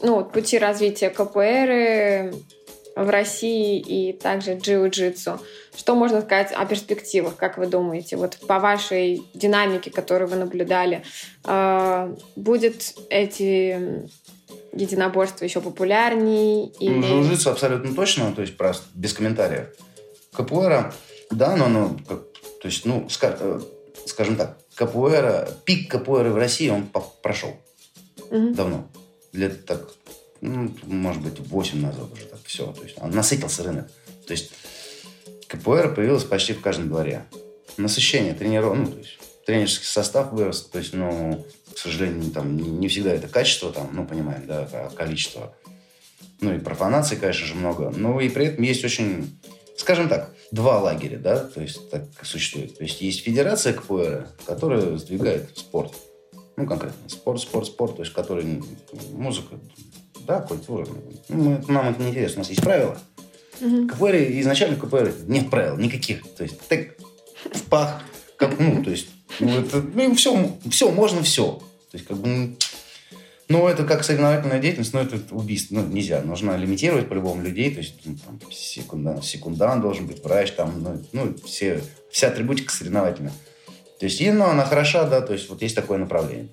ну, 0.00 0.24
пути 0.24 0.56
развития 0.58 1.10
КПР 1.10 2.34
в 2.96 3.10
России 3.10 3.78
и 3.78 4.14
также 4.14 4.54
джиу-джитсу, 4.54 5.38
что 5.76 5.94
можно 5.94 6.22
сказать 6.22 6.52
о 6.52 6.64
перспективах, 6.64 7.36
как 7.36 7.58
вы 7.58 7.66
думаете, 7.66 8.16
вот 8.16 8.38
по 8.48 8.60
вашей 8.60 9.22
динамике, 9.34 9.90
которую 9.90 10.30
вы 10.30 10.36
наблюдали, 10.36 11.04
э, 11.44 12.16
будет 12.34 12.94
эти 13.10 14.08
единоборства 14.72 15.44
еще 15.44 15.60
популярнее 15.60 16.72
Ну, 16.80 16.80
или... 16.80 17.02
Джиу-джитсу 17.02 17.50
абсолютно 17.50 17.94
точно, 17.94 18.32
то 18.32 18.40
есть 18.40 18.56
просто 18.56 18.86
без 18.94 19.12
комментариев. 19.12 19.66
Капуэра, 20.32 20.94
да, 21.30 21.56
но 21.56 21.94
как- 22.08 22.24
то 22.62 22.68
есть, 22.68 22.86
ну, 22.86 23.06
э, 23.20 23.60
скажем 24.06 24.36
так, 24.36 24.56
капуэра, 24.76 25.46
пик 25.66 25.90
капуэры 25.90 26.30
в 26.30 26.36
России, 26.38 26.70
он 26.70 26.88
прошел 27.20 27.50
Мгм. 28.30 28.54
давно. 28.54 28.88
Лет 29.32 29.66
так, 29.66 29.92
ну, 30.40 30.74
может 30.84 31.22
быть, 31.22 31.38
8 31.38 31.80
назад 31.80 32.12
уже 32.12 32.26
так 32.26 32.40
все. 32.44 32.72
То 32.72 32.82
есть 32.82 32.96
он 32.98 33.10
насытился 33.10 33.62
рынок. 33.62 33.88
То 34.26 34.32
есть 34.32 34.52
КПР 35.48 35.94
появилась 35.94 36.24
почти 36.24 36.52
в 36.52 36.60
каждом 36.60 36.88
дворе. 36.88 37.24
Насыщение 37.76 38.34
тренеров, 38.34 38.76
ну, 38.76 38.86
то 38.86 38.98
есть 38.98 39.18
тренерский 39.46 39.86
состав 39.86 40.32
вырос. 40.32 40.62
То 40.62 40.78
есть, 40.78 40.92
ну, 40.92 41.46
к 41.74 41.78
сожалению, 41.78 42.30
там, 42.30 42.56
не, 42.56 42.68
не 42.68 42.88
всегда 42.88 43.12
это 43.12 43.28
качество, 43.28 43.72
там, 43.72 43.90
ну, 43.92 44.06
понимаем, 44.06 44.46
да, 44.46 44.68
а 44.72 44.90
количество. 44.90 45.54
Ну, 46.40 46.54
и 46.54 46.58
профанации, 46.58 47.16
конечно 47.16 47.46
же, 47.46 47.54
много. 47.54 47.90
Но 47.90 48.20
и 48.20 48.28
при 48.28 48.46
этом 48.46 48.64
есть 48.64 48.84
очень, 48.84 49.38
скажем 49.76 50.08
так, 50.08 50.34
два 50.50 50.80
лагеря, 50.80 51.18
да, 51.18 51.38
то 51.38 51.60
есть 51.60 51.90
так 51.90 52.04
существует. 52.22 52.76
То 52.76 52.84
есть 52.84 53.00
есть 53.00 53.22
федерация 53.22 53.72
КПР, 53.72 54.28
которая 54.44 54.96
сдвигает 54.96 55.56
спорт. 55.56 55.92
Ну, 56.56 56.66
конкретно 56.66 57.08
спорт, 57.08 57.40
спорт, 57.40 57.66
спорт, 57.66 57.96
то 57.96 58.02
есть 58.02 58.14
который 58.14 58.62
музыка, 59.12 59.56
да, 60.26 60.40
культура. 60.40 60.86
Ну, 61.28 61.36
мы- 61.36 61.64
нам 61.68 61.90
это 61.90 62.02
не 62.02 62.10
интересно, 62.10 62.36
у 62.36 62.40
нас 62.40 62.48
есть 62.50 62.62
правила. 62.62 62.98
Мгм. 63.60 63.88
КПР, 63.88 64.16
изначально 64.40 64.76
КПР 64.76 65.12
нет 65.26 65.50
правил 65.50 65.76
никаких. 65.76 66.22
То 66.34 66.44
есть 66.44 66.58
так 66.68 66.96
в 67.52 67.62
пах, 67.64 68.02
как, 68.36 68.58
ну, 68.58 68.82
то 68.82 68.90
есть, 68.90 69.08
ну, 69.40 69.60
это, 69.60 69.82
ну, 69.82 70.14
все, 70.14 70.56
все, 70.70 70.90
можно 70.90 71.22
все. 71.22 71.62
То 71.90 71.96
есть, 71.96 72.06
как 72.06 72.16
бы, 72.18 72.56
ну, 73.48 73.68
это 73.68 73.84
как 73.84 74.02
соревновательная 74.04 74.58
деятельность, 74.58 74.92
но 74.92 75.00
это 75.00 75.18
убийство, 75.30 75.76
ну, 75.76 75.86
нельзя. 75.86 76.20
Нужно 76.22 76.56
лимитировать 76.56 77.08
по-любому 77.08 77.42
людей, 77.42 77.70
то 77.70 77.78
есть, 77.78 77.94
ну, 78.04 78.16
там, 78.24 78.40
секундант, 78.50 79.24
секундант 79.24 79.82
должен 79.82 80.06
быть, 80.06 80.22
врач, 80.24 80.52
там, 80.52 80.82
ну, 80.82 81.02
ну, 81.12 81.34
все, 81.44 81.80
вся 82.10 82.28
атрибутика 82.28 82.72
соревновательная. 82.72 83.32
То 83.98 84.04
есть, 84.04 84.20
и, 84.20 84.30
ну, 84.30 84.44
она 84.44 84.64
хороша, 84.64 85.04
да, 85.04 85.20
то 85.20 85.32
есть, 85.32 85.48
вот 85.48 85.62
есть 85.62 85.74
такое 85.74 85.98
направление. 85.98 86.48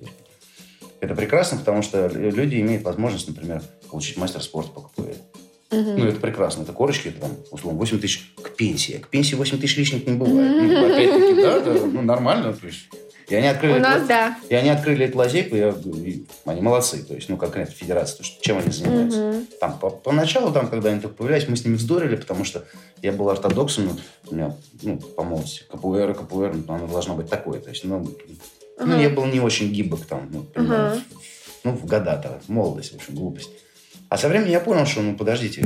Это 1.00 1.16
прекрасно, 1.16 1.58
потому 1.58 1.82
что 1.82 2.08
люди 2.08 2.56
имеют 2.62 2.84
возможность, 2.84 3.28
например, 3.28 3.62
получить 3.90 4.18
мастер 4.18 4.42
спорта 4.42 4.72
по 4.72 4.82
КПР. 4.82 5.16
Мгм. 5.72 5.98
Ну, 5.98 6.06
это 6.06 6.20
прекрасно. 6.20 6.62
Это 6.62 6.72
корочки, 6.72 7.10
это 7.10 7.22
там, 7.22 7.32
условно, 7.52 7.80
8 7.80 8.00
тысяч 8.00 8.32
к 8.42 8.56
пенсии. 8.56 8.94
К 8.94 9.08
пенсии 9.08 9.36
8 9.36 9.60
тысяч 9.60 9.78
лишних 9.78 10.08
не 10.08 10.14
бывает. 10.14 10.62
Ну, 10.62 10.86
опять-таки, 10.86 11.42
да, 11.42 11.60
да, 11.60 11.74
ну, 11.74 12.02
нормально. 12.02 12.54
То 12.54 12.68
есть, 12.68 12.90
и 13.30 13.36
они 13.36 13.48
открыли, 13.48 13.78
У 13.78 13.80
нас, 13.82 13.98
эту- 14.00 14.08
да. 14.08 14.38
и 14.50 14.56
они 14.56 14.70
открыли 14.70 15.06
эту 15.06 15.18
лазейку, 15.18 15.56
я, 15.56 15.70
и 15.70 16.24
они 16.46 16.62
молодцы. 16.62 17.04
То 17.04 17.14
есть, 17.14 17.30
ну, 17.30 17.38
конкретно 17.38 17.74
федерация, 17.74 18.18
то, 18.18 18.24
что, 18.24 18.42
чем 18.44 18.58
они 18.58 18.72
занимаются. 18.72 19.20
Мгм. 19.20 19.48
Там, 19.60 19.80
по- 19.80 19.90
поначалу, 19.90 20.52
там, 20.52 20.68
когда 20.68 20.90
они 20.90 21.00
только 21.00 21.16
появлялись, 21.16 21.48
мы 21.48 21.56
с 21.56 21.64
ними 21.66 21.76
вздорили, 21.76 22.16
потому 22.16 22.44
что 22.46 22.66
я 23.02 23.12
был 23.12 23.30
ортодоксом, 23.30 23.86
ну, 23.86 23.96
у 24.30 24.36
меня, 24.36 24.56
ну, 24.82 24.98
по 24.98 25.24
молодости, 25.24 25.64
КПР, 25.70 26.14
КПР, 26.16 26.56
ну, 26.68 26.74
она 26.76 26.88
должна 26.88 27.14
быть 27.16 27.30
такой. 27.30 27.60
То 27.60 27.70
есть, 27.70 27.84
ну, 27.86 28.00
ну, 28.00 28.16
Ага. 28.80 28.98
я 29.02 29.10
был 29.10 29.26
не 29.26 29.40
очень 29.40 29.72
гибок 29.72 30.06
там, 30.06 30.30
ну, 30.32 30.44
понимаю, 30.44 30.92
Ага. 30.94 31.02
ну, 31.64 31.72
в 31.72 31.86
года-то, 31.86 32.42
молодость, 32.48 32.92
в 32.94 32.96
общем, 32.96 33.16
глупость. 33.16 33.50
А 34.10 34.18
со 34.18 34.28
временем 34.28 34.52
я 34.52 34.60
понял, 34.60 34.86
что, 34.86 35.02
ну, 35.02 35.16
подождите, 35.18 35.66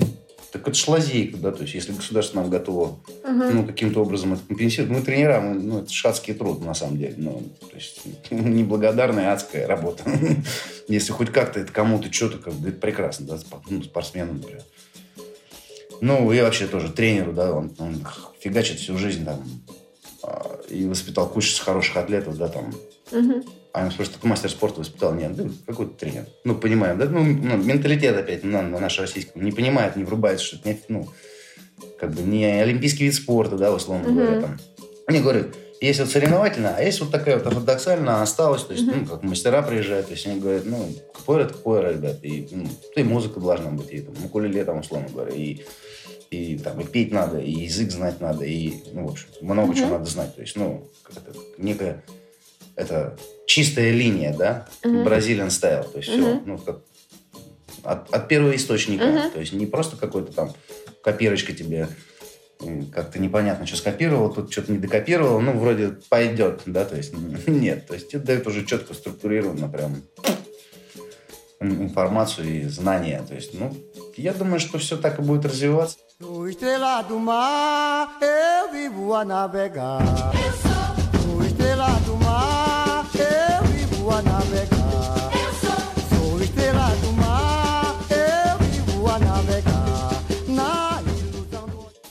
так 0.57 0.67
это 0.67 0.77
ж 0.77 0.87
лазейка, 0.87 1.37
да, 1.37 1.51
то 1.51 1.61
есть, 1.61 1.75
если 1.75 1.93
государство 1.93 2.41
нам 2.41 2.49
готово, 2.49 2.99
Мгм. 3.23 3.55
ну, 3.55 3.65
каким-то 3.65 4.01
образом 4.01 4.33
это 4.33 4.41
компенсировать, 4.47 4.91
мы 4.91 5.01
тренера, 5.05 5.39
мы, 5.39 5.53
ну, 5.55 5.79
это 5.79 5.91
шатский 5.91 6.33
труд, 6.33 6.61
на 6.61 6.73
самом 6.73 6.97
деле, 6.97 7.15
ну, 7.17 7.43
то 7.69 7.75
есть, 7.75 8.01
неблагодарная 8.31 9.33
адская 9.33 9.67
работа. 9.67 10.03
Если 10.87 11.11
хоть 11.11 11.31
как-то 11.31 11.59
это 11.59 11.71
кому-то 11.71 12.11
что-то, 12.11 12.39
как 12.39 12.53
бы, 12.53 12.69
это 12.69 12.79
прекрасно, 12.79 13.27
да, 13.27 13.37
ну, 13.69 13.83
спортсмену, 13.83 14.33
например. 14.33 14.63
Ну, 15.99 16.31
и 16.31 16.41
вообще 16.41 16.67
тоже 16.67 16.91
тренеру, 16.91 17.33
да, 17.33 17.53
он, 17.53 17.71
он 17.79 18.05
фигачит 18.39 18.79
всю 18.79 18.97
жизнь 18.97 19.25
там 19.25 19.43
а, 20.23 20.59
и 20.69 20.85
воспитал 20.85 21.27
кучу 21.27 21.61
хороших 21.61 21.97
атлетов, 21.97 22.37
да, 22.37 22.47
там, 22.47 22.75
Мгм. 23.11 23.43
А 23.77 23.81
ему 23.81 23.91
спрашивают, 23.91 24.21
ты 24.21 24.27
мастер 24.27 24.49
спорта 24.49 24.79
воспитал? 24.79 25.13
Нет, 25.13 25.35
да, 25.35 25.45
какой-то 25.67 25.93
тренер. 25.93 26.25
Ну, 26.43 26.55
понимаем, 26.55 26.97
да? 26.97 27.05
Ну, 27.05 27.23
ну, 27.23 27.57
менталитет 27.57 28.17
опять 28.17 28.43
на, 28.43 28.61
на 28.63 28.79
наш 28.79 28.99
российский 28.99 29.39
не 29.39 29.51
понимает, 29.51 29.95
не 29.95 30.03
врубается, 30.03 30.45
что 30.45 30.57
это 30.57 30.69
не, 30.69 30.79
ну, 30.89 31.07
как 31.99 32.11
бы 32.11 32.23
не 32.23 32.45
олимпийский 32.45 33.05
вид 33.05 33.13
спорта, 33.13 33.55
да, 33.57 33.71
условно 33.71 34.07
Мгм. 34.09 34.15
говоря. 34.15 34.41
Там. 34.41 34.59
Они 35.05 35.19
говорят, 35.19 35.47
есть 35.79 35.99
вот 35.99 36.09
соревновательная, 36.09 36.75
а 36.75 36.81
есть 36.81 36.99
вот 37.01 37.11
такая 37.11 37.37
вот 37.37 37.45
ортодоксальная, 37.45 38.21
осталась, 38.23 38.63
то 38.63 38.73
есть, 38.73 38.87
Мгм. 38.87 39.01
ну, 39.01 39.05
как 39.05 39.23
мастера 39.23 39.61
приезжают, 39.61 40.07
то 40.07 40.13
есть 40.13 40.25
они 40.25 40.39
говорят, 40.39 40.65
ну, 40.65 40.89
КПР 41.13 41.39
это 41.41 41.53
КПР, 41.53 41.91
ребят, 41.93 42.17
и, 42.23 42.47
ну, 42.51 42.67
и 42.95 43.03
музыка 43.03 43.39
должна 43.39 43.69
быть, 43.69 43.91
и 43.91 43.99
там, 43.99 44.15
укулеле, 44.25 44.65
там, 44.65 44.79
условно 44.79 45.07
говоря, 45.13 45.35
и, 45.35 45.61
и 46.31 46.57
там, 46.57 46.81
и 46.81 46.83
петь 46.83 47.11
надо, 47.11 47.37
и 47.39 47.51
язык 47.51 47.91
знать 47.91 48.19
надо, 48.21 48.43
и, 48.43 48.73
ну, 48.91 49.07
в 49.07 49.11
общем, 49.11 49.27
много 49.41 49.75
чего 49.75 49.89
надо 49.89 50.05
знать, 50.05 50.35
то 50.35 50.41
есть, 50.41 50.55
ну, 50.55 50.89
как 51.03 51.17
это, 51.17 51.37
некая, 51.59 52.03
это 52.77 53.17
чистая 53.47 53.91
линия, 53.91 54.33
да. 54.33 54.67
Бразилиан 55.03 55.51
стайл, 55.51 55.83
то 55.83 55.97
есть 55.97 56.09
все, 56.09 56.21
Мгм. 56.35 56.41
ну, 56.45 56.57
как 56.59 56.79
от, 57.83 58.13
от 58.13 58.27
первого 58.27 58.55
источника, 58.55 59.05
Мгм. 59.05 59.31
то 59.31 59.39
есть 59.39 59.51
не 59.53 59.65
просто 59.65 59.97
какой-то 59.97 60.31
там 60.31 60.53
копирочка 61.03 61.53
тебе 61.53 61.89
как-то 62.91 63.19
непонятно, 63.19 63.67
что 63.67 63.77
скопировал, 63.77 64.33
тут 64.33 64.51
что-то 64.51 64.71
не 64.71 64.79
докопировал, 64.79 65.39
ну, 65.41 65.51
вроде 65.57 65.97
пойдет, 66.09 66.61
да, 66.65 66.85
то 66.85 66.95
есть 66.95 67.13
нет, 67.47 67.87
то 67.87 67.93
есть 67.93 68.09
тебе 68.09 68.21
дают 68.21 68.47
уже 68.47 68.65
четко 68.65 68.93
структурированно 68.93 69.67
прям 69.69 70.01
информацию 71.59 72.47
и 72.47 72.63
знания, 72.67 73.23
то 73.27 73.33
есть, 73.33 73.53
ну, 73.59 73.75
я 74.15 74.33
думаю, 74.33 74.59
что 74.59 74.77
все 74.77 74.97
так 74.97 75.19
и 75.19 75.21
будет 75.21 75.45
развиваться. 75.45 75.97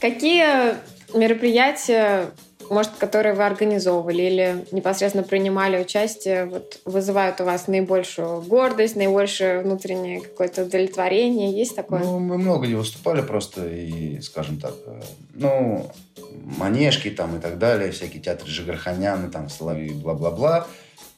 Какие 0.06 0.76
мероприятия, 1.18 2.30
может, 2.70 2.92
которые 2.92 3.34
вы 3.34 3.44
организовывали 3.44 4.22
или 4.22 4.66
непосредственно 4.70 5.24
принимали 5.24 5.82
участие, 5.82 6.44
вот, 6.44 6.78
вызывают 6.84 7.40
у 7.40 7.44
вас 7.44 7.66
наибольшую 7.66 8.42
гордость, 8.42 8.94
наибольшее 8.94 9.62
внутреннее 9.62 10.20
какое-то 10.20 10.62
удовлетворение? 10.62 11.50
Есть 11.50 11.74
такое? 11.74 12.04
Ну, 12.04 12.20
мы 12.20 12.38
много 12.38 12.68
не 12.68 12.74
выступали 12.74 13.20
просто, 13.20 13.66
и, 13.66 14.20
скажем 14.20 14.60
так, 14.60 14.74
э, 14.86 15.02
ну, 15.34 15.90
манежки 16.56 17.10
там 17.10 17.38
и 17.38 17.40
так 17.40 17.58
далее, 17.58 17.90
всякие 17.90 18.22
театры 18.22 18.48
Жигарханяна, 18.48 19.28
там, 19.28 19.48
Соловей, 19.48 19.90
бла-бла-бла. 19.90 20.68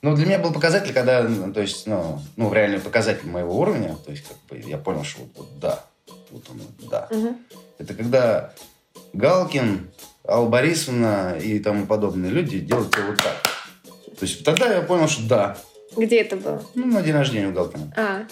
Ну, 0.01 0.17
для 0.17 0.25
меня 0.25 0.39
был 0.39 0.51
показатель, 0.55 0.95
когда, 0.95 1.29
то 1.53 1.61
есть, 1.61 1.87
ну, 1.87 2.21
ну, 2.37 2.51
реальный 2.55 2.81
показатель 2.81 3.29
моего 3.29 3.55
уровня, 3.55 3.99
то 4.07 4.13
есть, 4.13 4.25
как 4.27 4.39
бы, 4.49 4.67
я 4.67 4.79
понял, 4.79 5.05
что 5.05 5.21
вот, 5.21 5.31
вот 5.37 5.59
да, 5.61 5.85
Вот 6.31 6.45
оно, 6.51 6.63
да. 6.91 7.07
Мгм. 7.11 7.37
Это 7.79 7.95
когда 7.95 8.53
Галкин, 9.13 9.91
Алла 10.27 10.49
Борисовна 10.49 11.37
и 11.43 11.59
тому 11.59 11.87
подобные 11.87 12.31
люди 12.31 12.59
делают 12.61 12.95
всё 12.95 13.07
вот 13.07 13.17
так. 13.17 13.43
То 14.19 14.27
есть 14.27 14.45
тогда 14.45 14.73
я 14.75 14.83
понял, 14.83 15.09
что 15.09 15.23
да. 15.29 15.59
Где 15.97 16.21
это 16.21 16.37
было? 16.37 16.63
Ну, 16.75 16.87
на 16.87 17.03
день 17.03 17.15
рождения 17.15 17.49
у 17.49 17.53
Галкина. 17.53 17.93
А, 17.97 18.27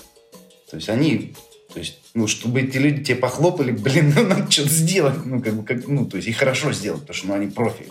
То 0.70 0.77
есть 0.77 0.89
они, 0.89 1.35
то 1.72 1.79
есть, 1.79 1.99
ну, 2.14 2.27
чтобы 2.27 2.61
эти 2.61 2.77
люди 2.77 3.03
тебе 3.05 3.16
похлопали, 3.16 3.70
блин, 3.72 4.12
ну, 4.14 4.24
надо 4.27 4.51
что-то 4.51 4.68
сделать. 4.70 5.24
Ну, 5.24 5.41
как 5.43 5.55
бы, 5.55 5.64
как, 5.64 5.87
ну, 5.87 6.05
то 6.07 6.16
есть, 6.16 6.29
и 6.29 6.33
хорошо 6.33 6.72
сделать, 6.72 7.01
потому 7.03 7.16
что, 7.16 7.27
ну, 7.29 7.35
они 7.35 7.47
профи. 7.47 7.87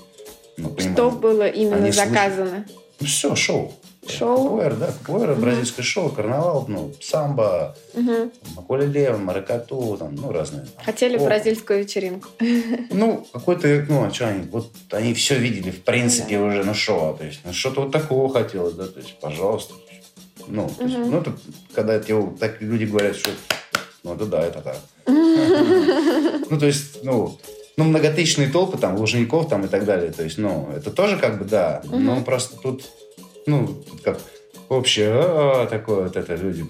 Ну, 0.58 0.70
что 0.70 0.76
понимаем. 0.76 1.20
было 1.20 1.48
именно 1.48 1.78
Они 1.78 1.92
слышат. 1.92 2.10
заказано? 2.10 2.66
Ну, 3.00 3.08
все, 3.08 3.36
шоу. 3.36 3.74
Шоу? 4.08 4.44
Капуэра, 4.44 4.76
да, 4.76 4.88
капуэра, 4.88 5.36
бразильское 5.36 5.84
шоу, 5.84 6.10
карнавал, 6.10 6.66
ну, 6.68 6.94
самбо, 7.02 7.76
Мгм. 7.94 8.32
макулеле, 8.56 9.14
маракату, 9.14 9.98
там, 9.98 10.16
ну, 10.16 10.32
разные. 10.32 10.66
Хотели 10.84 11.18
О. 11.18 11.26
бразильскую 11.26 11.80
вечеринку. 11.80 12.30
Ну, 12.92 13.26
какой-то, 13.34 13.86
ну, 13.90 14.06
а 14.06 14.14
что 14.14 14.28
они, 14.28 14.48
вот 14.52 14.72
они 14.92 15.14
все 15.14 15.38
видели, 15.38 15.72
в 15.72 15.84
принципе, 15.84 16.40
уже, 16.40 16.64
ну, 16.64 16.74
шоу, 16.74 17.16
то 17.18 17.26
есть, 17.26 17.40
ну, 17.44 17.54
что-то 17.54 17.82
вот 17.82 17.92
такого 17.92 18.32
хотелось, 18.32 18.74
да, 18.76 18.86
то 18.88 19.00
есть, 19.00 19.20
пожалуйста. 19.20 19.74
Ну, 20.48 20.70
то 20.78 20.84
есть, 20.84 20.98
ну, 20.98 21.20
это, 21.20 21.34
когда 21.74 22.00
тебе 22.00 22.22
так 22.40 22.62
люди 22.62 22.86
говорят, 22.86 23.16
что, 23.16 23.32
ну, 24.04 24.14
это 24.14 24.26
да, 24.28 24.42
это 24.46 24.62
так. 24.62 24.78
Ну, 26.50 26.60
то 26.60 26.66
есть, 26.68 27.04
ну, 27.04 27.38
ну, 27.78 27.84
многотысячные 27.86 28.50
толпы, 28.50 28.78
там, 28.78 28.96
лужников, 28.98 29.50
там, 29.50 29.66
и 29.66 29.68
так 29.68 29.86
далее, 29.86 30.12
то 30.12 30.24
есть, 30.24 30.38
ну, 30.38 30.70
это 30.76 30.92
тоже, 30.92 31.18
как 31.18 31.40
бы, 31.40 31.46
да, 31.46 31.82
но 31.86 32.22
просто 32.22 32.56
тут, 32.62 32.84
ну, 33.46 33.84
как 34.04 34.20
общее, 34.70 35.12
«А, 35.14 35.68
такое 35.68 36.04
вот 36.04 36.16
это, 36.18 36.36
люди 36.36 36.66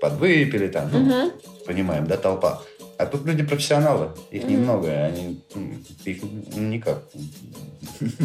подвыпили, 0.00 0.68
там, 0.68 0.90
ну, 0.92 0.98
Мгм. 1.00 1.32
понимаем, 1.66 2.06
да, 2.06 2.16
толпа. 2.16 2.62
А 2.98 3.06
тут 3.06 3.24
люди 3.24 3.42
профессионалы, 3.42 4.10
их 4.30 4.46
немного, 4.46 4.88
и 4.88 4.90
они 4.90 5.40
м, 5.54 5.84
их 6.04 6.22
никак 6.54 7.02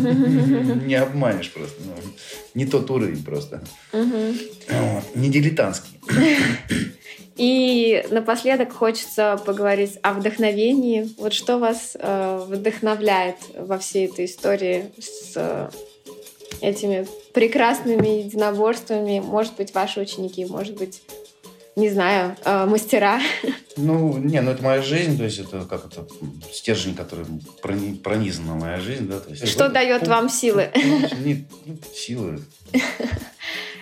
не 0.85 0.95
обманешь 0.95 1.51
просто. 1.53 1.75
ну, 1.85 1.93
не 2.53 2.65
тот 2.65 2.89
уровень 2.91 3.23
просто. 3.23 3.63
Не 5.13 5.29
дилетантский. 5.29 5.99
И 7.37 8.05
напоследок 8.11 8.71
хочется 8.73 9.41
поговорить 9.45 9.97
о 10.01 10.13
вдохновении. 10.13 11.09
Вот 11.17 11.33
что 11.33 11.57
вас 11.57 11.95
э, 11.99 12.45
вдохновляет 12.47 13.35
во 13.57 13.77
всей 13.77 14.07
этой 14.07 14.25
истории 14.25 14.91
с 14.99 15.69
этими 16.61 17.07
прекрасными 17.33 18.07
единоборствами? 18.23 19.19
Может 19.19 19.55
быть, 19.55 19.73
ваши 19.73 20.01
ученики, 20.01 20.45
может 20.45 20.75
быть, 20.77 21.01
не 21.75 21.89
знаю, 21.89 22.35
э, 22.45 22.65
мастера. 22.65 23.19
Ну, 23.77 24.17
не, 24.17 24.39
ну 24.41 24.51
это 24.51 24.63
моя 24.63 24.81
жизнь, 24.81 25.17
то 25.17 25.25
есть 25.25 25.39
это 25.39 25.65
как 25.69 25.87
это 25.91 26.07
стержень, 26.53 26.95
который 26.95 27.25
прони- 27.61 27.95
пронизана 27.97 28.53
моя 28.55 28.79
жизнь, 28.79 29.07
да. 29.07 29.19
То 29.19 29.31
есть, 29.31 29.47
Что 29.49 29.67
дает 29.67 30.03
ну, 30.03 30.09
вам 30.09 30.29
силы? 30.29 30.69
не- 31.23 31.45
ну, 31.65 31.77
силы. 31.93 32.39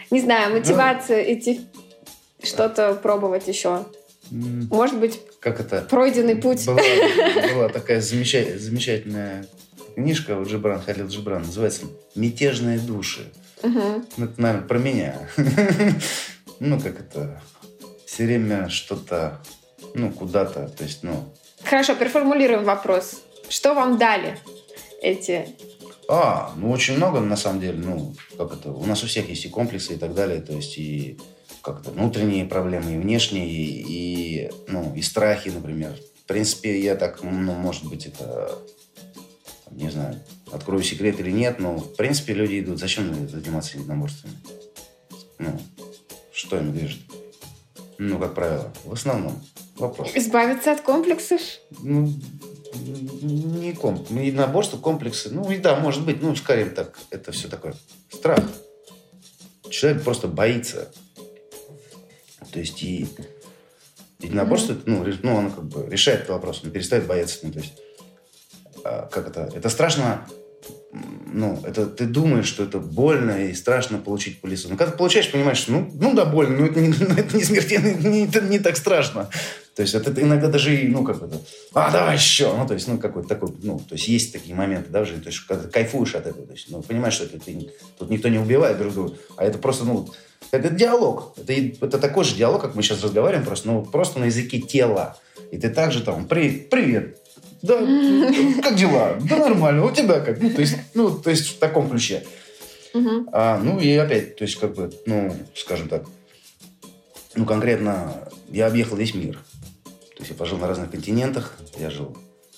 Не 0.09 0.19
знаю, 0.21 0.53
мотивация 0.53 1.21
идти 1.33 1.61
что-то 2.41 2.95
пробовать 2.95 3.47
еще. 3.47 3.85
Может 4.31 4.97
быть, 4.99 5.19
Как 5.39 5.59
это? 5.59 5.81
пройденный 5.89 6.35
путь. 6.35 6.65
Была, 6.65 6.81
была 7.53 7.69
такая 7.69 7.99
замеча- 8.01 8.57
замечательная 8.57 9.45
книжка 9.95 10.37
у 10.37 10.43
Джибран, 10.45 10.81
Халил 10.81 11.07
Джибран, 11.07 11.43
называется 11.43 11.83
«Мятежные 12.15 12.79
души». 12.79 13.31
Ну, 13.63 14.03
это, 14.17 14.41
наверное, 14.41 14.67
про 14.67 14.77
меня. 14.77 15.29
Ну, 16.59 16.79
как 16.79 16.99
это... 16.99 17.41
Все 18.05 18.25
время 18.25 18.69
что-то, 18.69 19.41
ну, 19.95 20.11
куда-то, 20.11 20.69
то 20.69 20.83
есть, 20.83 21.03
ну... 21.03 21.33
Хорошо, 21.63 21.95
переформулируем 21.95 22.63
вопрос. 22.63 23.23
Что 23.49 23.73
вам 23.73 23.97
дали 23.97 24.37
эти... 25.01 25.47
А, 26.07 26.53
ну, 26.55 26.71
очень 26.71 26.95
много, 26.95 27.19
на 27.19 27.35
самом 27.35 27.59
деле, 27.59 27.79
ну, 27.79 28.15
как 28.37 28.53
это... 28.53 28.71
У 28.71 28.85
нас 28.85 29.03
у 29.03 29.07
всех 29.07 29.27
есть 29.29 29.45
и 29.45 29.49
комплексы 29.49 29.95
и 29.95 29.97
так 29.97 30.13
далее, 30.13 30.41
то 30.41 30.53
есть, 30.53 30.77
и 30.77 31.19
как-то 31.63 31.91
внутренние 31.91 32.45
проблемы, 32.45 32.93
и 32.93 32.97
внешние, 32.97 33.47
и, 33.47 34.45
и, 34.45 34.51
ну, 34.67 34.93
и 34.95 35.01
страхи, 35.01 35.49
например. 35.49 35.93
В 36.23 36.27
принципе, 36.27 36.79
я 36.79 36.95
так, 36.95 37.23
ну, 37.23 37.53
может 37.53 37.85
быть, 37.85 38.05
это... 38.05 38.57
Не 39.75 39.89
знаю, 39.89 40.19
открою 40.51 40.83
секрет 40.83 41.19
или 41.19 41.31
нет, 41.31 41.59
но, 41.59 41.77
в 41.77 41.95
принципе, 41.95 42.33
люди 42.33 42.59
идут. 42.59 42.79
Зачем 42.79 43.27
заниматься 43.27 43.77
единоборствами? 43.77 44.35
Ну, 45.39 45.59
что 46.31 46.57
им 46.57 46.71
движет? 46.71 47.01
Ну, 47.97 48.19
как 48.19 48.33
правило, 48.35 48.73
в 48.85 48.93
основном 48.93 49.41
вопрос. 49.77 50.11
Избавиться 50.15 50.71
от 50.71 50.81
комплексов? 50.81 51.41
Ну, 51.81 52.13
не 52.75 53.73
комп, 53.73 54.09
единоборство, 54.11 54.77
комплексы. 54.77 55.29
Ну, 55.29 55.49
и 55.51 55.57
да, 55.57 55.79
может 55.79 56.05
быть, 56.05 56.21
ну, 56.21 56.35
скорее 56.35 56.65
так, 56.65 56.99
это 57.09 57.31
все 57.31 57.47
такое. 57.47 57.75
Страх. 58.11 58.43
Человек 59.69 60.03
просто 60.03 60.27
боится. 60.27 60.91
То 62.51 62.59
есть 62.59 62.83
и 62.83 63.07
единоборство, 64.19 64.73
это, 64.73 64.83
ну, 64.85 65.05
ну, 65.23 65.37
оно 65.37 65.49
как 65.49 65.63
бы 65.65 65.89
решает 65.89 66.19
этот 66.21 66.31
вопрос, 66.31 66.61
он 66.63 66.71
перестает 66.71 67.07
бояться. 67.07 67.39
Ну, 67.43 67.51
то 67.51 67.59
есть, 67.59 67.73
как 68.83 69.27
это? 69.27 69.49
Это 69.55 69.69
страшно, 69.69 70.27
ну, 71.31 71.59
это 71.65 71.87
ты 71.87 72.05
думаешь, 72.05 72.45
что 72.45 72.63
это 72.63 72.79
больно 72.79 73.47
и 73.47 73.53
страшно 73.53 73.97
получить 73.97 74.39
по. 74.41 74.47
Но 74.47 74.77
когда 74.77 74.87
ты 74.91 74.97
получаешь, 74.97 75.31
понимаешь, 75.31 75.65
ну, 75.67 75.89
ну 75.93 76.13
да, 76.13 76.25
больно, 76.25 76.57
но 76.59 76.65
это 76.67 76.79
не, 76.79 76.87
ну, 76.99 77.15
это 77.15 77.35
не 77.35 77.43
смертельно, 77.43 77.87
не, 78.07 78.25
это 78.27 78.41
не 78.41 78.59
так 78.59 78.77
страшно. 78.77 79.29
То 79.75 79.81
есть 79.81 79.95
это 79.95 80.21
иногда 80.21 80.49
даже, 80.49 80.69
ну, 80.87 81.03
как 81.03 81.17
это, 81.23 81.41
а, 81.73 81.89
давай 81.91 82.15
еще. 82.15 82.55
Ну, 82.55 82.67
то 82.67 82.75
есть, 82.75 82.87
ну, 82.87 82.99
какой-то 82.99 83.27
такой, 83.27 83.49
ну, 83.63 83.79
то 83.79 83.95
есть 83.95 84.07
есть 84.07 84.31
такие 84.31 84.53
моменты, 84.55 84.91
да, 84.91 85.01
в 85.01 85.07
жизни, 85.07 85.21
то 85.21 85.29
есть, 85.29 85.39
когда 85.47 85.63
ты 85.63 85.69
кайфуешь 85.69 86.13
от 86.13 86.27
этого, 86.27 86.45
то 86.45 86.53
есть, 86.53 86.69
ну, 86.69 86.83
понимаешь, 86.83 87.15
что 87.15 87.23
это, 87.25 87.39
ты- 87.39 87.71
тут 87.97 88.11
никто 88.11 88.29
не 88.29 88.37
убивает 88.37 88.77
друг 88.77 88.93
друга, 88.93 89.15
а 89.35 89.43
это 89.43 89.57
просто, 89.57 89.85
ну, 89.85 90.07
это 90.51 90.69
диалог. 90.69 91.33
Это, 91.37 91.53
это 91.53 91.97
такой 91.97 92.23
же 92.23 92.35
диалог, 92.35 92.61
как 92.61 92.75
мы 92.75 92.83
сейчас 92.83 93.01
разговариваем, 93.03 93.43
просто, 93.45 93.67
ну, 93.67 93.81
просто 93.83 94.19
на 94.19 94.25
языке 94.25 94.59
тела. 94.59 95.17
И 95.51 95.57
ты 95.57 95.69
также 95.69 96.03
там, 96.03 96.27
«При- 96.27 96.51
привет, 96.69 97.17
да, 97.63 97.79
как 98.61 98.75
дела? 98.75 99.17
Да 99.27 99.37
нормально, 99.37 99.85
у 99.85 99.91
тебя 99.91 100.19
как? 100.19 100.39
Ну, 100.41 100.49
то 100.51 100.61
есть, 100.61 100.75
ну, 100.93 101.17
то 101.17 101.29
есть 101.29 101.47
в 101.47 101.59
таком 101.59 101.89
ключе. 101.89 102.23
Мгм. 102.93 103.27
А, 103.31 103.57
ну 103.57 103.79
и 103.79 103.95
опять, 103.95 104.35
то 104.35 104.43
есть 104.43 104.59
как 104.59 104.75
бы, 104.75 104.93
ну, 105.07 105.35
скажем 105.55 105.87
так, 105.89 106.05
ну 107.35 107.45
конкретно 107.45 108.29
я 108.49 108.67
объехал 108.67 108.95
весь 108.97 109.15
мир. 109.15 109.39
То 110.15 110.19
есть 110.19 110.29
я 110.29 110.35
пожил 110.35 110.57
на 110.59 110.67
разных 110.67 110.91
континентах. 110.91 111.57
Я 111.79 111.89
жил 111.89 112.15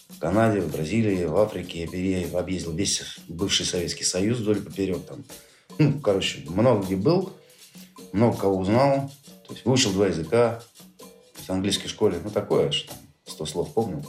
в 0.09 0.19
Канаде, 0.19 0.59
в 0.59 0.69
Бразилии, 0.71 1.23
в 1.23 1.37
Африке. 1.37 1.81
Я 1.81 1.87
пере- 1.87 2.27
объездил 2.37 2.73
весь 2.73 3.01
бывший 3.29 3.65
Советский 3.65 4.03
Союз 4.03 4.39
вдоль 4.39 4.61
поперек. 4.61 5.05
Там. 5.05 5.23
Ну, 5.77 5.99
короче, 5.99 6.39
много 6.49 6.85
где 6.85 6.95
был, 6.97 7.31
много 8.11 8.37
кого 8.37 8.57
узнал. 8.57 9.09
То 9.47 9.53
есть 9.53 9.65
выучил 9.65 9.91
два 9.93 10.07
языка 10.07 10.61
в 11.35 11.49
английской 11.49 11.87
школе. 11.87 12.19
Ну, 12.23 12.29
такое, 12.29 12.71
что 12.71 12.89
там 12.89 12.97
100 13.27 13.45
слов 13.45 13.73
помню. 13.73 14.03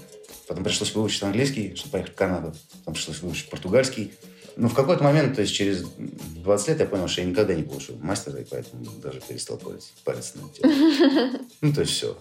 Потом 0.47 0.65
пришлось 0.65 0.95
выучить 0.95 1.23
английский, 1.23 1.75
чтобы 1.75 1.93
поехать 1.93 2.13
в 2.13 2.17
Канаду. 2.17 2.55
Потом 2.79 2.95
пришлось 2.95 3.21
выучить 3.21 3.51
португальский. 3.51 4.13
Но 4.57 4.69
в 4.69 4.75
какой-то 4.75 5.05
момент, 5.05 5.35
то 5.35 5.43
есть 5.43 5.55
через 5.55 5.83
20 5.83 6.69
лет 6.69 6.81
я 6.81 6.87
понял, 6.87 7.09
что 7.09 7.21
я 7.21 7.27
никогда 7.27 7.55
не 7.55 7.63
получу 7.63 7.97
мастера, 8.01 8.41
и 8.41 8.45
поэтому 8.45 8.85
даже 9.03 9.21
перестал 9.21 9.59
париться, 9.59 9.89
париться 10.05 10.39
на 10.39 10.49
тему. 10.49 11.41
Ну, 11.61 11.73
то 11.73 11.81
есть 11.83 11.93
все. 11.93 12.17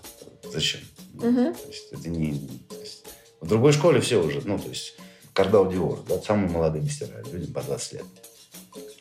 Зачем? 0.51 0.81
Ну. 1.13 1.53
То 1.53 1.67
есть 1.69 1.87
это 1.91 2.09
не... 2.09 2.49
есть 2.81 3.05
в 3.45 3.47
другой 3.47 3.73
школе 3.73 4.01
все 4.01 4.23
уже, 4.23 4.41
ну, 4.43 4.57
то 4.57 4.69
есть 4.69 4.95
Кардау 5.33 5.71
Диор, 5.71 5.99
да, 6.07 6.19
самые 6.19 6.49
молодые 6.49 6.81
мастера, 6.81 7.21
людям 7.31 7.53
по 7.53 7.61
20 7.61 7.93
лет. 7.93 8.05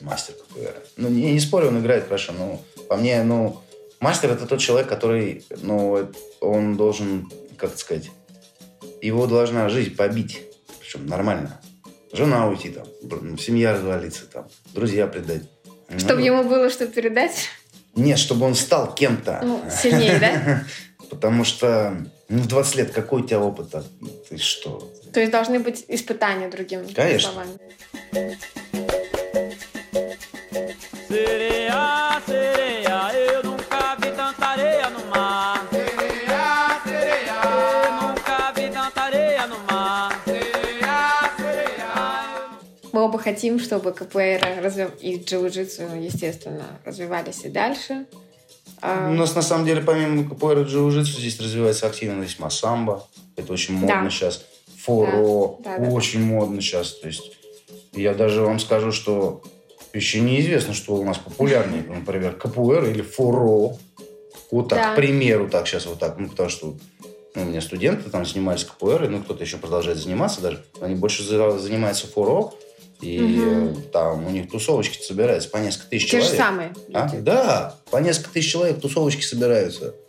Мастер 0.01 0.35
КПР. 0.35 0.83
Ну, 0.99 1.09
не, 1.09 1.33
не 1.33 1.41
спорю, 1.41 1.69
он 1.69 1.81
играет 1.81 2.05
хорошо, 2.05 2.33
но 2.33 2.61
по 2.89 2.97
мне, 2.97 3.23
ну, 3.23 3.61
мастер 4.01 4.31
это 4.31 4.47
тот 4.47 4.61
человек, 4.61 4.89
который, 4.89 5.45
ну, 5.63 6.11
он 6.41 6.77
должен, 6.77 7.31
как 7.57 7.79
сказать, 7.79 8.11
его 9.07 9.27
должна 9.27 9.69
жизнь 9.69 9.95
побить, 9.95 10.43
причем 10.81 11.07
нормально. 11.07 11.61
Жена 12.13 12.47
уйти 12.49 12.71
там, 12.71 12.87
бр- 13.03 13.39
семья 13.41 13.73
развалиться 13.73 14.27
там, 14.27 14.49
друзья 14.73 15.07
предать. 15.07 15.43
Чтобы 15.99 16.21
Ну, 16.21 16.27
ему 16.27 16.45
было 16.45 16.71
что 16.71 16.87
передать, 16.87 17.49
Нет, 17.97 18.19
чтобы 18.19 18.47
он 18.47 18.55
стал 18.55 18.95
кем-то. 18.95 19.41
ну, 19.43 19.63
сильнее, 19.71 20.19
да? 20.19 20.65
Потому 21.11 21.45
что 21.45 21.97
ну, 22.29 22.39
в 22.39 22.47
20 22.49 22.77
лет 22.77 22.91
какой 22.93 23.23
у 23.23 23.27
тебя 23.27 23.41
опыт? 23.41 23.75
а? 23.75 23.85
Ты 24.29 24.39
что? 24.39 24.91
То 25.13 25.21
есть 25.21 25.31
должны 25.33 25.59
быть 25.61 25.85
испытания 25.89 26.49
другими 26.49 26.87
Конечно. 26.93 27.33
словами. 27.33 28.65
Sereia, 31.09 31.54
хотим, 43.25 43.59
чтобы 43.59 43.93
КПР 43.93 44.61
развив- 44.63 44.99
и 45.01 45.17
джиу-джитсу, 45.19 45.99
естественно, 46.01 46.67
развивались 46.85 47.41
и 47.45 47.49
дальше. 47.49 48.07
А, 48.83 49.09
У 49.11 49.15
нас 49.15 49.35
на 49.35 49.43
самом 49.43 49.65
деле 49.67 49.81
помимо 49.81 50.29
КПР 50.29 50.59
и 50.61 50.63
джиу-джитсу 50.65 51.19
здесь 51.19 51.41
развивается 51.41 51.87
активно 51.87 52.23
весьма 52.23 52.51
самбо. 52.51 53.07
Это 53.37 53.53
очень 53.53 53.75
модно 53.75 54.05
Да. 54.05 54.11
сейчас. 54.11 54.45
Форо. 54.85 55.57
Да, 55.61 55.79
да, 55.79 55.85
да. 55.87 55.91
очень 55.91 56.23
модно 56.23 56.61
сейчас. 56.61 56.93
То 56.99 57.09
есть 57.09 57.33
я 57.95 58.13
даже 58.15 58.43
вам 58.43 58.59
скажу, 58.61 58.93
что 58.93 59.43
еще 59.95 60.21
неизвестно, 60.21 60.75
что 60.75 60.95
у 60.95 61.05
нас 61.05 61.17
популярнее. 61.19 61.83
Например, 61.83 62.35
КПР 62.35 62.85
или 62.91 63.01
форо. 63.03 63.77
Вот 64.51 64.69
так, 64.69 64.79
Да. 64.79 64.93
к 64.93 64.97
примеру, 64.97 65.49
так 65.49 65.67
сейчас 65.67 65.87
вот 65.87 65.99
так. 65.99 66.19
Ну, 66.19 66.29
потому 66.29 66.49
что 66.51 66.77
ну, 67.35 67.43
у 67.43 67.45
меня 67.47 67.61
студенты 67.61 68.11
там 68.11 68.25
занимались 68.27 68.65
КПР, 68.65 69.09
ну, 69.09 69.21
кто-то 69.23 69.43
еще 69.43 69.57
продолжает 69.57 69.99
заниматься 69.99 70.41
даже. 70.41 70.63
Они 70.81 70.95
больше 70.95 71.25
за- 71.25 71.59
занимаются 71.59 72.07
форо. 72.07 72.53
И 73.05 73.39
э, 73.39 73.75
там 73.93 74.27
у 74.27 74.31
них 74.31 74.51
тусовочки 74.51 75.03
собираются 75.03 75.51
по 75.51 75.59
несколько 75.59 75.89
тысяч 75.91 76.11
те 76.11 76.21
же 76.21 76.27
человек. 76.27 76.45
самые 76.45 76.73
А? 76.93 77.05
люди. 77.07 77.19
Да, 77.23 77.77
по 77.91 77.99
несколько 77.99 78.31
тысяч 78.31 78.51
человек 78.53 78.81
тусовочки 78.81 79.23
собираются. 79.23 79.95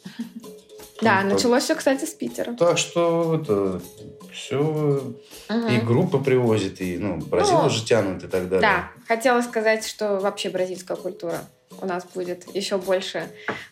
Да, 1.02 1.24
Ну, 1.24 1.34
началось 1.34 1.64
все, 1.64 1.76
кстати, 1.76 2.06
с 2.06 2.12
Питера. 2.14 2.54
Так 2.54 2.78
что 2.78 3.38
это 3.42 3.82
все 4.32 5.04
Мгм. 5.50 5.68
и 5.68 5.78
группы 5.82 6.20
привозят, 6.20 6.80
и 6.80 6.98
ну, 6.98 7.18
Бразилию 7.18 7.64
Ну, 7.64 7.70
же 7.70 7.84
тянут 7.84 8.24
и 8.24 8.28
так 8.28 8.48
далее. 8.48 8.62
Да, 8.62 8.92
хотела 9.06 9.42
сказать, 9.42 9.86
что 9.86 10.20
вообще 10.22 10.50
бразильская 10.50 10.96
культура 10.96 11.40
у 11.82 11.86
нас 11.86 12.06
будет 12.16 12.46
еще 12.56 12.78
больше 12.78 13.28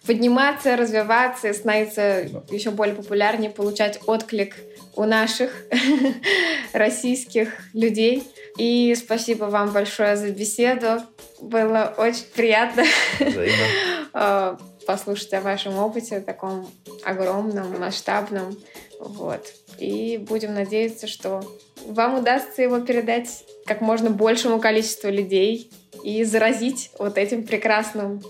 подниматься, 0.05 0.76
развиваться, 0.76 1.47
и 1.47 1.53
становиться 1.53 2.26
Да. 2.30 2.43
еще 2.51 2.71
более 2.71 2.93
популярнее, 2.95 3.49
получать 3.49 4.01
отклик 4.05 4.57
у 4.97 5.05
наших 5.05 5.49
российских 6.74 7.49
людей. 7.74 8.24
И 8.58 8.93
спасибо 8.95 9.45
вам 9.45 9.72
большое 9.72 10.16
за 10.16 10.30
беседу. 10.30 11.01
Было 11.41 11.93
очень 11.97 12.26
приятно 12.36 12.84
Взаимно. 13.20 13.66
э, 14.14 14.58
послушать 14.88 15.34
о 15.34 15.41
вашем 15.41 15.78
опыте, 15.78 16.20
таком 16.22 16.70
огромном, 17.04 17.80
масштабном. 17.80 18.56
Вот. 18.99 19.47
И 19.80 20.18
будем 20.18 20.54
надеяться, 20.54 21.08
что 21.08 21.41
вам 21.86 22.20
удастся 22.20 22.62
его 22.62 22.80
передать 22.80 23.43
как 23.66 23.82
можно 23.82 24.10
большему 24.10 24.60
количеству 24.60 25.10
людей 25.10 25.72
и 26.04 26.24
заразить 26.24 26.91
вот 26.99 27.18
этим 27.18 27.43
прекрасным 27.43 28.22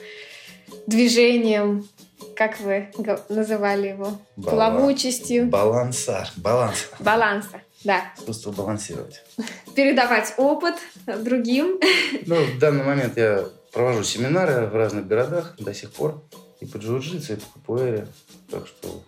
движением, 0.87 1.87
как 2.35 2.59
вы 2.59 2.89
называли 3.29 3.89
его, 3.89 4.17
Бала- 4.35 4.49
плавучестью, 4.71 5.47
Балансар. 5.47 6.29
Баланс. 6.37 6.87
баланса. 6.99 7.61
Да, 7.83 8.13
Искусство 8.17 8.51
балансировать. 8.51 9.23
передавать 9.75 10.33
опыт 10.37 10.75
другим. 11.05 11.79
Ну, 12.25 12.43
в 12.43 12.59
данный 12.59 12.83
момент 12.83 13.17
я 13.17 13.45
провожу 13.73 14.03
семинары 14.03 14.67
в 14.67 14.75
разных 14.75 15.07
городах 15.07 15.55
до 15.57 15.73
сих 15.73 15.91
пор. 15.91 16.23
И 16.61 16.65
по 16.65 16.77
джиу-джитсу, 16.77 17.33
и 17.33 17.35
по 17.35 17.45
капуэре. 17.53 18.07
Так 18.49 18.67
что 18.67 19.03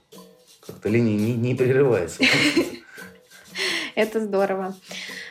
как-то 0.66 0.90
линия 0.90 1.18
не, 1.18 1.34
не 1.34 1.56
прерывается. 1.56 2.22
Это 3.96 4.20
здорово. 4.20 4.76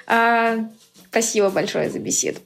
А, 0.07 0.57
спасибо 1.11 1.51
большое 1.51 1.91
за 1.91 1.99
беседу. 1.99 2.41